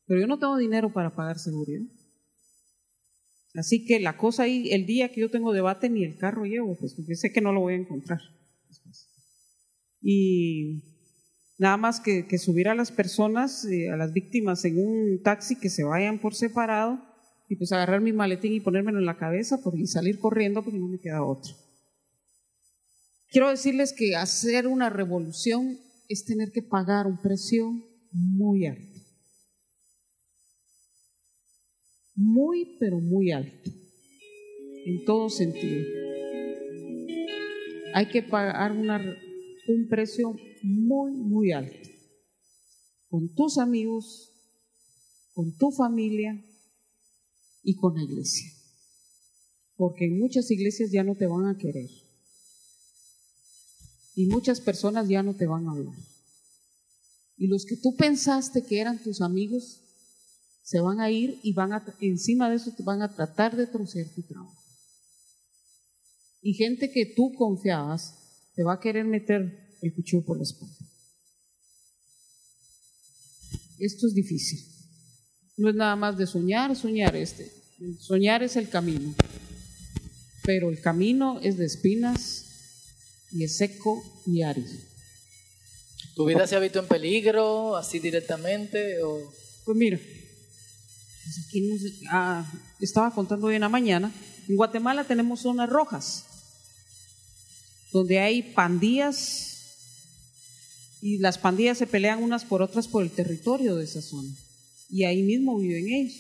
Pero 0.08 0.20
yo 0.20 0.28
no 0.28 0.40
tengo 0.40 0.58
dinero 0.58 0.92
para 0.92 1.16
pagar 1.16 1.40
seguridad. 1.40 1.86
Así 3.56 3.86
que 3.86 4.00
la 4.00 4.18
cosa 4.18 4.44
ahí, 4.44 4.70
el 4.72 4.86
día 4.86 5.12
que 5.12 5.22
yo 5.22 5.30
tengo 5.30 5.52
debate, 5.52 5.90
ni 5.90 6.04
el 6.04 6.18
carro 6.18 6.46
llevo, 6.46 6.78
pues 6.80 6.94
porque 6.94 7.16
sé 7.16 7.32
que 7.32 7.42
no 7.42 7.52
lo 7.52 7.62
voy 7.62 7.74
a 7.74 7.78
encontrar. 7.78 8.20
Y 10.02 10.84
nada 11.58 11.78
más 11.78 12.00
que, 12.00 12.26
que 12.28 12.38
subir 12.38 12.70
a 12.70 12.76
las 12.76 12.92
personas, 12.92 13.66
eh, 13.66 13.90
a 13.90 13.98
las 13.98 14.14
víctimas 14.14 14.64
en 14.66 14.78
un 14.78 15.22
taxi 15.22 15.58
que 15.58 15.70
se 15.70 15.84
vayan 15.84 16.20
por 16.20 16.34
separado 16.34 17.00
y 17.50 17.56
pues 17.58 17.72
agarrar 17.74 18.00
mi 18.02 18.14
maletín 18.14 18.54
y 18.54 18.62
ponérmelo 18.62 19.00
en 19.00 19.06
la 19.06 19.18
cabeza 19.18 19.60
y 19.74 19.86
salir 19.86 20.20
corriendo 20.20 20.64
porque 20.64 20.80
no 20.80 20.88
me 20.88 21.00
queda 21.00 21.24
otro. 21.24 21.54
Quiero 23.30 23.50
decirles 23.50 23.94
que 23.94 24.16
hacer 24.16 24.68
una 24.68 24.90
revolución 24.90 25.78
es 26.10 26.26
tener 26.26 26.52
que 26.52 26.62
pagar 26.62 27.08
un 27.08 27.22
precio 27.22 27.72
muy 28.12 28.66
alto. 28.66 28.91
Muy, 32.16 32.78
pero 32.80 33.00
muy 33.00 33.32
alto. 33.32 33.72
En 34.86 35.06
todo 35.06 35.30
sentido. 35.30 35.86
Hay 37.94 38.08
que 38.08 38.24
pagar 38.24 38.72
un 38.72 39.88
precio 39.90 40.36
muy, 40.64 41.12
muy 41.12 41.52
alto. 41.52 41.90
Con 43.10 43.34
tus 43.36 43.58
amigos, 43.58 44.32
con 45.34 45.58
tu 45.58 45.72
familia 45.72 46.44
y 47.64 47.76
con 47.76 47.96
la 47.96 48.04
iglesia. 48.04 48.52
Porque 49.76 50.06
en 50.06 50.20
muchas 50.20 50.50
iglesias 50.52 50.92
ya 50.92 51.04
no 51.04 51.16
te 51.16 51.28
van 51.28 51.48
a 51.48 51.58
querer 51.58 51.90
y 54.16 54.28
muchas 54.28 54.62
personas 54.62 55.08
ya 55.08 55.24
no 55.24 55.36
te 55.36 55.48
van 55.48 55.68
a 55.68 55.72
hablar. 55.72 55.96
Y 57.38 57.48
los 57.48 57.66
que 57.66 57.78
tú 57.78 57.96
pensaste 57.96 58.64
que 58.64 58.80
eran 58.80 59.02
tus 59.02 59.22
amigos 59.22 59.82
se 60.72 60.80
van 60.80 61.02
a 61.02 61.12
ir 61.12 61.38
y 61.44 61.52
van 61.52 61.74
a 61.74 61.84
encima 62.00 62.50
de 62.50 62.56
eso 62.56 62.74
van 62.86 63.02
a 63.02 63.14
tratar 63.14 63.58
de 63.58 63.68
trocear 63.68 64.08
tu 64.16 64.22
trabajo. 64.22 64.56
Y 66.42 66.54
gente 66.54 66.90
que 66.90 67.08
tú 67.08 67.34
confiabas 67.34 68.14
te 68.56 68.64
va 68.64 68.76
a 68.76 68.80
querer 68.80 69.04
meter 69.04 69.76
el 69.82 69.94
cuchillo 69.94 70.24
por 70.24 70.38
la 70.38 70.44
espalda. 70.44 70.74
Esto 73.80 74.08
es 74.08 74.14
difícil. 74.14 74.66
No 75.58 75.68
es 75.68 75.76
nada 75.76 75.98
más 75.98 76.18
de 76.18 76.26
soñar, 76.26 76.74
soñar 76.74 77.18
este. 77.18 77.52
Soñar 78.00 78.42
es 78.42 78.56
el 78.56 78.70
camino. 78.70 79.14
Pero 80.46 80.70
el 80.70 80.80
camino 80.80 81.42
es 81.42 81.58
de 81.58 81.66
espinas, 81.66 82.46
y 83.34 83.44
es 83.44 83.58
seco 83.58 84.02
y 84.26 84.42
árido. 84.44 84.72
¿Tu 86.16 86.26
vida 86.26 86.48
se 86.48 86.56
ha 86.56 86.60
visto 86.60 86.80
en 86.80 86.88
peligro, 86.88 87.76
así 87.76 88.00
directamente? 88.00 89.04
O? 89.04 89.34
Pues 89.66 89.78
mira, 89.78 90.00
pues 91.34 91.46
aquí 91.48 92.06
ah, 92.10 92.46
estaba 92.80 93.14
contando 93.14 93.48
hoy 93.48 93.56
en 93.56 93.62
la 93.62 93.70
mañana, 93.70 94.12
en 94.50 94.56
Guatemala 94.56 95.06
tenemos 95.06 95.42
zonas 95.42 95.70
rojas, 95.70 96.26
donde 97.94 98.20
hay 98.20 98.42
pandillas 98.42 99.48
y 101.02 101.20
las 101.20 101.38
pandillas 101.38 101.78
se 101.78 101.88
pelean 101.88 102.22
unas 102.22 102.44
por 102.44 102.62
otras 102.62 102.88
por 102.88 103.04
el 103.04 103.12
territorio 103.12 103.76
de 103.76 103.86
esa 103.86 104.02
zona. 104.02 104.30
Y 104.90 105.06
ahí 105.06 105.24
mismo 105.24 105.58
viven 105.58 105.88
ellos. 105.88 106.14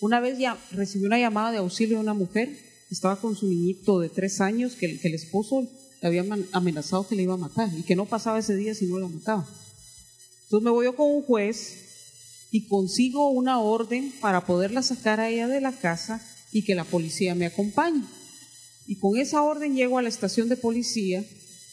Una 0.00 0.20
vez 0.20 0.38
ya 0.38 0.58
recibí 0.72 1.06
una 1.06 1.18
llamada 1.18 1.52
de 1.52 1.58
auxilio 1.58 1.96
de 1.96 2.02
una 2.02 2.14
mujer, 2.14 2.58
estaba 2.90 3.16
con 3.16 3.36
su 3.36 3.46
niñito 3.46 4.00
de 4.00 4.08
tres 4.08 4.40
años, 4.40 4.74
que, 4.74 4.98
que 4.98 5.08
el 5.08 5.14
esposo 5.14 5.68
le 6.02 6.08
habían 6.08 6.46
amenazado 6.52 7.06
que 7.06 7.14
le 7.14 7.22
iba 7.22 7.34
a 7.34 7.38
matar 7.38 7.70
y 7.76 7.84
que 7.84 7.96
no 7.96 8.06
pasaba 8.06 8.40
ese 8.40 8.56
día 8.56 8.74
si 8.74 8.86
no 8.86 8.98
la 8.98 9.08
mataba. 9.08 9.48
Entonces 10.44 10.64
me 10.64 10.70
voy 10.70 10.86
yo 10.86 10.96
con 10.96 11.10
un 11.10 11.22
juez 11.22 11.87
y 12.50 12.66
consigo 12.66 13.30
una 13.30 13.60
orden 13.60 14.12
para 14.20 14.46
poderla 14.46 14.82
sacar 14.82 15.20
a 15.20 15.28
ella 15.28 15.48
de 15.48 15.60
la 15.60 15.72
casa 15.72 16.20
y 16.52 16.62
que 16.62 16.74
la 16.74 16.84
policía 16.84 17.34
me 17.34 17.46
acompañe. 17.46 18.02
Y 18.86 18.96
con 18.96 19.18
esa 19.18 19.42
orden 19.42 19.74
llego 19.74 19.98
a 19.98 20.02
la 20.02 20.08
estación 20.08 20.48
de 20.48 20.56
policía 20.56 21.24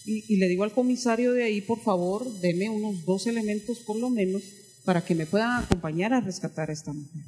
y, 0.05 0.35
le 0.35 0.47
digo 0.47 0.63
al 0.63 0.73
comisario 0.73 1.33
de 1.33 1.43
ahí, 1.43 1.61
por 1.61 1.79
favor, 1.79 2.31
deme 2.39 2.69
unos 2.69 3.05
dos 3.05 3.25
elementos 3.25 3.79
por 3.79 3.97
lo 3.97 4.11
menos 4.11 4.43
para 4.83 5.03
que 5.03 5.15
me 5.15 5.25
puedan 5.25 5.63
acompañar 5.63 6.13
a 6.13 6.21
rescatar 6.21 6.69
a 6.69 6.73
esta 6.73 6.93
mujer. 6.93 7.23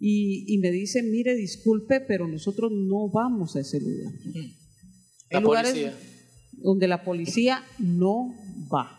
Y, 0.00 0.52
y 0.52 0.58
me 0.58 0.72
dice, 0.72 1.02
mire, 1.02 1.36
disculpe, 1.36 2.00
pero 2.00 2.26
nosotros 2.26 2.72
no 2.72 3.08
vamos 3.08 3.54
a 3.54 3.60
ese 3.60 3.80
lugar. 3.80 4.12
Hay 5.30 5.40
lugares 5.40 5.92
donde 6.52 6.88
la 6.88 7.04
policía 7.04 7.62
no 7.78 8.34
va. 8.72 8.95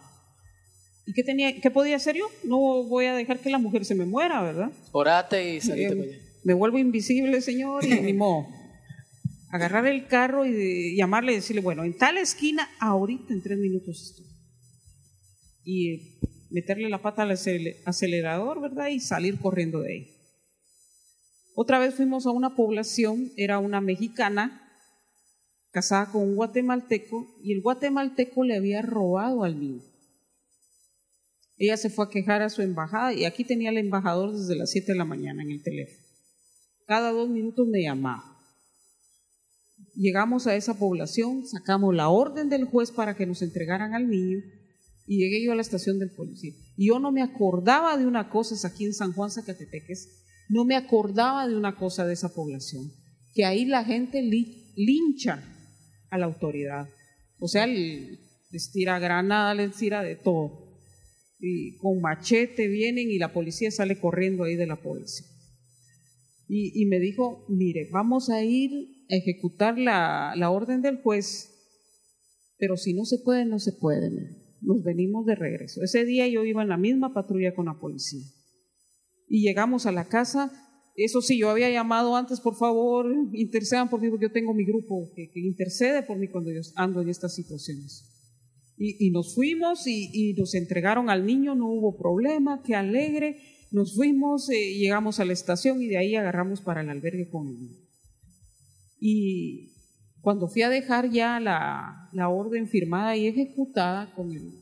¿Y 1.07 1.13
qué, 1.13 1.23
tenía, 1.23 1.61
qué 1.61 1.71
podía 1.71 1.95
hacer 1.95 2.17
yo? 2.17 2.25
No 2.43 2.83
voy 2.83 3.05
a 3.05 3.15
dejar 3.15 3.39
que 3.39 3.49
la 3.49 3.59
mujer 3.59 3.85
se 3.85 3.95
me 3.95 4.05
muera, 4.05 4.41
¿verdad? 4.41 4.73
Orate 4.91 5.55
y 5.55 5.61
salite 5.61 5.93
eh, 5.93 6.21
Me 6.43 6.53
vuelvo 6.53 6.77
invisible, 6.77 7.39
señor, 7.39 7.85
y 7.85 8.01
ni 8.01 8.11
modo. 8.11 8.45
Agarrar 9.49 9.87
el 9.87 10.07
carro 10.07 10.45
y 10.45 10.97
llamarle 10.97 11.31
y 11.31 11.35
decirle, 11.35 11.61
bueno, 11.61 11.85
en 11.85 11.97
tal 11.97 12.17
esquina, 12.17 12.69
ahorita 12.81 13.33
en 13.33 13.41
tres 13.41 13.57
minutos 13.57 14.01
estoy. 14.01 14.25
Y 15.63 16.19
meterle 16.49 16.89
la 16.89 17.01
pata 17.01 17.23
al 17.23 17.31
acelerador, 17.31 18.59
¿verdad? 18.59 18.87
Y 18.87 18.99
salir 18.99 19.39
corriendo 19.39 19.79
de 19.79 19.93
ahí. 19.93 20.17
Otra 21.55 21.79
vez 21.79 21.95
fuimos 21.95 22.25
a 22.25 22.31
una 22.31 22.53
población, 22.53 23.31
era 23.37 23.59
una 23.59 23.79
mexicana, 23.79 24.61
casada 25.71 26.11
con 26.11 26.23
un 26.23 26.35
guatemalteco 26.35 27.33
y 27.41 27.53
el 27.53 27.61
guatemalteco 27.61 28.43
le 28.43 28.57
había 28.57 28.81
robado 28.81 29.45
al 29.45 29.57
niño. 29.57 29.81
Ella 31.57 31.77
se 31.77 31.89
fue 31.89 32.05
a 32.05 32.09
quejar 32.09 32.41
a 32.41 32.49
su 32.49 32.61
embajada 32.61 33.13
y 33.13 33.25
aquí 33.25 33.43
tenía 33.43 33.71
el 33.71 33.77
embajador 33.77 34.31
desde 34.31 34.55
las 34.55 34.71
7 34.71 34.91
de 34.91 34.97
la 34.97 35.05
mañana 35.05 35.41
en 35.41 35.51
el 35.51 35.63
teléfono. 35.63 36.05
Cada 36.85 37.11
dos 37.11 37.29
minutos 37.29 37.67
me 37.67 37.81
llamaba. 37.81 38.37
Llegamos 39.95 40.45
a 40.45 40.55
esa 40.55 40.77
población, 40.77 41.45
sacamos 41.47 41.95
la 41.95 42.09
orden 42.09 42.49
del 42.49 42.65
juez 42.65 42.91
para 42.91 43.15
que 43.15 43.25
nos 43.25 43.41
entregaran 43.41 43.95
al 43.95 44.09
niño 44.09 44.39
y 45.07 45.17
llegué 45.17 45.43
yo 45.43 45.51
a 45.51 45.55
la 45.55 45.61
estación 45.61 45.97
del 45.97 46.11
policía. 46.11 46.53
Y 46.75 46.89
yo 46.89 46.99
no 46.99 47.11
me 47.11 47.23
acordaba 47.23 47.97
de 47.97 48.05
una 48.05 48.29
cosa, 48.29 48.53
es 48.53 48.63
aquí 48.63 48.85
en 48.85 48.93
San 48.93 49.13
Juan 49.13 49.31
Zacatepeques, 49.31 50.23
no 50.49 50.65
me 50.65 50.75
acordaba 50.75 51.47
de 51.47 51.55
una 51.55 51.75
cosa 51.75 52.05
de 52.05 52.13
esa 52.13 52.33
población, 52.33 52.91
que 53.33 53.45
ahí 53.45 53.65
la 53.65 53.83
gente 53.83 54.21
lincha 54.21 55.43
a 56.09 56.17
la 56.17 56.25
autoridad. 56.25 56.87
O 57.39 57.47
sea, 57.47 57.65
les 57.67 58.71
tira 58.71 58.99
granada, 58.99 59.53
les 59.55 59.75
tira 59.75 60.03
de 60.03 60.15
todo. 60.15 60.66
Y 61.39 61.78
con 61.78 62.02
machete 62.02 62.67
vienen 62.67 63.12
y 63.12 63.17
la 63.17 63.34
policía 63.34 63.71
sale 63.71 64.00
corriendo 64.00 64.43
ahí 64.43 64.56
de 64.56 64.67
la 64.67 64.82
policía. 64.82 65.28
Y, 66.50 66.86
me 66.86 67.00
dijo, 67.00 67.45
mire, 67.50 67.89
vamos 67.91 68.30
a 68.30 68.41
ir 68.41 68.71
a 69.10 69.15
ejecutar 69.15 69.78
la, 69.78 70.34
la, 70.38 70.50
orden 70.50 70.82
del 70.82 71.02
juez, 71.02 71.54
pero 72.58 72.78
si 72.78 72.93
no 72.93 73.04
se 73.04 73.19
puede, 73.19 73.45
no 73.45 73.60
se 73.60 73.73
puede. 73.73 74.10
Nos 74.62 74.82
venimos 74.82 75.26
de 75.26 75.36
regreso. 75.36 75.84
Ese 75.84 76.06
día 76.06 76.26
yo 76.30 76.45
iba 76.45 76.62
en 76.62 76.69
la 76.69 76.78
misma 76.78 77.13
patrulla 77.13 77.54
con 77.54 77.65
la 77.65 77.78
policía. 77.78 78.23
Y 79.28 79.41
llegamos 79.41 79.86
a 79.86 79.91
la 79.91 80.08
casa 80.08 80.67
eso 80.97 81.21
sí, 81.21 81.38
yo 81.38 81.52
había 81.52 81.69
llamado 81.69 82.15
antes, 82.15 82.41
por 82.41 82.56
favor, 82.56 83.06
intercedan 83.32 83.88
por 83.88 84.02
mí, 84.02 84.10
porque 84.10 84.26
yo 84.26 84.32
tengo 84.32 84.56
mi 84.56 84.65
grupo 84.65 85.12
que, 85.15 85.30
intercede 85.36 86.02
por 86.02 86.17
mí 86.17 86.28
cuando 86.28 86.52
yo 86.52 86.62
ando 86.76 87.02
en 87.02 87.10
estas 87.10 87.36
situaciones. 87.36 88.04
Y, 88.79 89.09
nos 89.09 89.33
fuimos 89.33 89.87
y, 89.87 90.33
nos 90.37 90.53
entregaron 90.53 91.09
al 91.09 91.25
niño, 91.25 91.55
no 91.55 91.67
hubo 91.67 91.97
problema, 91.97 92.61
qué 92.63 92.75
alegre. 92.75 93.41
Nos 93.71 93.95
fuimos, 93.95 94.49
eh, 94.49 94.75
llegamos 94.77 95.19
a 95.19 95.25
la 95.25 95.33
estación 95.33 95.81
y 95.81 95.87
de 95.87 95.97
ahí 95.97 96.15
agarramos 96.15 96.61
para 96.61 96.81
el 96.81 96.89
albergue 96.89 97.29
con 97.29 97.47
el 97.47 97.59
niño. 97.59 97.77
Y 98.99 99.73
cuando 100.21 100.47
fui 100.47 100.61
a 100.61 100.69
dejar 100.69 101.09
ya 101.09 101.39
la, 101.39 102.09
la 102.13 102.29
orden 102.29 102.67
firmada 102.67 103.17
y 103.17 103.27
ejecutada 103.27 104.13
con 104.13 104.31
el, 104.31 104.53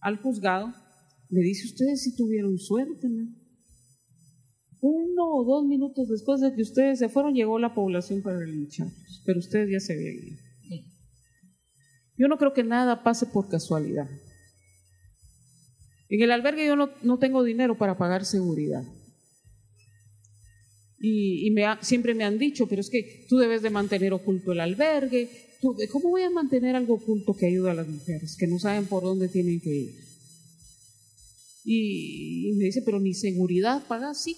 al 0.00 0.16
juzgado, 0.16 0.74
me 1.30 1.40
dice, 1.40 1.66
ustedes 1.66 2.02
si 2.02 2.16
tuvieron 2.16 2.58
suerte, 2.58 3.08
¿no? 3.08 3.28
uno 4.80 5.24
o 5.34 5.44
dos 5.44 5.66
minutos 5.66 6.08
después 6.08 6.40
de 6.40 6.54
que 6.54 6.62
ustedes 6.62 6.98
se 6.98 7.08
fueron, 7.08 7.34
llegó 7.34 7.58
la 7.58 7.74
población 7.74 8.22
para 8.22 8.38
lincharlos, 8.40 9.22
pero 9.24 9.38
ustedes 9.38 9.70
ya 9.70 9.80
se 9.80 9.94
habían 9.94 10.16
ido. 10.16 10.45
Yo 12.18 12.28
no 12.28 12.38
creo 12.38 12.52
que 12.52 12.64
nada 12.64 13.02
pase 13.02 13.26
por 13.26 13.48
casualidad. 13.48 14.08
En 16.08 16.22
el 16.22 16.30
albergue 16.30 16.66
yo 16.66 16.76
no, 16.76 17.18
tengo 17.18 17.42
dinero 17.42 17.76
para 17.76 17.98
pagar 17.98 18.24
seguridad. 18.24 18.84
Y, 20.98 21.50
me 21.50 21.64
siempre 21.82 22.14
me 22.14 22.24
han 22.24 22.38
dicho, 22.38 22.66
pero 22.68 22.80
es 22.80 22.90
que 22.90 23.26
tú 23.28 23.38
debes 23.38 23.62
de 23.62 23.70
mantener 23.70 24.12
oculto 24.12 24.52
el 24.52 24.60
albergue. 24.60 25.28
¿Cómo 25.90 26.10
voy 26.10 26.22
a 26.22 26.30
mantener 26.30 26.76
algo 26.76 26.94
oculto 26.94 27.34
que 27.36 27.46
ayuda 27.46 27.72
a 27.72 27.74
las 27.74 27.88
mujeres 27.88 28.36
que 28.36 28.46
no 28.46 28.58
saben 28.58 28.86
por 28.86 29.02
dónde 29.02 29.28
tienen 29.28 29.60
que 29.60 29.74
ir? 29.74 29.94
Y, 31.64 32.52
me 32.56 32.66
dice, 32.66 32.82
pero 32.82 33.00
ni 33.00 33.12
seguridad 33.12 33.86
pagas, 33.88 34.22
sí, 34.22 34.36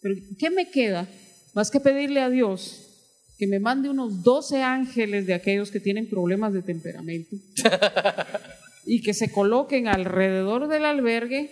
pero 0.00 0.14
¿qué 0.38 0.50
me 0.50 0.70
queda? 0.70 1.08
Más 1.54 1.70
que 1.70 1.80
pedirle 1.80 2.20
a 2.20 2.30
Dios 2.30 2.93
que 3.38 3.46
me 3.46 3.58
mande 3.58 3.88
unos 3.88 4.22
12 4.22 4.62
ángeles 4.62 5.26
de 5.26 5.34
aquellos 5.34 5.70
que 5.70 5.80
tienen 5.80 6.08
problemas 6.08 6.52
de 6.52 6.62
temperamento 6.62 7.36
y 8.86 9.02
que 9.02 9.14
se 9.14 9.30
coloquen 9.30 9.88
alrededor 9.88 10.68
del 10.68 10.84
albergue, 10.84 11.50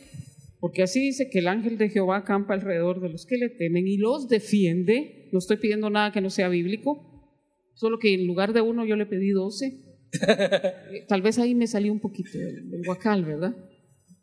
porque 0.61 0.85
así 0.85 1.01
dice 1.01 1.29
que 1.29 1.41
el 1.41 1.49
ángel 1.49 1.79
de 1.79 1.89
Jehová 1.89 2.19
acampa 2.19 2.55
alrededor 2.55 3.01
de 3.01 3.09
los 3.09 3.27
que 3.27 3.37
le 3.37 3.49
temen 3.49 3.89
y 3.89 3.97
los 3.97 4.29
defiende. 4.29 5.29
No 5.33 5.41
estoy 5.41 5.57
pidiendo 5.57 5.91
nada 5.91 6.13
que 6.13 6.21
no 6.21 6.31
sea 6.31 6.49
bíblico, 6.49 7.33
solo 7.75 7.99
que 7.99 8.15
en 8.15 8.27
lugar 8.27 8.53
de 8.53 8.61
uno 8.61 8.85
yo 8.85 8.95
le 8.95 9.07
pedí 9.07 9.31
12. 9.31 9.81
Tal 11.09 11.23
vez 11.23 11.39
ahí 11.39 11.55
me 11.55 11.67
salió 11.67 11.93
un 11.93 12.01
poquito 12.01 12.39
del, 12.39 12.71
del 12.71 12.85
guacal, 12.85 13.25
¿verdad? 13.25 13.57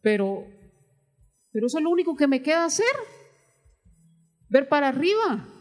Pero, 0.01 0.45
pero 1.51 1.67
eso 1.67 1.77
es 1.79 1.83
lo 1.83 1.89
único 1.89 2.15
que 2.15 2.27
me 2.27 2.41
queda 2.41 2.63
hacer. 2.63 2.85
Ver 4.49 4.69
para 4.69 4.87
arriba. 4.87 5.58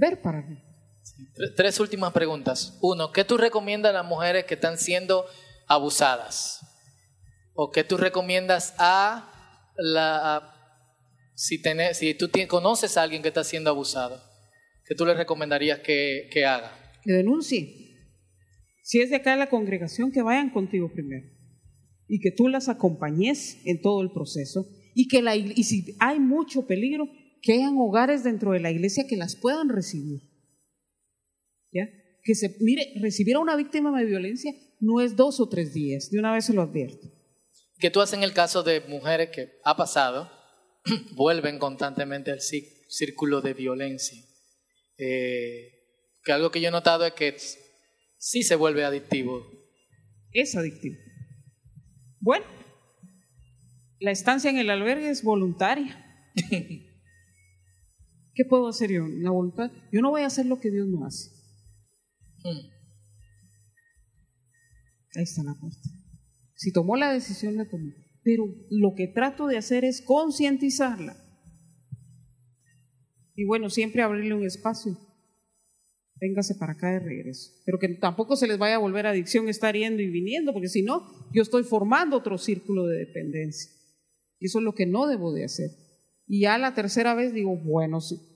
Ver 0.00 0.20
para. 0.22 0.42
Tre- 1.36 1.54
Tres 1.56 1.78
últimas 1.80 2.12
preguntas. 2.12 2.78
Uno, 2.80 3.12
¿qué 3.12 3.24
tú 3.24 3.36
recomiendas 3.36 3.90
a 3.90 3.98
las 3.98 4.06
mujeres 4.06 4.44
que 4.46 4.54
están 4.54 4.78
siendo 4.78 5.26
abusadas? 5.68 6.60
¿O 7.54 7.70
qué 7.70 7.84
tú 7.84 7.96
recomiendas 7.96 8.74
a 8.78 9.70
la... 9.76 10.36
a- 10.36 10.54
si, 11.34 11.60
tenés- 11.62 11.94
si 11.94 12.14
tú 12.14 12.30
conoces 12.48 12.96
a 12.96 13.02
alguien 13.02 13.22
que 13.22 13.28
está 13.28 13.44
siendo 13.44 13.70
abusado, 13.70 14.22
¿qué 14.86 14.94
tú 14.94 15.04
le 15.06 15.14
recomendarías 15.14 15.80
que, 15.80 16.28
que 16.32 16.44
haga? 16.44 16.72
Que 17.02 17.12
denuncie. 17.12 17.76
Si 18.82 19.00
es 19.00 19.10
de 19.10 19.16
acá 19.16 19.32
de 19.32 19.36
la 19.38 19.48
congregación, 19.50 20.12
que 20.12 20.22
vayan 20.22 20.50
contigo 20.50 20.90
primero. 20.92 21.26
Y 22.08 22.20
que 22.20 22.30
tú 22.30 22.48
las 22.48 22.68
acompañes 22.68 23.58
en 23.64 23.80
todo 23.80 24.02
el 24.02 24.10
proceso. 24.10 24.66
Y 24.94 25.08
que 25.08 25.22
la, 25.22 25.36
y 25.36 25.62
si 25.64 25.96
hay 26.00 26.18
mucho 26.18 26.66
peligro, 26.66 27.06
que 27.42 27.52
hayan 27.54 27.76
hogares 27.78 28.22
dentro 28.24 28.52
de 28.52 28.60
la 28.60 28.70
iglesia 28.70 29.06
que 29.08 29.16
las 29.16 29.36
puedan 29.36 29.68
recibir. 29.68 30.20
¿Ya? 31.72 31.88
Que 32.22 32.34
se, 32.34 32.56
mire, 32.60 32.92
recibir 33.00 33.36
a 33.36 33.40
una 33.40 33.56
víctima 33.56 33.96
de 33.98 34.04
violencia 34.06 34.52
no 34.80 35.00
es 35.00 35.16
dos 35.16 35.40
o 35.40 35.48
tres 35.48 35.72
días, 35.74 36.10
de 36.10 36.18
una 36.18 36.32
vez 36.32 36.44
se 36.46 36.52
lo 36.54 36.62
advierto. 36.62 37.06
¿Qué 37.78 37.90
tú 37.90 38.00
haces 38.00 38.14
en 38.18 38.22
el 38.24 38.32
caso 38.34 38.62
de 38.62 38.80
mujeres 38.82 39.30
que 39.30 39.52
ha 39.64 39.76
pasado, 39.76 40.30
vuelven 41.14 41.58
constantemente 41.58 42.30
al 42.30 42.38
cí- 42.40 42.68
círculo 42.88 43.40
de 43.40 43.54
violencia? 43.54 44.22
Eh, 44.98 45.70
que 46.24 46.32
algo 46.32 46.50
que 46.50 46.60
yo 46.60 46.68
he 46.68 46.72
notado 46.72 47.06
es 47.06 47.12
que 47.14 47.36
sí 48.18 48.42
se 48.42 48.54
vuelve 48.56 48.84
adictivo. 48.84 49.46
Es 50.32 50.54
adictivo. 50.56 50.96
Bueno, 52.20 52.44
la 53.98 54.10
estancia 54.10 54.50
en 54.50 54.58
el 54.58 54.68
albergue 54.70 55.08
es 55.08 55.22
voluntaria. 55.22 56.04
¿Qué 58.40 58.46
puedo 58.46 58.68
hacer 58.68 58.90
yo? 58.90 59.06
La 59.06 59.30
voluntad. 59.30 59.70
Yo 59.92 60.00
no 60.00 60.08
voy 60.08 60.22
a 60.22 60.26
hacer 60.28 60.46
lo 60.46 60.58
que 60.60 60.70
Dios 60.70 60.88
no 60.88 61.04
hace. 61.04 61.28
Mm. 62.42 62.70
Ahí 65.14 65.22
está 65.24 65.42
la 65.42 65.54
puerta. 65.60 65.90
Si 66.54 66.72
tomó 66.72 66.96
la 66.96 67.12
decisión, 67.12 67.58
la 67.58 67.68
tomó. 67.68 67.92
Pero 68.22 68.46
lo 68.70 68.94
que 68.96 69.08
trato 69.08 69.46
de 69.46 69.58
hacer 69.58 69.84
es 69.84 70.00
concientizarla. 70.00 71.22
Y 73.36 73.44
bueno, 73.44 73.68
siempre 73.68 74.00
abrirle 74.00 74.32
un 74.32 74.46
espacio. 74.46 74.96
Véngase 76.18 76.54
para 76.54 76.72
acá 76.72 76.92
de 76.92 77.00
regreso. 77.00 77.50
Pero 77.66 77.78
que 77.78 77.88
tampoco 77.88 78.36
se 78.36 78.46
les 78.46 78.56
vaya 78.56 78.76
a 78.76 78.78
volver 78.78 79.06
adicción 79.06 79.50
estar 79.50 79.76
yendo 79.76 80.00
y 80.00 80.08
viniendo, 80.08 80.54
porque 80.54 80.70
si 80.70 80.80
no, 80.80 81.02
yo 81.34 81.42
estoy 81.42 81.62
formando 81.62 82.16
otro 82.16 82.38
círculo 82.38 82.86
de 82.86 83.00
dependencia. 83.00 83.70
Y 84.38 84.46
eso 84.46 84.60
es 84.60 84.64
lo 84.64 84.74
que 84.74 84.86
no 84.86 85.06
debo 85.08 85.30
de 85.30 85.44
hacer. 85.44 85.72
Y 86.26 86.40
ya 86.40 86.56
la 86.56 86.72
tercera 86.72 87.12
vez 87.12 87.34
digo, 87.34 87.54
bueno, 87.54 88.00
sí. 88.00 88.29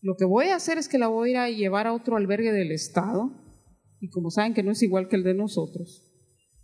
Lo 0.00 0.16
que 0.16 0.24
voy 0.24 0.46
a 0.46 0.56
hacer 0.56 0.78
es 0.78 0.88
que 0.88 0.98
la 0.98 1.08
voy 1.08 1.30
a 1.30 1.32
ir 1.32 1.36
a 1.38 1.50
llevar 1.50 1.86
a 1.86 1.92
otro 1.92 2.16
albergue 2.16 2.52
del 2.52 2.70
Estado. 2.70 3.32
Y 4.00 4.10
como 4.10 4.30
saben 4.30 4.54
que 4.54 4.62
no 4.62 4.70
es 4.70 4.82
igual 4.82 5.08
que 5.08 5.16
el 5.16 5.24
de 5.24 5.34
nosotros, 5.34 6.04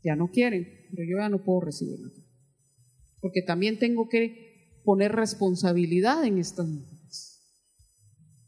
ya 0.04 0.14
no 0.14 0.28
quieren, 0.28 0.68
pero 0.90 1.02
yo 1.08 1.18
ya 1.18 1.28
no 1.28 1.42
puedo 1.42 1.62
recibirla. 1.62 2.10
Porque 3.20 3.42
también 3.42 3.78
tengo 3.78 4.08
que 4.08 4.82
poner 4.84 5.12
responsabilidad 5.12 6.24
en 6.24 6.38
estas 6.38 6.68
mujeres. 6.68 7.40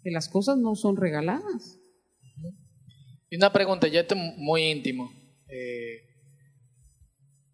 Que 0.02 0.10
las 0.10 0.28
cosas 0.28 0.58
no 0.58 0.76
son 0.76 0.96
regaladas. 0.96 1.78
Y 3.28 3.36
una 3.36 3.52
pregunta, 3.52 3.88
ya 3.88 4.00
esto 4.00 4.14
es 4.14 4.38
muy 4.38 4.62
íntimo. 4.62 5.10
Eh, 5.48 6.02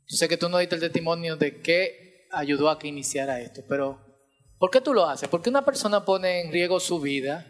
yo 0.06 0.16
sé 0.16 0.28
que 0.28 0.36
tú 0.36 0.50
no 0.50 0.58
diste 0.58 0.74
el 0.74 0.82
testimonio 0.82 1.36
de 1.36 1.62
qué 1.62 2.26
ayudó 2.30 2.68
a 2.68 2.78
que 2.78 2.88
iniciara 2.88 3.40
esto, 3.40 3.62
pero 3.66 4.11
¿por 4.62 4.70
qué 4.70 4.80
tú 4.80 4.94
lo 4.94 5.08
haces? 5.08 5.28
Porque 5.28 5.50
una 5.50 5.64
persona 5.64 6.04
pone 6.04 6.42
en 6.42 6.52
riesgo 6.52 6.78
su 6.78 7.00
vida, 7.00 7.44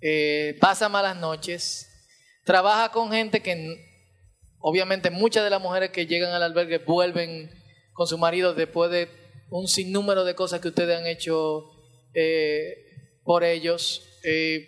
eh, 0.00 0.58
pasa 0.60 0.88
malas 0.88 1.16
noches, 1.16 1.86
trabaja 2.44 2.90
con 2.90 3.12
gente 3.12 3.40
que 3.40 3.76
obviamente 4.58 5.10
muchas 5.10 5.44
de 5.44 5.50
las 5.50 5.62
mujeres 5.62 5.90
que 5.90 6.06
llegan 6.06 6.32
al 6.32 6.42
albergue 6.42 6.78
vuelven 6.78 7.48
con 7.92 8.08
su 8.08 8.18
marido 8.18 8.52
después 8.52 8.90
de 8.90 9.08
un 9.48 9.68
sinnúmero 9.68 10.24
de 10.24 10.34
cosas 10.34 10.58
que 10.58 10.66
ustedes 10.66 10.98
han 10.98 11.06
hecho 11.06 11.70
eh, 12.14 12.74
por 13.22 13.44
ellos. 13.44 14.02
eh, 14.24 14.66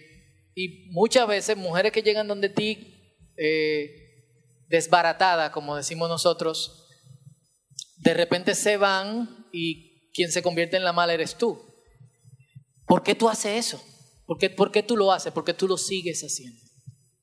y 0.54 0.86
muchas 0.92 1.26
veces 1.26 1.56
mujeres 1.56 1.90
que 1.90 2.02
llegan 2.02 2.28
donde 2.28 2.48
ti 2.48 2.94
desbaratadas, 4.68 5.50
como 5.50 5.74
decimos 5.74 6.08
nosotros, 6.08 6.86
de 7.96 8.14
repente 8.14 8.54
se 8.54 8.76
van 8.76 9.48
y 9.52 10.12
quien 10.12 10.30
se 10.30 10.42
convierte 10.42 10.76
en 10.76 10.84
la 10.84 10.92
mala 10.92 11.14
eres 11.14 11.34
tú. 11.34 11.71
¿Por 12.92 13.02
qué 13.02 13.14
tú 13.14 13.26
haces 13.26 13.68
eso? 13.68 13.82
¿Por 14.26 14.36
qué, 14.36 14.50
por 14.50 14.70
qué 14.70 14.82
tú 14.82 14.98
lo 14.98 15.12
haces? 15.12 15.32
¿Por 15.32 15.46
qué 15.46 15.54
tú 15.54 15.66
lo 15.66 15.78
sigues 15.78 16.20
haciendo? 16.20 16.60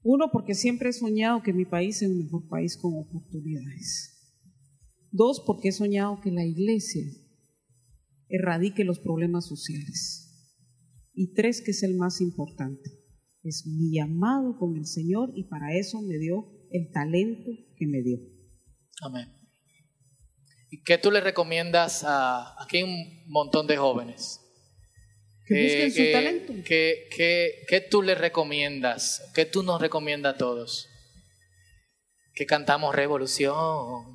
Uno, 0.01 0.31
porque 0.31 0.55
siempre 0.55 0.89
he 0.89 0.93
soñado 0.93 1.43
que 1.43 1.53
mi 1.53 1.63
país 1.63 1.99
sea 1.99 2.09
un 2.09 2.17
mejor 2.17 2.47
país 2.47 2.75
con 2.75 2.95
oportunidades. 2.97 4.17
Dos, 5.11 5.43
porque 5.45 5.67
he 5.67 5.71
soñado 5.71 6.21
que 6.21 6.31
la 6.31 6.43
iglesia 6.43 7.05
erradique 8.29 8.83
los 8.83 8.97
problemas 8.97 9.45
sociales. 9.45 10.57
Y 11.13 11.35
tres, 11.35 11.61
que 11.61 11.69
es 11.69 11.83
el 11.83 11.93
más 11.97 12.19
importante, 12.19 12.89
es 13.43 13.67
mi 13.67 13.91
llamado 13.91 14.57
con 14.57 14.75
el 14.75 14.87
Señor 14.87 15.31
y 15.35 15.43
para 15.43 15.75
eso 15.75 16.01
me 16.01 16.17
dio 16.17 16.47
el 16.71 16.89
talento 16.91 17.51
que 17.77 17.85
me 17.85 18.01
dio. 18.01 18.17
Amén. 19.03 19.31
¿Y 20.71 20.81
qué 20.81 20.97
tú 20.97 21.11
le 21.11 21.21
recomiendas 21.21 22.03
a 22.03 22.59
aquí 22.59 22.77
hay 22.77 22.83
un 22.85 23.31
montón 23.31 23.67
de 23.67 23.77
jóvenes? 23.77 24.39
Que 25.49 25.63
busquen 25.63 25.91
su 25.91 25.97
que- 25.97 26.11
talento. 26.11 26.53
¿Qué 27.67 27.87
tú 27.89 28.01
le 28.01 28.15
recomiendas? 28.15 29.21
¿Qué 29.33 29.45
tú 29.45 29.63
nos 29.63 29.81
recomiendas 29.81 30.35
a 30.35 30.37
todos? 30.37 30.87
Que 32.35 32.45
cantamos 32.45 32.95
revolución. 32.95 34.05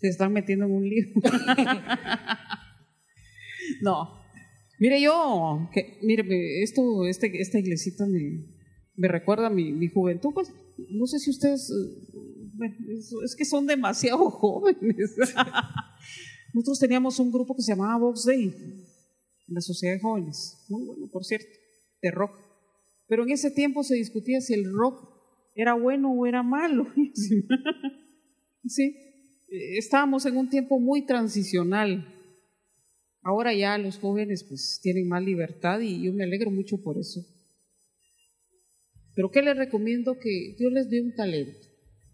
Se 0.00 0.08
están 0.08 0.32
metiendo 0.32 0.64
en 0.66 0.72
un 0.72 0.88
lío. 0.88 1.06
no. 3.82 4.22
Mire, 4.80 5.00
yo, 5.00 5.70
que, 5.72 5.98
mire, 6.02 6.62
esto, 6.62 7.06
este, 7.06 7.30
esta 7.40 7.58
iglesita 7.58 8.06
me, 8.06 8.44
me 8.96 9.08
recuerda 9.08 9.46
a 9.46 9.50
mi, 9.50 9.72
mi 9.72 9.88
juventud. 9.88 10.30
Pues, 10.34 10.50
no 10.90 11.06
sé 11.06 11.18
si 11.20 11.30
ustedes, 11.30 11.70
eh, 11.70 12.04
bueno, 12.54 12.74
es, 12.90 13.12
es 13.24 13.36
que 13.36 13.44
son 13.44 13.66
demasiado 13.66 14.30
jóvenes. 14.30 15.14
Nosotros 16.54 16.78
teníamos 16.78 17.18
un 17.18 17.30
grupo 17.32 17.54
que 17.56 17.62
se 17.62 17.72
llamaba 17.72 17.98
Vox 17.98 18.24
Day, 18.24 18.52
en 19.48 19.54
la 19.54 19.60
Sociedad 19.60 19.94
de 19.94 20.00
Jóvenes. 20.00 20.64
Muy 20.68 20.84
bueno, 20.84 21.08
por 21.10 21.24
cierto, 21.24 21.48
de 22.02 22.10
rock. 22.10 22.32
Pero 23.08 23.24
en 23.24 23.30
ese 23.30 23.50
tiempo 23.50 23.82
se 23.82 23.94
discutía 23.94 24.40
si 24.40 24.54
el 24.54 24.64
rock 24.72 25.08
era 25.54 25.74
bueno 25.74 26.12
o 26.12 26.26
era 26.26 26.42
malo. 26.42 26.86
sí 28.66 28.96
eh, 29.54 29.78
estábamos 29.78 30.26
en 30.26 30.36
un 30.36 30.48
tiempo 30.48 30.80
muy 30.80 31.06
transicional. 31.06 32.10
Ahora 33.22 33.54
ya 33.54 33.78
los 33.78 33.98
jóvenes 33.98 34.44
pues 34.44 34.80
tienen 34.82 35.08
más 35.08 35.22
libertad 35.22 35.80
y 35.80 36.02
yo 36.04 36.12
me 36.12 36.24
alegro 36.24 36.50
mucho 36.50 36.82
por 36.82 36.98
eso. 36.98 37.20
Pero 39.14 39.30
¿qué 39.30 39.42
les 39.42 39.56
recomiendo? 39.56 40.18
Que 40.18 40.56
Dios 40.58 40.72
les 40.72 40.90
dé 40.90 41.00
un 41.00 41.14
talento 41.14 41.68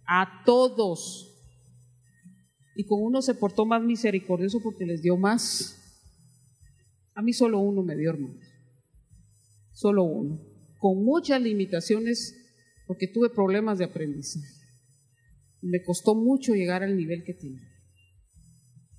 a 0.07 0.43
todos. 0.45 1.27
Y 2.77 2.85
con 2.85 3.03
uno 3.03 3.23
se 3.23 3.35
portó 3.35 3.65
más 3.65 3.83
misericordioso 3.83 4.61
porque 4.63 4.85
les 4.85 5.03
dio 5.03 5.17
más. 5.17 5.80
A 7.21 7.23
mí 7.23 7.35
solo 7.35 7.59
uno 7.59 7.83
me 7.83 7.99
dio, 7.99 8.09
hermano. 8.09 8.41
Solo 9.75 10.05
uno. 10.05 10.41
Con 10.79 11.05
muchas 11.05 11.43
limitaciones 11.43 12.35
porque 12.87 13.09
tuve 13.09 13.29
problemas 13.29 13.77
de 13.79 13.85
aprendizaje. 13.85 14.49
Me 15.61 15.83
costó 15.85 16.15
mucho 16.15 16.55
llegar 16.55 16.83
al 16.83 16.97
nivel 16.97 17.23
que 17.23 17.35
tenía. 17.35 17.61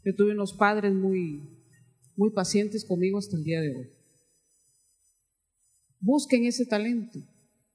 Yo 0.05 0.13
tuve 0.15 0.33
unos 0.33 0.53
padres 0.53 0.93
muy, 0.93 1.41
muy 2.15 2.29
pacientes 2.29 2.85
conmigo 2.85 3.17
hasta 3.17 3.37
el 3.37 3.43
día 3.43 3.59
de 3.59 3.75
hoy. 3.75 3.89
Busquen 5.99 6.45
ese 6.45 6.67
talento, 6.67 7.17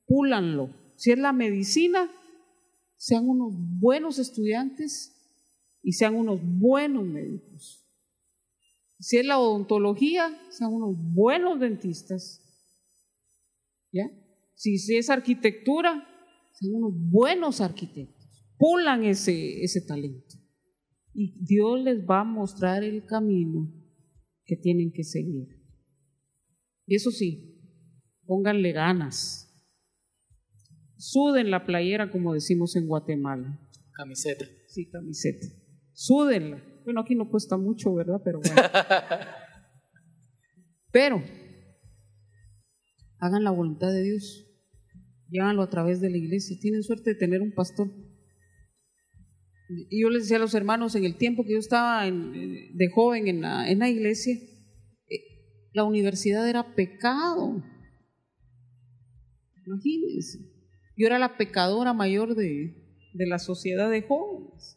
púlanlo. 0.07 0.71
Si 0.95 1.11
es 1.11 1.19
la 1.19 1.33
medicina, 1.33 2.09
sean 2.97 3.29
unos 3.29 3.53
buenos 3.81 4.21
estudiantes 4.21 5.13
y 5.83 5.95
sean 5.95 6.15
unos 6.15 6.39
buenos 6.41 7.05
médicos. 7.05 7.86
Si 8.99 9.19
es 9.19 9.27
la 9.27 9.39
odontología, 9.39 10.37
sean 10.51 10.73
unos 10.73 10.97
buenos 11.15 11.61
dentistas. 11.61 12.43
¿Ya? 13.93 14.11
Si, 14.55 14.79
si 14.79 14.97
es 14.97 15.11
arquitectura, 15.11 16.07
sean 16.55 16.75
unos 16.75 16.93
buenos 17.11 17.61
arquitectos 17.61 18.17
pulan 18.59 19.05
ese, 19.05 19.63
ese 19.63 19.81
talento. 19.81 20.37
Y 21.15 21.35
Dios 21.45 21.81
les 21.83 22.05
va 22.05 22.21
a 22.21 22.25
mostrar 22.25 22.85
el 22.85 23.05
camino 23.07 23.73
que 24.45 24.57
tienen 24.57 24.93
que 24.93 25.03
seguir. 25.03 25.49
Y 26.87 26.95
eso 26.95 27.11
sí, 27.11 27.59
pónganle 28.27 28.73
ganas. 28.73 29.43
Suden 30.99 31.51
la 31.51 31.65
playera, 31.65 32.11
como 32.11 32.35
decimos 32.35 32.77
en 32.77 32.87
Guatemala. 32.87 33.61
Camiseta. 33.93 34.47
Sí, 34.69 34.89
camiseta. 34.91 35.47
Súdenla. 35.93 36.63
Bueno, 36.87 37.01
aquí 37.01 37.17
no 37.17 37.29
cuesta 37.29 37.57
mucho, 37.57 37.93
¿verdad? 37.95 38.21
Pero 38.25 38.39
bueno. 38.39 38.63
Pero 40.93 41.21
hagan 43.19 43.43
la 43.43 43.51
voluntad 43.51 43.91
de 43.91 44.05
Dios. 44.05 44.47
Llévanlo 45.29 45.63
a 45.63 45.69
través 45.69 46.01
de 46.01 46.11
la 46.11 46.17
iglesia. 46.17 46.57
Tienen 46.61 46.85
suerte 46.85 47.11
de 47.11 47.17
tener 47.17 47.43
un 47.43 47.53
pastor. 47.53 47.91
Y 49.69 50.01
yo 50.01 50.11
les 50.11 50.23
decía 50.23 50.37
a 50.37 50.41
los 50.41 50.55
hermanos, 50.55 50.95
en 50.95 51.05
el 51.05 51.17
tiempo 51.17 51.45
que 51.45 51.55
yo 51.55 51.59
estaba 51.59 52.05
de 52.09 52.91
joven 52.95 53.27
en 53.27 53.41
la, 53.41 53.69
en 53.69 53.81
la 53.81 53.89
iglesia, 53.89 54.37
eh, 55.09 55.71
la 55.73 55.83
universidad 55.83 56.49
era 56.49 56.77
pecado. 56.77 57.65
Imagínense. 59.67 60.39
Yo 60.97 61.09
era 61.09 61.19
la 61.19 61.37
pecadora 61.37 61.93
mayor 61.93 62.37
de, 62.37 62.77
de 63.13 63.27
la 63.27 63.41
sociedad 63.41 63.91
de 63.91 64.03
jóvenes. 64.03 64.77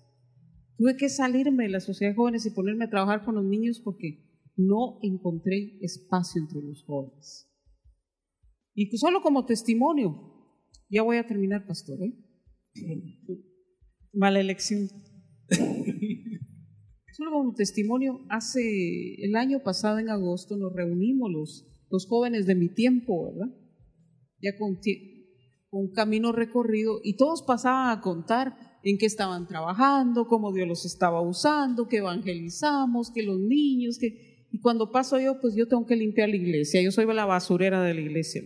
Tuve 0.79 0.95
que 0.95 1.09
salirme 1.09 1.65
de 1.65 1.71
la 1.71 1.81
sociedad 1.81 2.13
de 2.13 2.15
jóvenes 2.15 2.45
y 2.45 2.51
ponerme 2.51 2.85
a 2.85 2.89
trabajar 2.89 3.25
con 3.25 3.35
los 3.35 3.43
niños 3.43 3.81
porque 3.83 4.23
no 4.55 4.97
encontré 5.01 5.77
espacio 5.81 6.41
entre 6.41 6.61
los 6.61 6.85
jóvenes. 6.85 7.51
Y 8.73 8.85
solo 8.97 9.21
como 9.21 9.45
testimonio, 9.45 10.15
ya 10.89 11.01
voy 11.01 11.17
a 11.17 11.27
terminar, 11.27 11.67
pastor. 11.67 11.99
¿eh? 12.01 12.13
Mala 14.13 14.39
elección. 14.39 14.87
solo 17.17 17.31
como 17.31 17.53
testimonio, 17.55 18.25
hace 18.29 19.15
el 19.21 19.35
año 19.35 19.59
pasado 19.61 19.99
en 19.99 20.07
agosto 20.09 20.55
nos 20.55 20.71
reunimos 20.71 21.29
los, 21.29 21.67
los 21.91 22.07
jóvenes 22.07 22.45
de 22.45 22.55
mi 22.55 22.69
tiempo, 22.69 23.33
¿verdad? 23.33 23.53
Ya 24.41 24.57
con, 24.57 24.79
un 25.71 25.91
camino 25.91 26.31
recorrido 26.31 27.01
y 27.03 27.17
todos 27.17 27.43
pasaban 27.43 27.97
a 27.97 27.99
contar 27.99 28.68
en 28.83 28.97
qué 28.97 29.05
estaban 29.05 29.47
trabajando, 29.47 30.27
cómo 30.27 30.53
Dios 30.53 30.67
los 30.67 30.85
estaba 30.85 31.21
usando, 31.21 31.87
que 31.87 31.97
evangelizamos, 31.97 33.11
que 33.11 33.23
los 33.23 33.39
niños, 33.39 33.97
que... 33.99 34.47
Y 34.51 34.59
cuando 34.61 34.91
paso 34.91 35.19
yo, 35.19 35.39
pues 35.39 35.55
yo 35.55 35.67
tengo 35.67 35.85
que 35.85 35.95
limpiar 35.95 36.29
la 36.29 36.35
iglesia, 36.35 36.81
yo 36.81 36.91
soy 36.91 37.05
la 37.13 37.25
basurera 37.25 37.83
de 37.83 37.93
la 37.93 38.01
iglesia, 38.01 38.41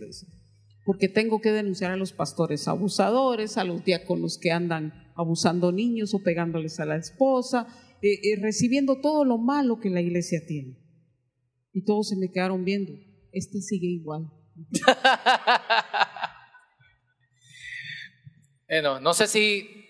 porque 0.84 1.08
tengo 1.08 1.40
que 1.40 1.50
denunciar 1.50 1.92
a 1.92 1.96
los 1.96 2.12
pastores 2.12 2.68
abusadores, 2.68 3.56
a 3.56 3.64
los 3.64 3.84
diáconos 3.84 4.38
que 4.38 4.50
andan 4.50 4.92
abusando 5.16 5.72
niños 5.72 6.12
o 6.12 6.22
pegándoles 6.22 6.78
a 6.78 6.84
la 6.84 6.96
esposa, 6.96 7.66
eh, 8.02 8.12
eh, 8.22 8.36
recibiendo 8.40 9.00
todo 9.00 9.24
lo 9.24 9.38
malo 9.38 9.80
que 9.80 9.88
la 9.88 10.02
iglesia 10.02 10.40
tiene. 10.46 10.76
Y 11.72 11.84
todos 11.84 12.08
se 12.08 12.16
me 12.16 12.30
quedaron 12.30 12.64
viendo, 12.64 12.92
este 13.32 13.62
sigue 13.62 13.86
igual. 13.88 14.30
Bueno, 18.68 18.98
no 18.98 19.14
sé 19.14 19.26
si, 19.28 19.83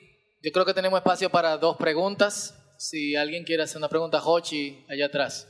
yo 0.44 0.52
creo 0.52 0.66
que 0.66 0.74
tenemos 0.74 0.98
espacio 0.98 1.30
para 1.30 1.56
dos 1.56 1.78
preguntas. 1.78 2.54
Si 2.76 3.16
alguien 3.16 3.44
quiere 3.44 3.62
hacer 3.62 3.78
una 3.78 3.88
pregunta, 3.88 4.22
Hochi, 4.22 4.84
allá 4.90 5.06
atrás. 5.06 5.48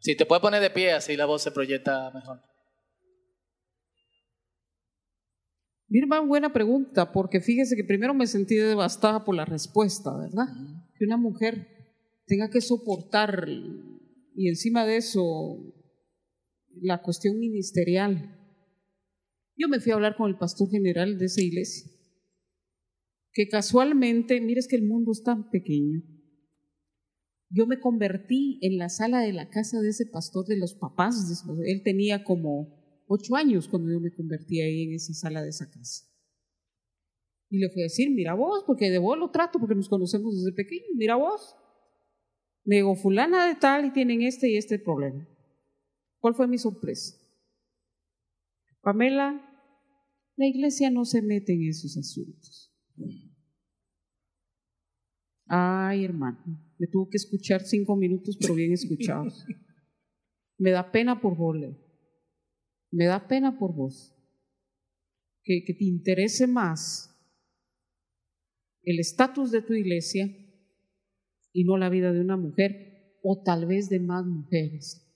Si 0.00 0.16
te 0.16 0.24
puedes 0.24 0.40
poner 0.40 0.62
de 0.62 0.70
pie, 0.70 0.92
así 0.92 1.16
la 1.16 1.26
voz 1.26 1.42
se 1.42 1.50
proyecta 1.50 2.10
mejor. 2.14 2.40
Mirma, 5.88 6.20
buena 6.20 6.50
pregunta, 6.50 7.12
porque 7.12 7.42
fíjese 7.42 7.76
que 7.76 7.84
primero 7.84 8.14
me 8.14 8.26
sentí 8.26 8.56
devastada 8.56 9.22
por 9.22 9.34
la 9.34 9.44
respuesta, 9.44 10.16
¿verdad? 10.16 10.46
Que 10.98 11.04
una 11.04 11.18
mujer 11.18 11.68
tenga 12.24 12.48
que 12.48 12.62
soportar 12.62 13.46
y 14.34 14.48
encima 14.48 14.86
de 14.86 14.96
eso 14.96 15.74
la 16.80 17.02
cuestión 17.02 17.38
ministerial. 17.38 18.38
Yo 19.56 19.68
me 19.68 19.78
fui 19.78 19.92
a 19.92 19.96
hablar 19.96 20.16
con 20.16 20.30
el 20.30 20.38
pastor 20.38 20.70
general 20.70 21.18
de 21.18 21.26
esa 21.26 21.42
iglesia 21.42 21.91
que 23.32 23.48
casualmente, 23.48 24.40
mires 24.40 24.68
que 24.68 24.76
el 24.76 24.86
mundo 24.86 25.12
es 25.12 25.22
tan 25.22 25.50
pequeño. 25.50 26.02
Yo 27.48 27.66
me 27.66 27.80
convertí 27.80 28.58
en 28.62 28.78
la 28.78 28.88
sala 28.88 29.20
de 29.20 29.32
la 29.32 29.50
casa 29.50 29.80
de 29.80 29.90
ese 29.90 30.06
pastor 30.06 30.46
de 30.46 30.58
los 30.58 30.74
papás. 30.74 31.44
Él 31.66 31.82
tenía 31.82 32.24
como 32.24 33.02
ocho 33.06 33.36
años 33.36 33.68
cuando 33.68 33.90
yo 33.90 34.00
me 34.00 34.12
convertí 34.12 34.60
ahí 34.60 34.84
en 34.84 34.94
esa 34.94 35.12
sala 35.12 35.42
de 35.42 35.50
esa 35.50 35.70
casa. 35.70 36.06
Y 37.50 37.58
le 37.58 37.68
fui 37.68 37.82
a 37.82 37.84
decir, 37.84 38.10
mira 38.10 38.34
vos, 38.34 38.64
porque 38.66 38.88
de 38.88 38.98
vos 38.98 39.18
lo 39.18 39.30
trato, 39.30 39.58
porque 39.58 39.74
nos 39.74 39.88
conocemos 39.88 40.34
desde 40.36 40.56
pequeño, 40.56 40.86
mira 40.94 41.16
vos. 41.16 41.54
Me 42.64 42.76
digo, 42.76 42.94
fulana 42.94 43.46
de 43.46 43.56
tal 43.56 43.84
y 43.84 43.92
tienen 43.92 44.22
este 44.22 44.48
y 44.48 44.56
este 44.56 44.78
problema. 44.78 45.28
¿Cuál 46.18 46.34
fue 46.34 46.48
mi 46.48 46.56
sorpresa? 46.56 47.16
Pamela, 48.80 49.46
la 50.36 50.46
iglesia 50.46 50.90
no 50.90 51.04
se 51.04 51.20
mete 51.20 51.52
en 51.52 51.68
esos 51.68 51.96
asuntos. 51.98 52.71
Ay, 55.46 56.04
hermano, 56.04 56.38
me 56.78 56.86
tuvo 56.86 57.08
que 57.08 57.16
escuchar 57.16 57.62
cinco 57.62 57.94
minutos, 57.96 58.36
pero 58.40 58.54
bien 58.54 58.72
escuchados. 58.72 59.44
Me 60.58 60.70
da 60.70 60.90
pena 60.90 61.20
por 61.20 61.36
vos, 61.36 61.56
Me 62.90 63.06
da 63.06 63.26
pena 63.26 63.58
por 63.58 63.74
vos. 63.74 64.14
Que, 65.44 65.64
que 65.64 65.74
te 65.74 65.84
interese 65.84 66.46
más 66.46 67.12
el 68.82 68.98
estatus 68.98 69.50
de 69.50 69.62
tu 69.62 69.74
iglesia 69.74 70.28
y 71.52 71.64
no 71.64 71.76
la 71.76 71.88
vida 71.88 72.12
de 72.12 72.20
una 72.20 72.36
mujer 72.36 73.18
o 73.22 73.42
tal 73.42 73.66
vez 73.66 73.88
de 73.88 74.00
más 74.00 74.24
mujeres. 74.24 75.06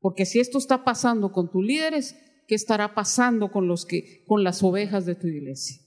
Porque 0.00 0.26
si 0.26 0.40
esto 0.40 0.58
está 0.58 0.84
pasando 0.84 1.32
con 1.32 1.50
tus 1.50 1.64
líderes, 1.64 2.16
¿qué 2.46 2.54
estará 2.54 2.94
pasando 2.94 3.50
con 3.50 3.68
los 3.68 3.86
que 3.86 4.24
con 4.26 4.44
las 4.44 4.62
ovejas 4.62 5.06
de 5.06 5.14
tu 5.14 5.28
iglesia? 5.28 5.80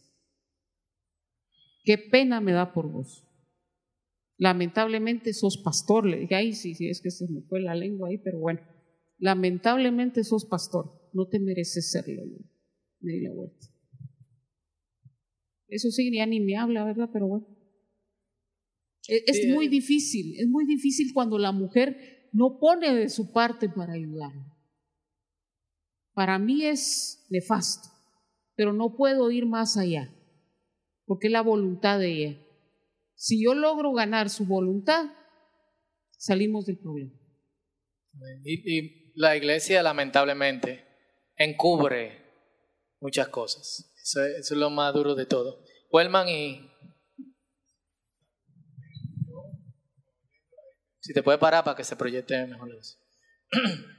Qué 1.85 1.99
pena 1.99 2.41
me 2.41 2.51
da 2.51 2.73
por 2.73 2.91
vos. 2.91 3.23
Lamentablemente 4.37 5.33
sos 5.33 5.61
pastor. 5.63 6.05
Le 6.05 6.19
dije, 6.21 6.35
ay, 6.35 6.53
sí, 6.53 6.73
sí, 6.73 6.89
es 6.89 6.99
que 6.99 7.11
se 7.11 7.27
me 7.29 7.41
fue 7.43 7.61
la 7.61 7.75
lengua 7.75 8.09
ahí, 8.09 8.17
pero 8.17 8.39
bueno. 8.39 8.59
Lamentablemente 9.19 10.23
sos 10.23 10.45
pastor. 10.45 11.09
No 11.13 11.27
te 11.27 11.39
mereces 11.39 11.91
serlo. 11.91 12.23
Me 12.99 13.13
di 13.13 13.21
la 13.21 13.33
vuelta. 13.33 13.67
Eso 15.67 15.91
sí, 15.91 16.11
ya 16.11 16.25
ni 16.25 16.39
me 16.39 16.57
habla, 16.57 16.83
¿verdad? 16.83 17.09
Pero 17.13 17.27
bueno. 17.27 17.47
E, 19.07 19.23
es, 19.27 19.47
muy 19.53 19.67
difícil, 19.67 20.39
es 20.39 20.47
muy 20.47 20.65
difícil 20.65 21.13
cuando 21.13 21.37
la 21.37 21.51
mujer 21.51 22.29
no 22.33 22.57
pone 22.59 22.93
de 22.95 23.09
su 23.09 23.31
parte 23.31 23.69
para 23.69 23.93
ayudar. 23.93 24.31
Para 26.13 26.39
mí 26.39 26.65
es 26.65 27.27
nefasto, 27.29 27.89
pero 28.55 28.73
no 28.73 28.95
puedo 28.95 29.29
ir 29.29 29.45
más 29.45 29.77
allá 29.77 30.14
porque 31.05 31.27
es 31.27 31.33
la 31.33 31.41
voluntad 31.41 31.99
de 31.99 32.11
ella. 32.11 32.41
Si 33.15 33.43
yo 33.43 33.53
logro 33.53 33.93
ganar 33.93 34.29
su 34.29 34.45
voluntad, 34.45 35.05
salimos 36.17 36.65
del 36.65 36.77
problema. 36.77 37.11
Y, 38.43 39.13
la 39.15 39.37
iglesia, 39.37 39.81
lamentablemente, 39.81 40.83
encubre 41.37 42.21
muchas 42.99 43.29
cosas. 43.29 43.93
Eso, 44.03 44.25
es 44.25 44.51
lo 44.51 44.69
más 44.69 44.93
duro 44.93 45.15
de 45.15 45.25
todo. 45.25 45.63
Huelman 45.89 46.27
y... 46.27 46.69
Si 50.99 51.13
te 51.13 51.23
puede 51.23 51.37
parar 51.37 51.63
para 51.63 51.77
que 51.77 51.83
se 51.83 51.95
proyecte 51.95 52.45
mejor 52.47 52.75
eso. 52.75 52.97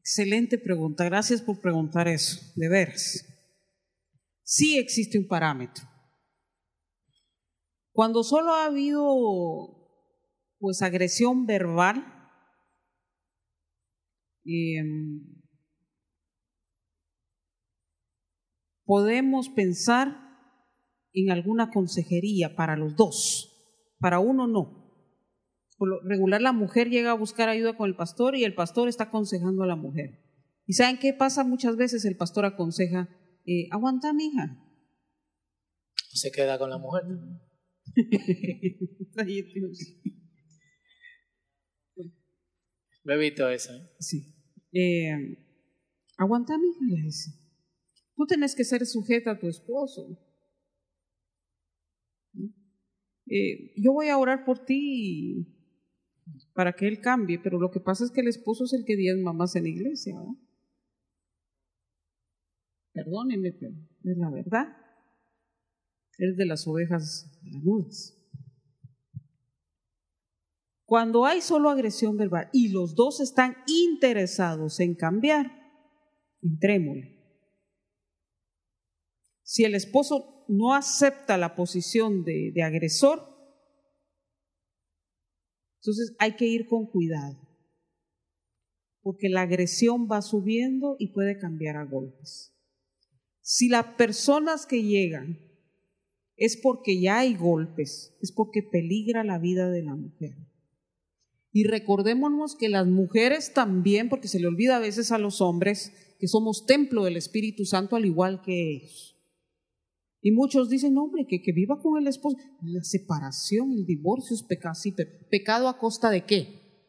Excelente 0.00 0.56
pregunta, 0.56 1.04
gracias 1.04 1.42
por 1.42 1.60
preguntar 1.60 2.06
eso, 2.06 2.40
de 2.54 2.68
veras. 2.68 3.24
Sí 4.44 4.78
existe 4.78 5.18
un 5.18 5.26
parámetro. 5.26 5.84
Cuando 7.92 8.22
solo 8.22 8.52
ha 8.54 8.66
habido 8.66 9.02
pues 10.58 10.80
agresión 10.82 11.44
verbal, 11.44 12.06
em, 14.44 15.35
podemos 18.86 19.50
pensar 19.50 20.16
en 21.12 21.30
alguna 21.30 21.70
consejería 21.70 22.56
para 22.56 22.76
los 22.76 22.96
dos, 22.96 23.52
para 23.98 24.20
uno 24.20 24.46
no. 24.46 24.86
Por 25.76 25.88
lo 25.88 26.00
regular 26.08 26.40
la 26.40 26.52
mujer 26.52 26.88
llega 26.88 27.10
a 27.10 27.14
buscar 27.14 27.50
ayuda 27.50 27.76
con 27.76 27.88
el 27.88 27.96
pastor 27.96 28.36
y 28.36 28.44
el 28.44 28.54
pastor 28.54 28.88
está 28.88 29.04
aconsejando 29.04 29.62
a 29.62 29.66
la 29.66 29.76
mujer. 29.76 30.22
¿Y 30.66 30.72
saben 30.72 30.98
qué 30.98 31.12
pasa? 31.12 31.44
Muchas 31.44 31.76
veces 31.76 32.04
el 32.04 32.16
pastor 32.16 32.44
aconseja, 32.44 33.08
eh, 33.44 33.68
aguanta, 33.70 34.12
mija. 34.12 34.62
Se 35.94 36.30
queda 36.32 36.58
con 36.58 36.70
la 36.70 36.78
mujer. 36.78 37.02
Ay, 39.16 39.42
Dios. 39.42 39.78
Lo 43.04 43.14
he 43.14 43.18
visto 43.18 43.48
eso. 43.48 43.72
¿eh? 43.74 43.90
Sí. 44.00 44.34
Eh, 44.72 45.12
aguanta, 46.16 46.58
mija, 46.58 46.80
le 46.88 47.02
dice. 47.02 47.45
Tú 48.16 48.26
tenés 48.26 48.54
que 48.54 48.64
ser 48.64 48.84
sujeta 48.86 49.32
a 49.32 49.38
tu 49.38 49.46
esposo. 49.46 50.18
Eh, 53.26 53.74
yo 53.76 53.92
voy 53.92 54.08
a 54.08 54.18
orar 54.18 54.44
por 54.44 54.64
ti 54.64 55.54
para 56.54 56.72
que 56.72 56.88
él 56.88 57.00
cambie, 57.00 57.38
pero 57.38 57.58
lo 57.58 57.70
que 57.70 57.80
pasa 57.80 58.04
es 58.04 58.10
que 58.10 58.22
el 58.22 58.28
esposo 58.28 58.64
es 58.64 58.72
el 58.72 58.84
que 58.84 58.96
diezma 58.96 59.34
más 59.34 59.54
en 59.54 59.64
la 59.64 59.68
iglesia. 59.68 60.16
¿verdad? 60.18 60.34
Perdónenme, 62.92 63.52
pero 63.52 63.74
es 64.04 64.16
la 64.16 64.30
verdad. 64.30 64.76
Es 66.16 66.36
de 66.38 66.46
las 66.46 66.66
ovejas 66.66 67.38
lanudas. 67.42 68.14
Cuando 70.86 71.26
hay 71.26 71.42
solo 71.42 71.68
agresión 71.68 72.16
verbal 72.16 72.48
y 72.52 72.68
los 72.68 72.94
dos 72.94 73.20
están 73.20 73.56
interesados 73.66 74.80
en 74.80 74.94
cambiar, 74.94 75.50
entrémosle. 76.40 77.15
Si 79.46 79.62
el 79.62 79.76
esposo 79.76 80.44
no 80.48 80.74
acepta 80.74 81.38
la 81.38 81.54
posición 81.54 82.24
de, 82.24 82.52
agresor, 82.64 83.22
entonces 85.80 86.16
hay 86.18 86.34
que 86.34 86.46
ir 86.46 86.66
con 86.66 86.86
cuidado, 86.86 87.38
porque 89.02 89.28
la 89.28 89.42
agresión 89.42 90.08
va 90.10 90.20
subiendo 90.20 90.96
y 90.98 91.12
puede 91.12 91.38
cambiar 91.38 91.76
a 91.76 91.84
golpes. 91.84 92.56
Si 93.40 93.68
las 93.68 93.86
personas 93.94 94.66
que 94.66 94.82
llegan 94.82 95.38
es 96.36 96.56
porque 96.56 97.00
ya 97.00 97.20
hay 97.20 97.36
golpes, 97.36 98.16
es 98.20 98.32
porque 98.32 98.64
peligra 98.64 99.22
la 99.22 99.38
vida 99.38 99.70
de 99.70 99.84
la 99.84 99.94
mujer. 99.94 100.34
Y 101.52 101.62
recordémonos 101.62 102.56
que 102.56 102.68
las 102.68 102.88
mujeres 102.88 103.54
también, 103.54 104.08
porque 104.08 104.26
se 104.26 104.40
le 104.40 104.48
olvida 104.48 104.78
a 104.78 104.80
veces 104.80 105.12
a 105.12 105.18
los 105.18 105.40
hombres, 105.40 105.92
que 106.18 106.26
somos 106.26 106.66
templo 106.66 107.04
del 107.04 107.16
Espíritu 107.16 107.64
Santo 107.64 107.94
al 107.94 108.06
igual 108.06 108.42
que 108.42 108.72
ellos. 108.72 109.15
Y 110.26 110.32
muchos 110.32 110.68
dicen, 110.68 110.98
hombre, 110.98 111.24
que, 111.28 111.40
que 111.40 111.52
viva 111.52 111.78
con 111.80 112.02
el 112.02 112.08
esposo. 112.08 112.36
La 112.60 112.82
separación, 112.82 113.70
el 113.70 113.86
divorcio 113.86 114.34
es 114.34 114.42
pecado. 114.42 114.74
Sí, 114.74 114.90
pero 114.90 115.08
¿pecado 115.30 115.68
a 115.68 115.78
costa 115.78 116.10
de 116.10 116.24
qué? 116.24 116.82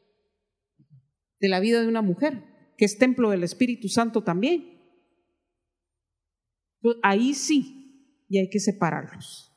De 1.40 1.48
la 1.48 1.60
vida 1.60 1.80
de 1.80 1.88
una 1.88 2.02
mujer, 2.02 2.44
que 2.80 2.86
es 2.86 2.98
templo 2.98 3.30
del 3.30 3.44
Espíritu 3.44 3.90
Santo 3.90 4.24
también. 4.24 4.82
Entonces, 6.78 7.00
ahí 7.04 7.36
sí, 7.36 8.26
y 8.28 8.40
hay 8.40 8.50
que 8.50 8.60
separarlos. 8.60 9.56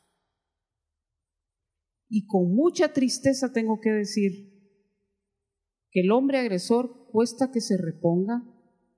Y 2.11 2.27
con 2.27 2.55
mucha 2.55 2.93
tristeza 2.93 3.51
tengo 3.51 3.81
que 3.81 3.93
decir 3.93 4.31
que 5.91 6.01
el 6.01 6.11
hombre 6.11 6.37
agresor 6.37 7.09
cuesta 7.11 7.51
que 7.51 7.63
se 7.63 7.79
reponga 7.79 8.45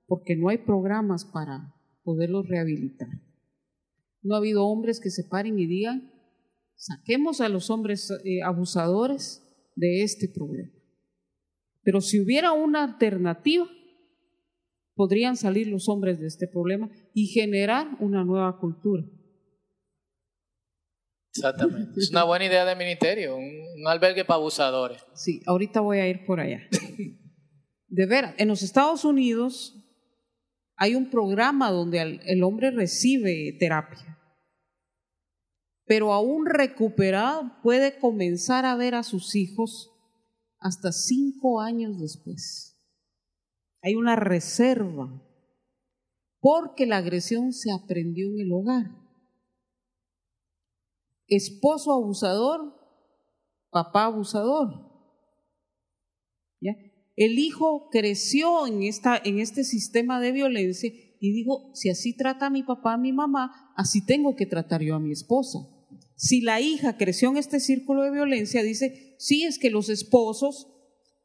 porque 0.07 0.35
no 0.35 0.49
hay 0.49 0.57
programas 0.57 1.23
para 1.23 1.73
poderlo 2.03 2.43
rehabilitar. 2.43 3.07
No 4.23 4.35
ha 4.35 4.39
habido 4.39 4.65
hombres 4.65 4.99
que 4.99 5.11
se 5.11 5.25
paren 5.25 5.59
y 5.59 5.67
digan, 5.67 6.11
saquemos 6.75 7.41
a 7.41 7.49
los 7.49 7.69
hombres 7.69 8.09
eh, 8.23 8.41
abusadores 8.41 9.43
de 9.75 10.03
este 10.03 10.27
problema. 10.27 10.71
Pero 11.83 12.01
si 12.01 12.21
hubiera 12.21 12.53
una 12.53 12.83
alternativa, 12.83 13.67
podrían 14.95 15.35
salir 15.35 15.67
los 15.67 15.89
hombres 15.89 16.19
de 16.19 16.27
este 16.27 16.47
problema 16.47 16.89
y 17.13 17.27
generar 17.27 17.97
una 17.99 18.23
nueva 18.23 18.57
cultura. 18.59 19.03
Exactamente. 21.35 21.99
Es 21.99 22.09
una 22.11 22.23
buena 22.23 22.45
idea 22.45 22.63
de 22.63 22.75
ministerio, 22.75 23.35
un, 23.35 23.43
un 23.43 23.87
albergue 23.87 24.23
para 24.23 24.37
abusadores. 24.37 25.03
Sí, 25.13 25.41
ahorita 25.45 25.81
voy 25.81 25.97
a 25.97 26.07
ir 26.07 26.25
por 26.25 26.39
allá. 26.39 26.61
De 27.87 28.05
veras, 28.05 28.35
en 28.37 28.47
los 28.47 28.63
Estados 28.63 29.03
Unidos 29.03 29.82
hay 30.83 30.95
un 30.95 31.09
programa 31.09 31.71
donde 31.71 32.19
el, 32.25 32.43
hombre 32.43 32.71
recibe 32.71 33.55
terapia, 33.57 34.19
pero 35.85 36.11
aún 36.11 36.45
recuperado 36.45 37.61
puede 37.63 37.97
comenzar 37.99 38.65
a 38.65 38.75
ver 38.75 38.95
a 38.95 39.03
sus 39.03 39.33
hijos 39.35 39.91
hasta 40.59 40.91
cinco 40.91 41.61
años 41.61 42.01
después. 42.01 42.77
Hay 43.81 43.95
una 43.95 44.17
reserva 44.17 45.21
porque 46.41 46.85
la 46.85 46.97
agresión 46.97 47.53
se 47.53 47.71
aprendió 47.71 48.27
en 48.27 48.39
el 48.41 48.51
hogar 48.51 49.03
esposo 51.27 51.93
abusador, 51.93 52.73
papá 53.69 54.05
abusador. 54.05 54.82
El 57.15 57.37
hijo 57.37 57.89
creció 57.91 58.65
en, 58.65 58.83
esta, 58.83 59.21
en 59.23 59.39
este 59.39 59.63
sistema 59.63 60.19
de 60.19 60.31
violencia 60.31 60.91
y 61.19 61.31
dijo, 61.31 61.71
si 61.73 61.89
así 61.89 62.15
trata 62.15 62.47
a 62.47 62.49
mi 62.49 62.63
papá, 62.63 62.93
a 62.93 62.97
mi 62.97 63.13
mamá, 63.13 63.73
así 63.77 64.05
tengo 64.05 64.35
que 64.35 64.45
tratar 64.45 64.81
yo 64.81 64.95
a 64.95 64.99
mi 64.99 65.11
esposa. 65.11 65.59
Si 66.15 66.41
la 66.41 66.59
hija 66.59 66.97
creció 66.97 67.29
en 67.29 67.37
este 67.37 67.59
círculo 67.59 68.03
de 68.03 68.11
violencia, 68.11 68.63
dice, 68.63 69.15
sí, 69.19 69.43
es 69.43 69.59
que 69.59 69.69
los 69.69 69.89
esposos 69.89 70.67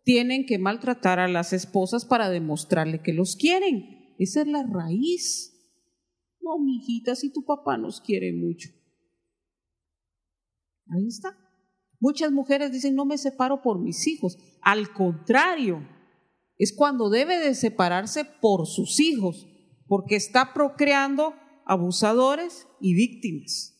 tienen 0.05 0.47
que 0.47 0.59
maltratar 0.59 1.19
a 1.19 1.29
las 1.29 1.53
esposas 1.53 2.05
para 2.05 2.31
demostrarle 2.31 3.03
que 3.03 3.13
los 3.13 3.37
quieren. 3.37 4.15
Esa 4.19 4.43
es 4.43 4.49
la 4.49 4.65
raíz. 4.65 5.55
No, 6.41 6.59
mijita, 6.59 7.15
si 7.15 7.33
tu 7.33 7.45
papá 7.45 7.77
nos 7.77 8.01
quiere 8.01 8.33
mucho. 8.33 8.71
Ahí 10.87 11.07
está. 11.07 11.37
Muchas 12.01 12.31
mujeres 12.31 12.73
dicen, 12.73 12.95
no 12.95 13.05
me 13.05 13.19
separo 13.19 13.63
por 13.63 13.81
mis 13.81 14.07
hijos. 14.07 14.39
Al 14.63 14.93
contrario, 14.93 15.87
es 16.57 16.75
cuando 16.75 17.11
debe 17.11 17.39
de 17.39 17.55
separarse 17.55 18.25
por 18.25 18.67
sus 18.67 19.01
hijos, 19.01 19.47
porque 19.87 20.17
está 20.17 20.53
procreando 20.55 21.35
abusadores 21.65 22.67
y 22.81 22.95
víctimas. 22.95 23.75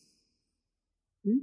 ¿Mm? 1.23 1.39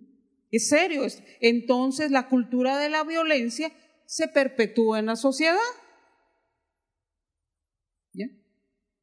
Es 0.50 0.68
serio. 0.68 1.02
Entonces 1.40 2.10
la 2.10 2.28
cultura 2.28 2.78
de 2.78 2.90
la 2.90 3.04
violencia 3.04 3.72
se 4.06 4.28
perpetúa 4.28 4.98
en 4.98 5.06
la 5.06 5.16
sociedad. 5.16 5.58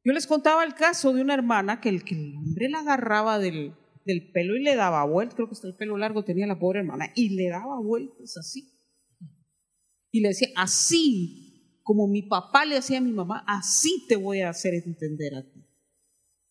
Yo 0.06 0.12
les 0.12 0.26
contaba 0.26 0.64
el 0.64 0.74
caso 0.74 1.14
de 1.14 1.22
una 1.22 1.32
hermana 1.32 1.80
que 1.80 1.88
el, 1.88 2.04
que 2.04 2.14
el 2.14 2.36
hombre 2.36 2.68
la 2.68 2.80
agarraba 2.80 3.38
del, 3.38 3.74
del 4.04 4.30
pelo 4.32 4.56
y 4.56 4.62
le 4.62 4.76
daba 4.76 5.04
vueltas, 5.04 5.34
creo 5.34 5.48
que 5.48 5.54
hasta 5.54 5.68
el 5.68 5.76
pelo 5.76 5.96
largo 5.96 6.24
tenía 6.24 6.46
la 6.46 6.58
pobre 6.58 6.80
hermana, 6.80 7.10
y 7.14 7.30
le 7.30 7.48
daba 7.48 7.80
vueltas 7.80 8.36
así. 8.36 8.70
Y 10.10 10.20
le 10.20 10.28
decía, 10.28 10.48
así 10.56 11.80
como 11.82 12.08
mi 12.08 12.22
papá 12.22 12.64
le 12.64 12.76
hacía 12.76 12.98
a 12.98 13.02
mi 13.02 13.12
mamá, 13.12 13.44
así 13.46 14.06
te 14.08 14.16
voy 14.16 14.40
a 14.40 14.48
hacer 14.48 14.74
entender 14.74 15.34
a 15.34 15.42
ti. 15.42 15.64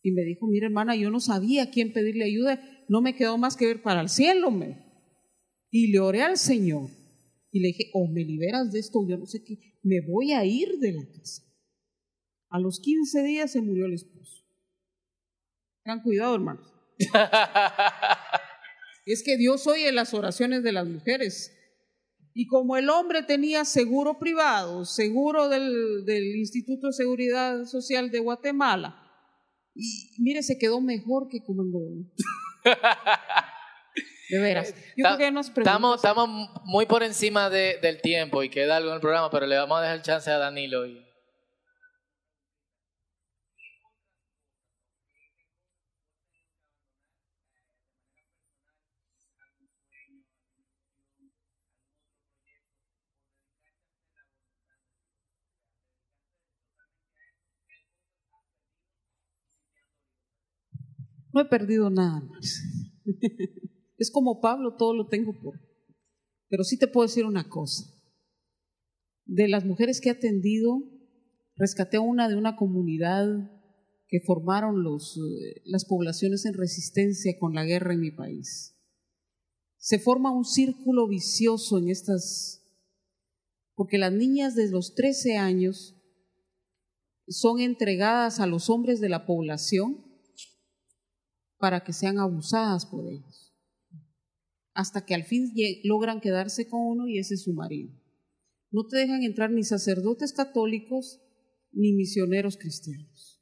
Y 0.04 0.12
me 0.12 0.24
dijo, 0.24 0.48
mira 0.48 0.68
hermana, 0.68 0.96
yo 0.96 1.10
no 1.10 1.20
sabía 1.20 1.64
a 1.64 1.70
quién 1.70 1.94
pedirle 1.94 2.26
ayuda, 2.26 2.62
no 2.90 3.02
me 3.02 3.16
quedó 3.16 3.38
más 3.38 3.56
que 3.56 3.66
ver 3.66 3.82
para 3.82 4.02
el 4.02 4.10
cielo. 4.10 4.52
Me. 4.52 4.78
Y 5.72 5.92
le 5.92 6.00
oré 6.00 6.22
al 6.22 6.38
Señor. 6.38 6.90
Y 7.52 7.62
le 7.62 7.70
dije, 7.70 7.90
o 7.94 8.08
me 8.08 8.24
liberas 8.24 8.72
de 8.72 8.80
esto, 8.80 9.08
yo 9.08 9.18
no 9.18 9.26
sé 9.26 9.44
qué, 9.44 9.58
me 9.82 10.02
voy 10.02 10.34
a 10.34 10.44
ir 10.44 10.80
de 10.80 10.92
la 10.92 11.06
casa. 11.06 11.44
A 12.50 12.60
los 12.60 12.80
15 12.80 13.24
días 13.24 13.52
se 13.52 13.62
murió 13.62 13.86
el 13.86 13.94
esposo. 13.94 14.44
Tengan 15.84 16.04
cuidado, 16.04 16.36
hermanos. 16.36 16.73
es 19.06 19.24
que 19.24 19.38
Dios 19.38 19.68
oye 19.68 19.92
las 19.92 20.14
oraciones 20.14 20.64
de 20.64 20.72
las 20.72 20.88
mujeres. 20.88 21.52
Y 22.34 22.48
como 22.48 22.78
el 22.78 22.90
hombre 22.90 23.22
tenía 23.22 23.64
seguro 23.64 24.18
privado, 24.18 24.86
seguro 24.86 25.50
del, 25.50 26.04
del, 26.06 26.36
Instituto 26.36 26.88
de 26.88 26.94
Seguridad 26.94 27.66
Social 27.66 28.10
de 28.10 28.20
Guatemala, 28.20 29.00
y 29.76 30.16
mire, 30.20 30.44
se 30.44 30.58
quedó 30.58 30.82
mejor 30.82 31.28
que 31.30 31.44
como 31.44 31.64
en 31.64 32.12
De 34.30 34.40
veras. 34.40 34.74
Yo 34.96 35.06
creo 35.06 35.18
que 35.18 35.32
nos 35.32 35.50
estamos, 35.50 35.98
estamos 35.98 36.50
muy 36.64 36.86
por 36.86 37.04
encima 37.04 37.50
de, 37.50 37.78
del 37.82 38.02
tiempo 38.02 38.42
y 38.42 38.50
queda 38.50 38.78
algo 38.78 38.90
en 38.90 38.96
el 38.96 39.02
programa, 39.02 39.30
pero 39.30 39.46
le 39.46 39.58
vamos 39.58 39.78
a 39.78 39.82
dejar 39.82 40.02
chance 40.02 40.32
a 40.32 40.38
Danilo. 40.38 40.88
Y... 40.88 41.06
No 61.34 61.42
he 61.42 61.46
perdido 61.46 61.90
nada 61.90 62.22
más. 62.22 62.64
Es 63.96 64.12
como 64.12 64.42
Pablo, 64.42 64.76
todo 64.76 64.94
lo 64.94 65.08
tengo 65.08 65.40
por. 65.40 65.62
Pero 66.50 66.64
sí 66.64 66.78
te 66.78 66.88
puedo 66.88 67.08
decir 67.08 67.26
una 67.26 67.48
cosa. 67.48 67.86
De 69.26 69.48
las 69.48 69.66
mujeres 69.66 70.02
que 70.02 70.10
he 70.10 70.12
atendido, 70.12 70.84
rescaté 71.56 72.00
una 72.00 72.28
de 72.28 72.36
una 72.36 72.58
comunidad 72.58 73.50
que 74.08 74.20
formaron 74.20 74.84
los, 74.84 75.18
eh, 75.18 75.62
las 75.64 75.86
poblaciones 75.86 76.46
en 76.46 76.54
resistencia 76.54 77.38
con 77.40 77.54
la 77.54 77.64
guerra 77.64 77.94
en 77.94 78.02
mi 78.02 78.12
país. 78.12 78.76
Se 79.78 80.00
forma 80.00 80.32
un 80.32 80.44
círculo 80.44 81.08
vicioso 81.08 81.78
en 81.78 81.90
estas, 81.90 82.62
porque 83.74 83.98
las 83.98 84.12
niñas 84.12 84.54
de 84.56 84.70
los 84.70 84.96
13 84.96 85.38
años 85.38 85.96
son 87.28 87.62
entregadas 87.62 88.40
a 88.40 88.48
los 88.48 88.70
hombres 88.70 89.00
de 89.00 89.10
la 89.10 89.26
población 89.26 90.13
para 91.64 91.82
que 91.86 91.94
sean 91.94 92.20
abusadas 92.20 92.86
por 92.86 93.08
ellos, 93.08 93.56
hasta 94.74 95.06
que 95.06 95.16
al 95.16 95.24
fin 95.24 95.50
logran 95.86 96.20
quedarse 96.20 96.68
con 96.68 96.82
uno 96.82 97.08
y 97.08 97.20
ese 97.20 97.36
es 97.36 97.44
su 97.44 97.54
marido. 97.54 97.90
No 98.70 98.86
te 98.86 98.98
dejan 98.98 99.24
entrar 99.24 99.50
ni 99.50 99.64
sacerdotes 99.64 100.34
católicos 100.34 101.22
ni 101.72 101.94
misioneros 101.94 102.58
cristianos. 102.58 103.42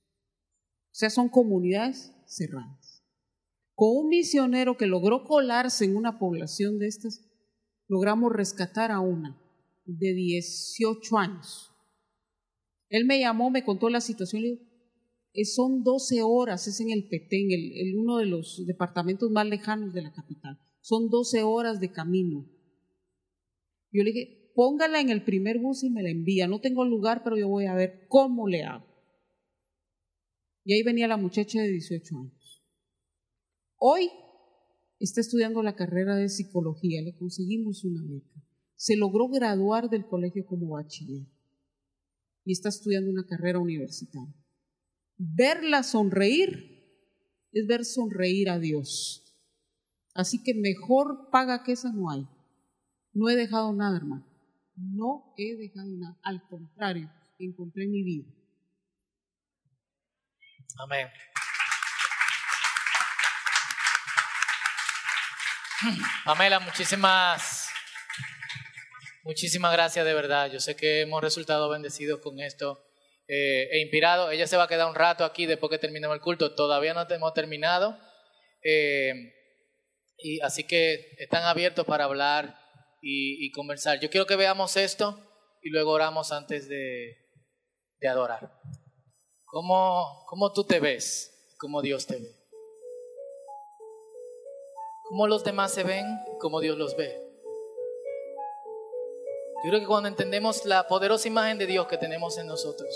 O 0.92 0.94
sea, 0.94 1.10
son 1.10 1.30
comunidades 1.30 2.14
cerradas. 2.28 3.04
Con 3.74 3.90
un 3.98 4.10
misionero 4.10 4.78
que 4.78 4.86
logró 4.86 5.24
colarse 5.24 5.86
en 5.86 5.96
una 5.96 6.20
población 6.20 6.78
de 6.78 6.90
estas, 6.90 7.28
logramos 7.88 8.32
rescatar 8.32 8.92
a 8.92 9.00
una 9.00 9.42
de 9.86 10.14
18 10.14 11.18
años 11.18 11.72
él 12.92 13.06
me 13.06 13.20
llamó, 13.20 13.50
me 13.50 13.64
contó 13.64 13.90
la 13.90 14.02
situación, 14.02 14.42
le 14.42 14.48
digo, 14.50 14.62
son 15.46 15.84
12 15.84 16.22
horas, 16.24 16.68
es 16.68 16.80
en 16.82 16.92
el 16.92 17.08
Petén, 17.08 17.52
el, 17.52 17.98
uno 17.98 18.18
de 18.18 18.26
los 18.26 18.66
departamentos 18.66 19.32
más 19.32 19.46
lejanos 19.46 19.94
de 19.94 20.02
la 20.02 20.12
capital. 20.12 20.60
Son 20.82 21.10
12 21.10 21.44
horas 21.44 21.80
de 21.80 21.92
camino. 21.92 22.46
Yo 23.92 24.04
le 24.04 24.12
dije, 24.12 24.52
póngala 24.56 25.00
en 25.00 25.10
el 25.10 25.24
primer 25.24 25.60
bus 25.60 25.84
y 25.84 25.90
me 25.90 26.04
la 26.04 26.10
envía. 26.10 26.48
No 26.48 26.60
tengo 26.60 26.84
lugar, 26.86 27.24
pero 27.24 27.38
yo 27.38 27.48
voy 27.48 27.66
a 27.66 27.76
ver 27.76 28.06
cómo 28.08 28.48
le 28.48 28.64
hago. 28.64 28.86
Y 30.64 30.74
ahí 30.74 30.84
venía 30.84 31.08
la 31.08 31.18
muchacha 31.18 31.62
de 31.62 31.70
18 31.70 32.18
años. 32.18 32.64
Hoy 33.78 34.10
está 35.00 35.22
estudiando 35.22 35.64
la 35.64 35.76
carrera 35.76 36.16
de 36.16 36.30
psicología, 36.30 37.02
le 37.02 37.16
conseguimos 37.16 37.84
una 37.84 38.04
beca. 38.04 38.44
Se 38.76 38.96
logró 38.96 39.28
graduar 39.28 39.90
del 39.90 40.06
colegio 40.06 40.46
como 40.46 40.76
bachiller 40.76 41.26
y 42.44 42.52
está 42.52 42.70
estudiando 42.70 43.10
una 43.10 43.26
carrera 43.26 43.60
universitaria. 43.60 44.41
Verla 45.24 45.84
sonreír 45.84 46.84
es 47.52 47.68
ver 47.68 47.86
sonreír 47.86 48.50
a 48.50 48.58
Dios. 48.58 49.24
Así 50.16 50.42
que 50.42 50.56
mejor 50.56 51.30
paga 51.30 51.64
que 51.64 51.74
esa 51.74 51.92
no 51.92 52.10
hay. 52.10 52.28
No 53.14 53.30
he 53.30 53.36
dejado 53.36 53.72
nada, 53.72 53.98
hermano. 53.98 54.26
No 54.76 55.36
he 55.38 55.56
dejado 55.58 55.90
nada. 55.92 56.18
Al 56.24 56.42
contrario, 56.48 57.12
encontré 57.38 57.86
mi 57.86 58.02
vida. 58.02 58.28
Amén. 60.80 61.08
Pamela, 66.26 66.60
muchísimas 66.60 67.70
Muchísimas 69.24 69.72
gracias 69.72 70.04
de 70.04 70.16
verdad. 70.16 70.52
Yo 70.52 70.60
sé 70.60 70.76
que 70.76 71.02
hemos 71.02 71.22
resultado 71.22 71.70
bendecidos 71.70 72.22
con 72.22 72.40
esto 72.40 72.91
eh, 73.34 73.70
e 73.72 73.80
inspirados. 73.80 74.30
Ella 74.34 74.46
se 74.46 74.58
va 74.58 74.64
a 74.64 74.68
quedar 74.68 74.90
un 74.90 74.96
rato 74.96 75.24
aquí 75.24 75.46
después 75.46 75.70
que 75.70 75.78
terminemos 75.78 76.14
el 76.14 76.22
culto. 76.22 76.54
Todavía 76.54 76.94
no 76.94 77.08
hemos 77.10 77.34
terminado. 77.34 77.98
Eh, 78.62 79.14
y 80.18 80.42
así 80.42 80.66
que 80.66 81.16
están 81.18 81.44
abiertos 81.46 81.86
para 81.86 82.04
hablar 82.04 82.60
y, 83.02 83.50
conversar. 83.54 84.02
Yo 84.02 84.10
quiero 84.10 84.26
que 84.26 84.36
veamos 84.36 84.76
esto 84.76 85.18
y 85.62 85.70
luego 85.70 85.92
oramos 85.92 86.34
antes 86.34 86.68
de, 86.68 87.16
de 88.02 88.08
adorar. 88.10 88.52
¿Cómo, 89.46 90.26
¿Cómo 90.28 90.52
tú 90.52 90.66
te 90.66 90.82
ves? 90.82 91.56
¿Cómo 91.58 91.82
Dios 91.82 92.06
te 92.08 92.18
ve? 92.18 92.36
¿Cómo 95.08 95.28
los 95.28 95.46
demás 95.46 95.74
se 95.74 95.84
ven? 95.84 96.06
¿Cómo 96.40 96.60
Dios 96.60 96.78
los 96.78 96.98
ve? 96.98 97.18
Yo 99.64 99.70
creo 99.70 99.80
que 99.80 99.88
cuando 99.88 100.10
entendemos 100.10 100.66
la 100.66 100.88
poderosa 100.88 101.30
imagen 101.30 101.58
de 101.58 101.68
Dios 101.68 101.88
que 101.88 101.98
tenemos 101.98 102.38
en 102.38 102.48
nosotros, 102.48 102.90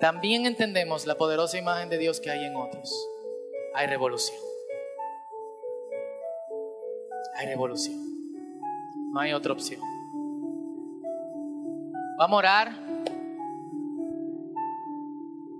también 0.00 0.46
entendemos 0.46 1.06
la 1.06 1.16
poderosa 1.16 1.58
imagen 1.58 1.88
de 1.88 1.98
Dios 1.98 2.20
que 2.20 2.30
hay 2.30 2.44
en 2.44 2.56
otros. 2.56 2.92
Hay 3.74 3.86
revolución. 3.86 4.38
Hay 7.36 7.46
revolución. 7.46 8.00
No 9.12 9.20
hay 9.20 9.32
otra 9.32 9.52
opción. 9.52 9.80
Vamos 12.16 12.36
a 12.36 12.38
orar 12.38 12.72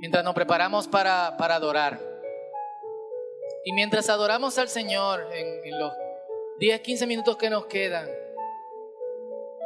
mientras 0.01 0.23
nos 0.25 0.35
preparamos 0.35 0.87
para, 0.87 1.37
para 1.37 1.57
adorar. 1.57 2.01
Y 3.65 3.73
mientras 3.73 4.09
adoramos 4.11 4.59
al 4.59 4.69
Señor 4.69 5.27
en, 5.33 5.65
en 5.65 5.79
los 5.79 5.93
10, 6.59 6.81
15 6.81 7.07
minutos 7.07 7.37
que 7.37 7.51
nos 7.51 7.67
quedan, 7.67 8.09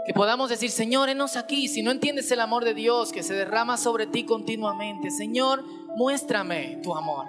que 0.09 0.15
podamos 0.15 0.49
decir, 0.49 0.71
Señor, 0.71 1.11
enos 1.11 1.37
aquí. 1.37 1.69
Si 1.69 1.83
no 1.83 1.91
entiendes 1.91 2.31
el 2.31 2.41
amor 2.41 2.65
de 2.65 2.73
Dios 2.73 3.13
que 3.13 3.23
se 3.23 3.35
derrama 3.35 3.77
sobre 3.77 4.07
ti 4.07 4.25
continuamente, 4.25 5.11
Señor, 5.11 5.63
muéstrame 5.97 6.81
tu 6.83 6.97
amor. 6.97 7.27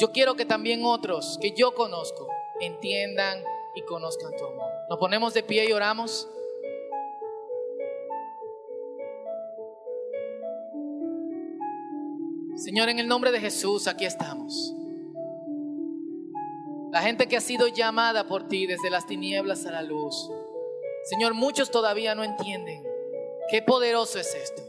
Yo 0.00 0.10
quiero 0.10 0.34
que 0.34 0.44
también 0.44 0.84
otros 0.84 1.38
que 1.40 1.54
yo 1.56 1.76
conozco 1.76 2.26
entiendan 2.58 3.38
y 3.76 3.82
conozcan 3.82 4.32
tu 4.36 4.46
amor. 4.46 4.68
Nos 4.90 4.98
ponemos 4.98 5.32
de 5.32 5.44
pie 5.44 5.68
y 5.68 5.72
oramos. 5.72 6.28
Señor, 12.56 12.88
en 12.88 12.98
el 12.98 13.06
nombre 13.06 13.30
de 13.30 13.38
Jesús, 13.38 13.86
aquí 13.86 14.06
estamos. 14.06 14.74
La 16.90 17.02
gente 17.02 17.28
que 17.28 17.36
ha 17.36 17.40
sido 17.40 17.68
llamada 17.68 18.24
por 18.24 18.48
ti 18.48 18.66
desde 18.66 18.90
las 18.90 19.06
tinieblas 19.06 19.66
a 19.66 19.72
la 19.72 19.82
luz. 19.82 20.30
Señor, 21.04 21.34
muchos 21.34 21.70
todavía 21.70 22.14
no 22.14 22.24
entienden 22.24 22.82
qué 23.50 23.62
poderoso 23.62 24.18
es 24.18 24.34
esto 24.34 24.62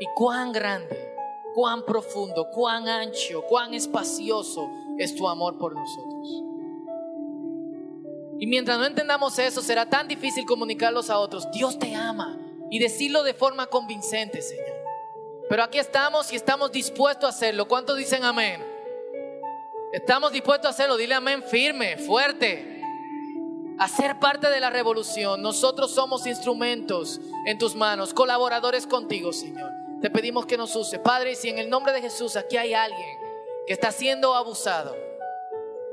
y 0.00 0.06
cuán 0.14 0.52
grande, 0.52 0.96
cuán 1.54 1.84
profundo, 1.84 2.48
cuán 2.52 2.88
ancho, 2.88 3.42
cuán 3.48 3.74
espacioso 3.74 4.68
es 4.98 5.14
tu 5.14 5.28
amor 5.28 5.58
por 5.58 5.74
nosotros. 5.74 6.42
Y 8.38 8.46
mientras 8.46 8.78
no 8.78 8.84
entendamos 8.84 9.38
eso, 9.38 9.62
será 9.62 9.88
tan 9.88 10.08
difícil 10.08 10.44
comunicarlos 10.44 11.08
a 11.10 11.18
otros. 11.18 11.50
Dios 11.52 11.78
te 11.78 11.94
ama 11.94 12.38
y 12.70 12.78
decirlo 12.78 13.22
de 13.22 13.34
forma 13.34 13.66
convincente, 13.66 14.42
Señor. 14.42 14.76
Pero 15.48 15.62
aquí 15.62 15.78
estamos 15.78 16.32
y 16.32 16.36
estamos 16.36 16.72
dispuestos 16.72 17.24
a 17.24 17.28
hacerlo. 17.28 17.68
¿Cuántos 17.68 17.96
dicen 17.96 18.24
amén? 18.24 18.62
Estamos 19.96 20.30
dispuestos 20.30 20.66
a 20.66 20.70
hacerlo. 20.72 20.98
Dile 20.98 21.14
amén 21.14 21.42
firme, 21.42 21.96
fuerte 21.96 22.82
a 23.78 23.88
ser 23.88 24.18
parte 24.18 24.50
de 24.50 24.60
la 24.60 24.68
revolución. 24.68 25.40
Nosotros 25.40 25.90
somos 25.90 26.26
instrumentos 26.26 27.18
en 27.46 27.56
tus 27.56 27.74
manos, 27.74 28.12
colaboradores 28.12 28.86
contigo, 28.86 29.32
Señor. 29.32 29.72
Te 30.02 30.10
pedimos 30.10 30.44
que 30.44 30.58
nos 30.58 30.76
use. 30.76 30.98
Padre, 30.98 31.34
si 31.34 31.48
en 31.48 31.56
el 31.58 31.70
nombre 31.70 31.94
de 31.94 32.02
Jesús 32.02 32.36
aquí 32.36 32.58
hay 32.58 32.74
alguien 32.74 33.08
que 33.66 33.72
está 33.72 33.90
siendo 33.90 34.34
abusado 34.34 34.94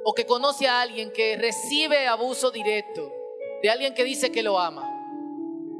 o 0.04 0.14
que 0.14 0.26
conoce 0.26 0.68
a 0.68 0.82
alguien 0.82 1.10
que 1.14 1.38
recibe 1.38 2.06
abuso 2.06 2.51
directo 2.51 3.10
de 3.62 3.70
alguien 3.70 3.93
que 3.93 4.04
dice 4.04 4.34
que 4.34 4.43
lo 4.43 4.60
ama, 4.60 4.86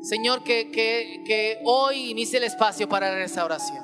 Señor, 0.01 0.45
que, 0.45 0.71
que, 0.71 1.24
que 1.26 1.59
hoy 1.65 2.11
inicie 2.11 2.38
el 2.38 2.45
espacio 2.45 2.88
para 2.88 3.21
esa 3.21 3.43
oración. 3.43 3.84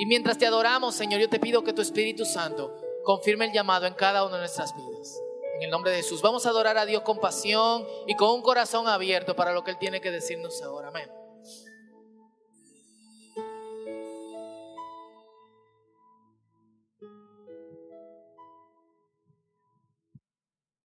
Y 0.00 0.06
mientras 0.06 0.36
te 0.36 0.46
adoramos, 0.46 0.96
Señor, 0.96 1.20
yo 1.20 1.28
te 1.28 1.38
pido 1.38 1.62
que 1.62 1.72
tu 1.72 1.80
Espíritu 1.80 2.24
Santo 2.24 2.89
confirme 3.04 3.46
el 3.46 3.52
llamado 3.52 3.86
en 3.86 3.94
cada 3.94 4.24
una 4.24 4.34
de 4.34 4.40
nuestras 4.40 4.74
vidas. 4.76 5.20
En 5.56 5.62
el 5.62 5.70
nombre 5.70 5.90
de 5.90 5.98
Jesús. 5.98 6.22
Vamos 6.22 6.46
a 6.46 6.50
adorar 6.50 6.78
a 6.78 6.86
Dios 6.86 7.02
con 7.02 7.18
pasión 7.18 7.86
y 8.06 8.16
con 8.16 8.30
un 8.30 8.42
corazón 8.42 8.88
abierto 8.88 9.36
para 9.36 9.52
lo 9.52 9.62
que 9.62 9.72
Él 9.72 9.78
tiene 9.78 10.00
que 10.00 10.10
decirnos 10.10 10.62
ahora. 10.62 10.88
Amén. 10.88 11.19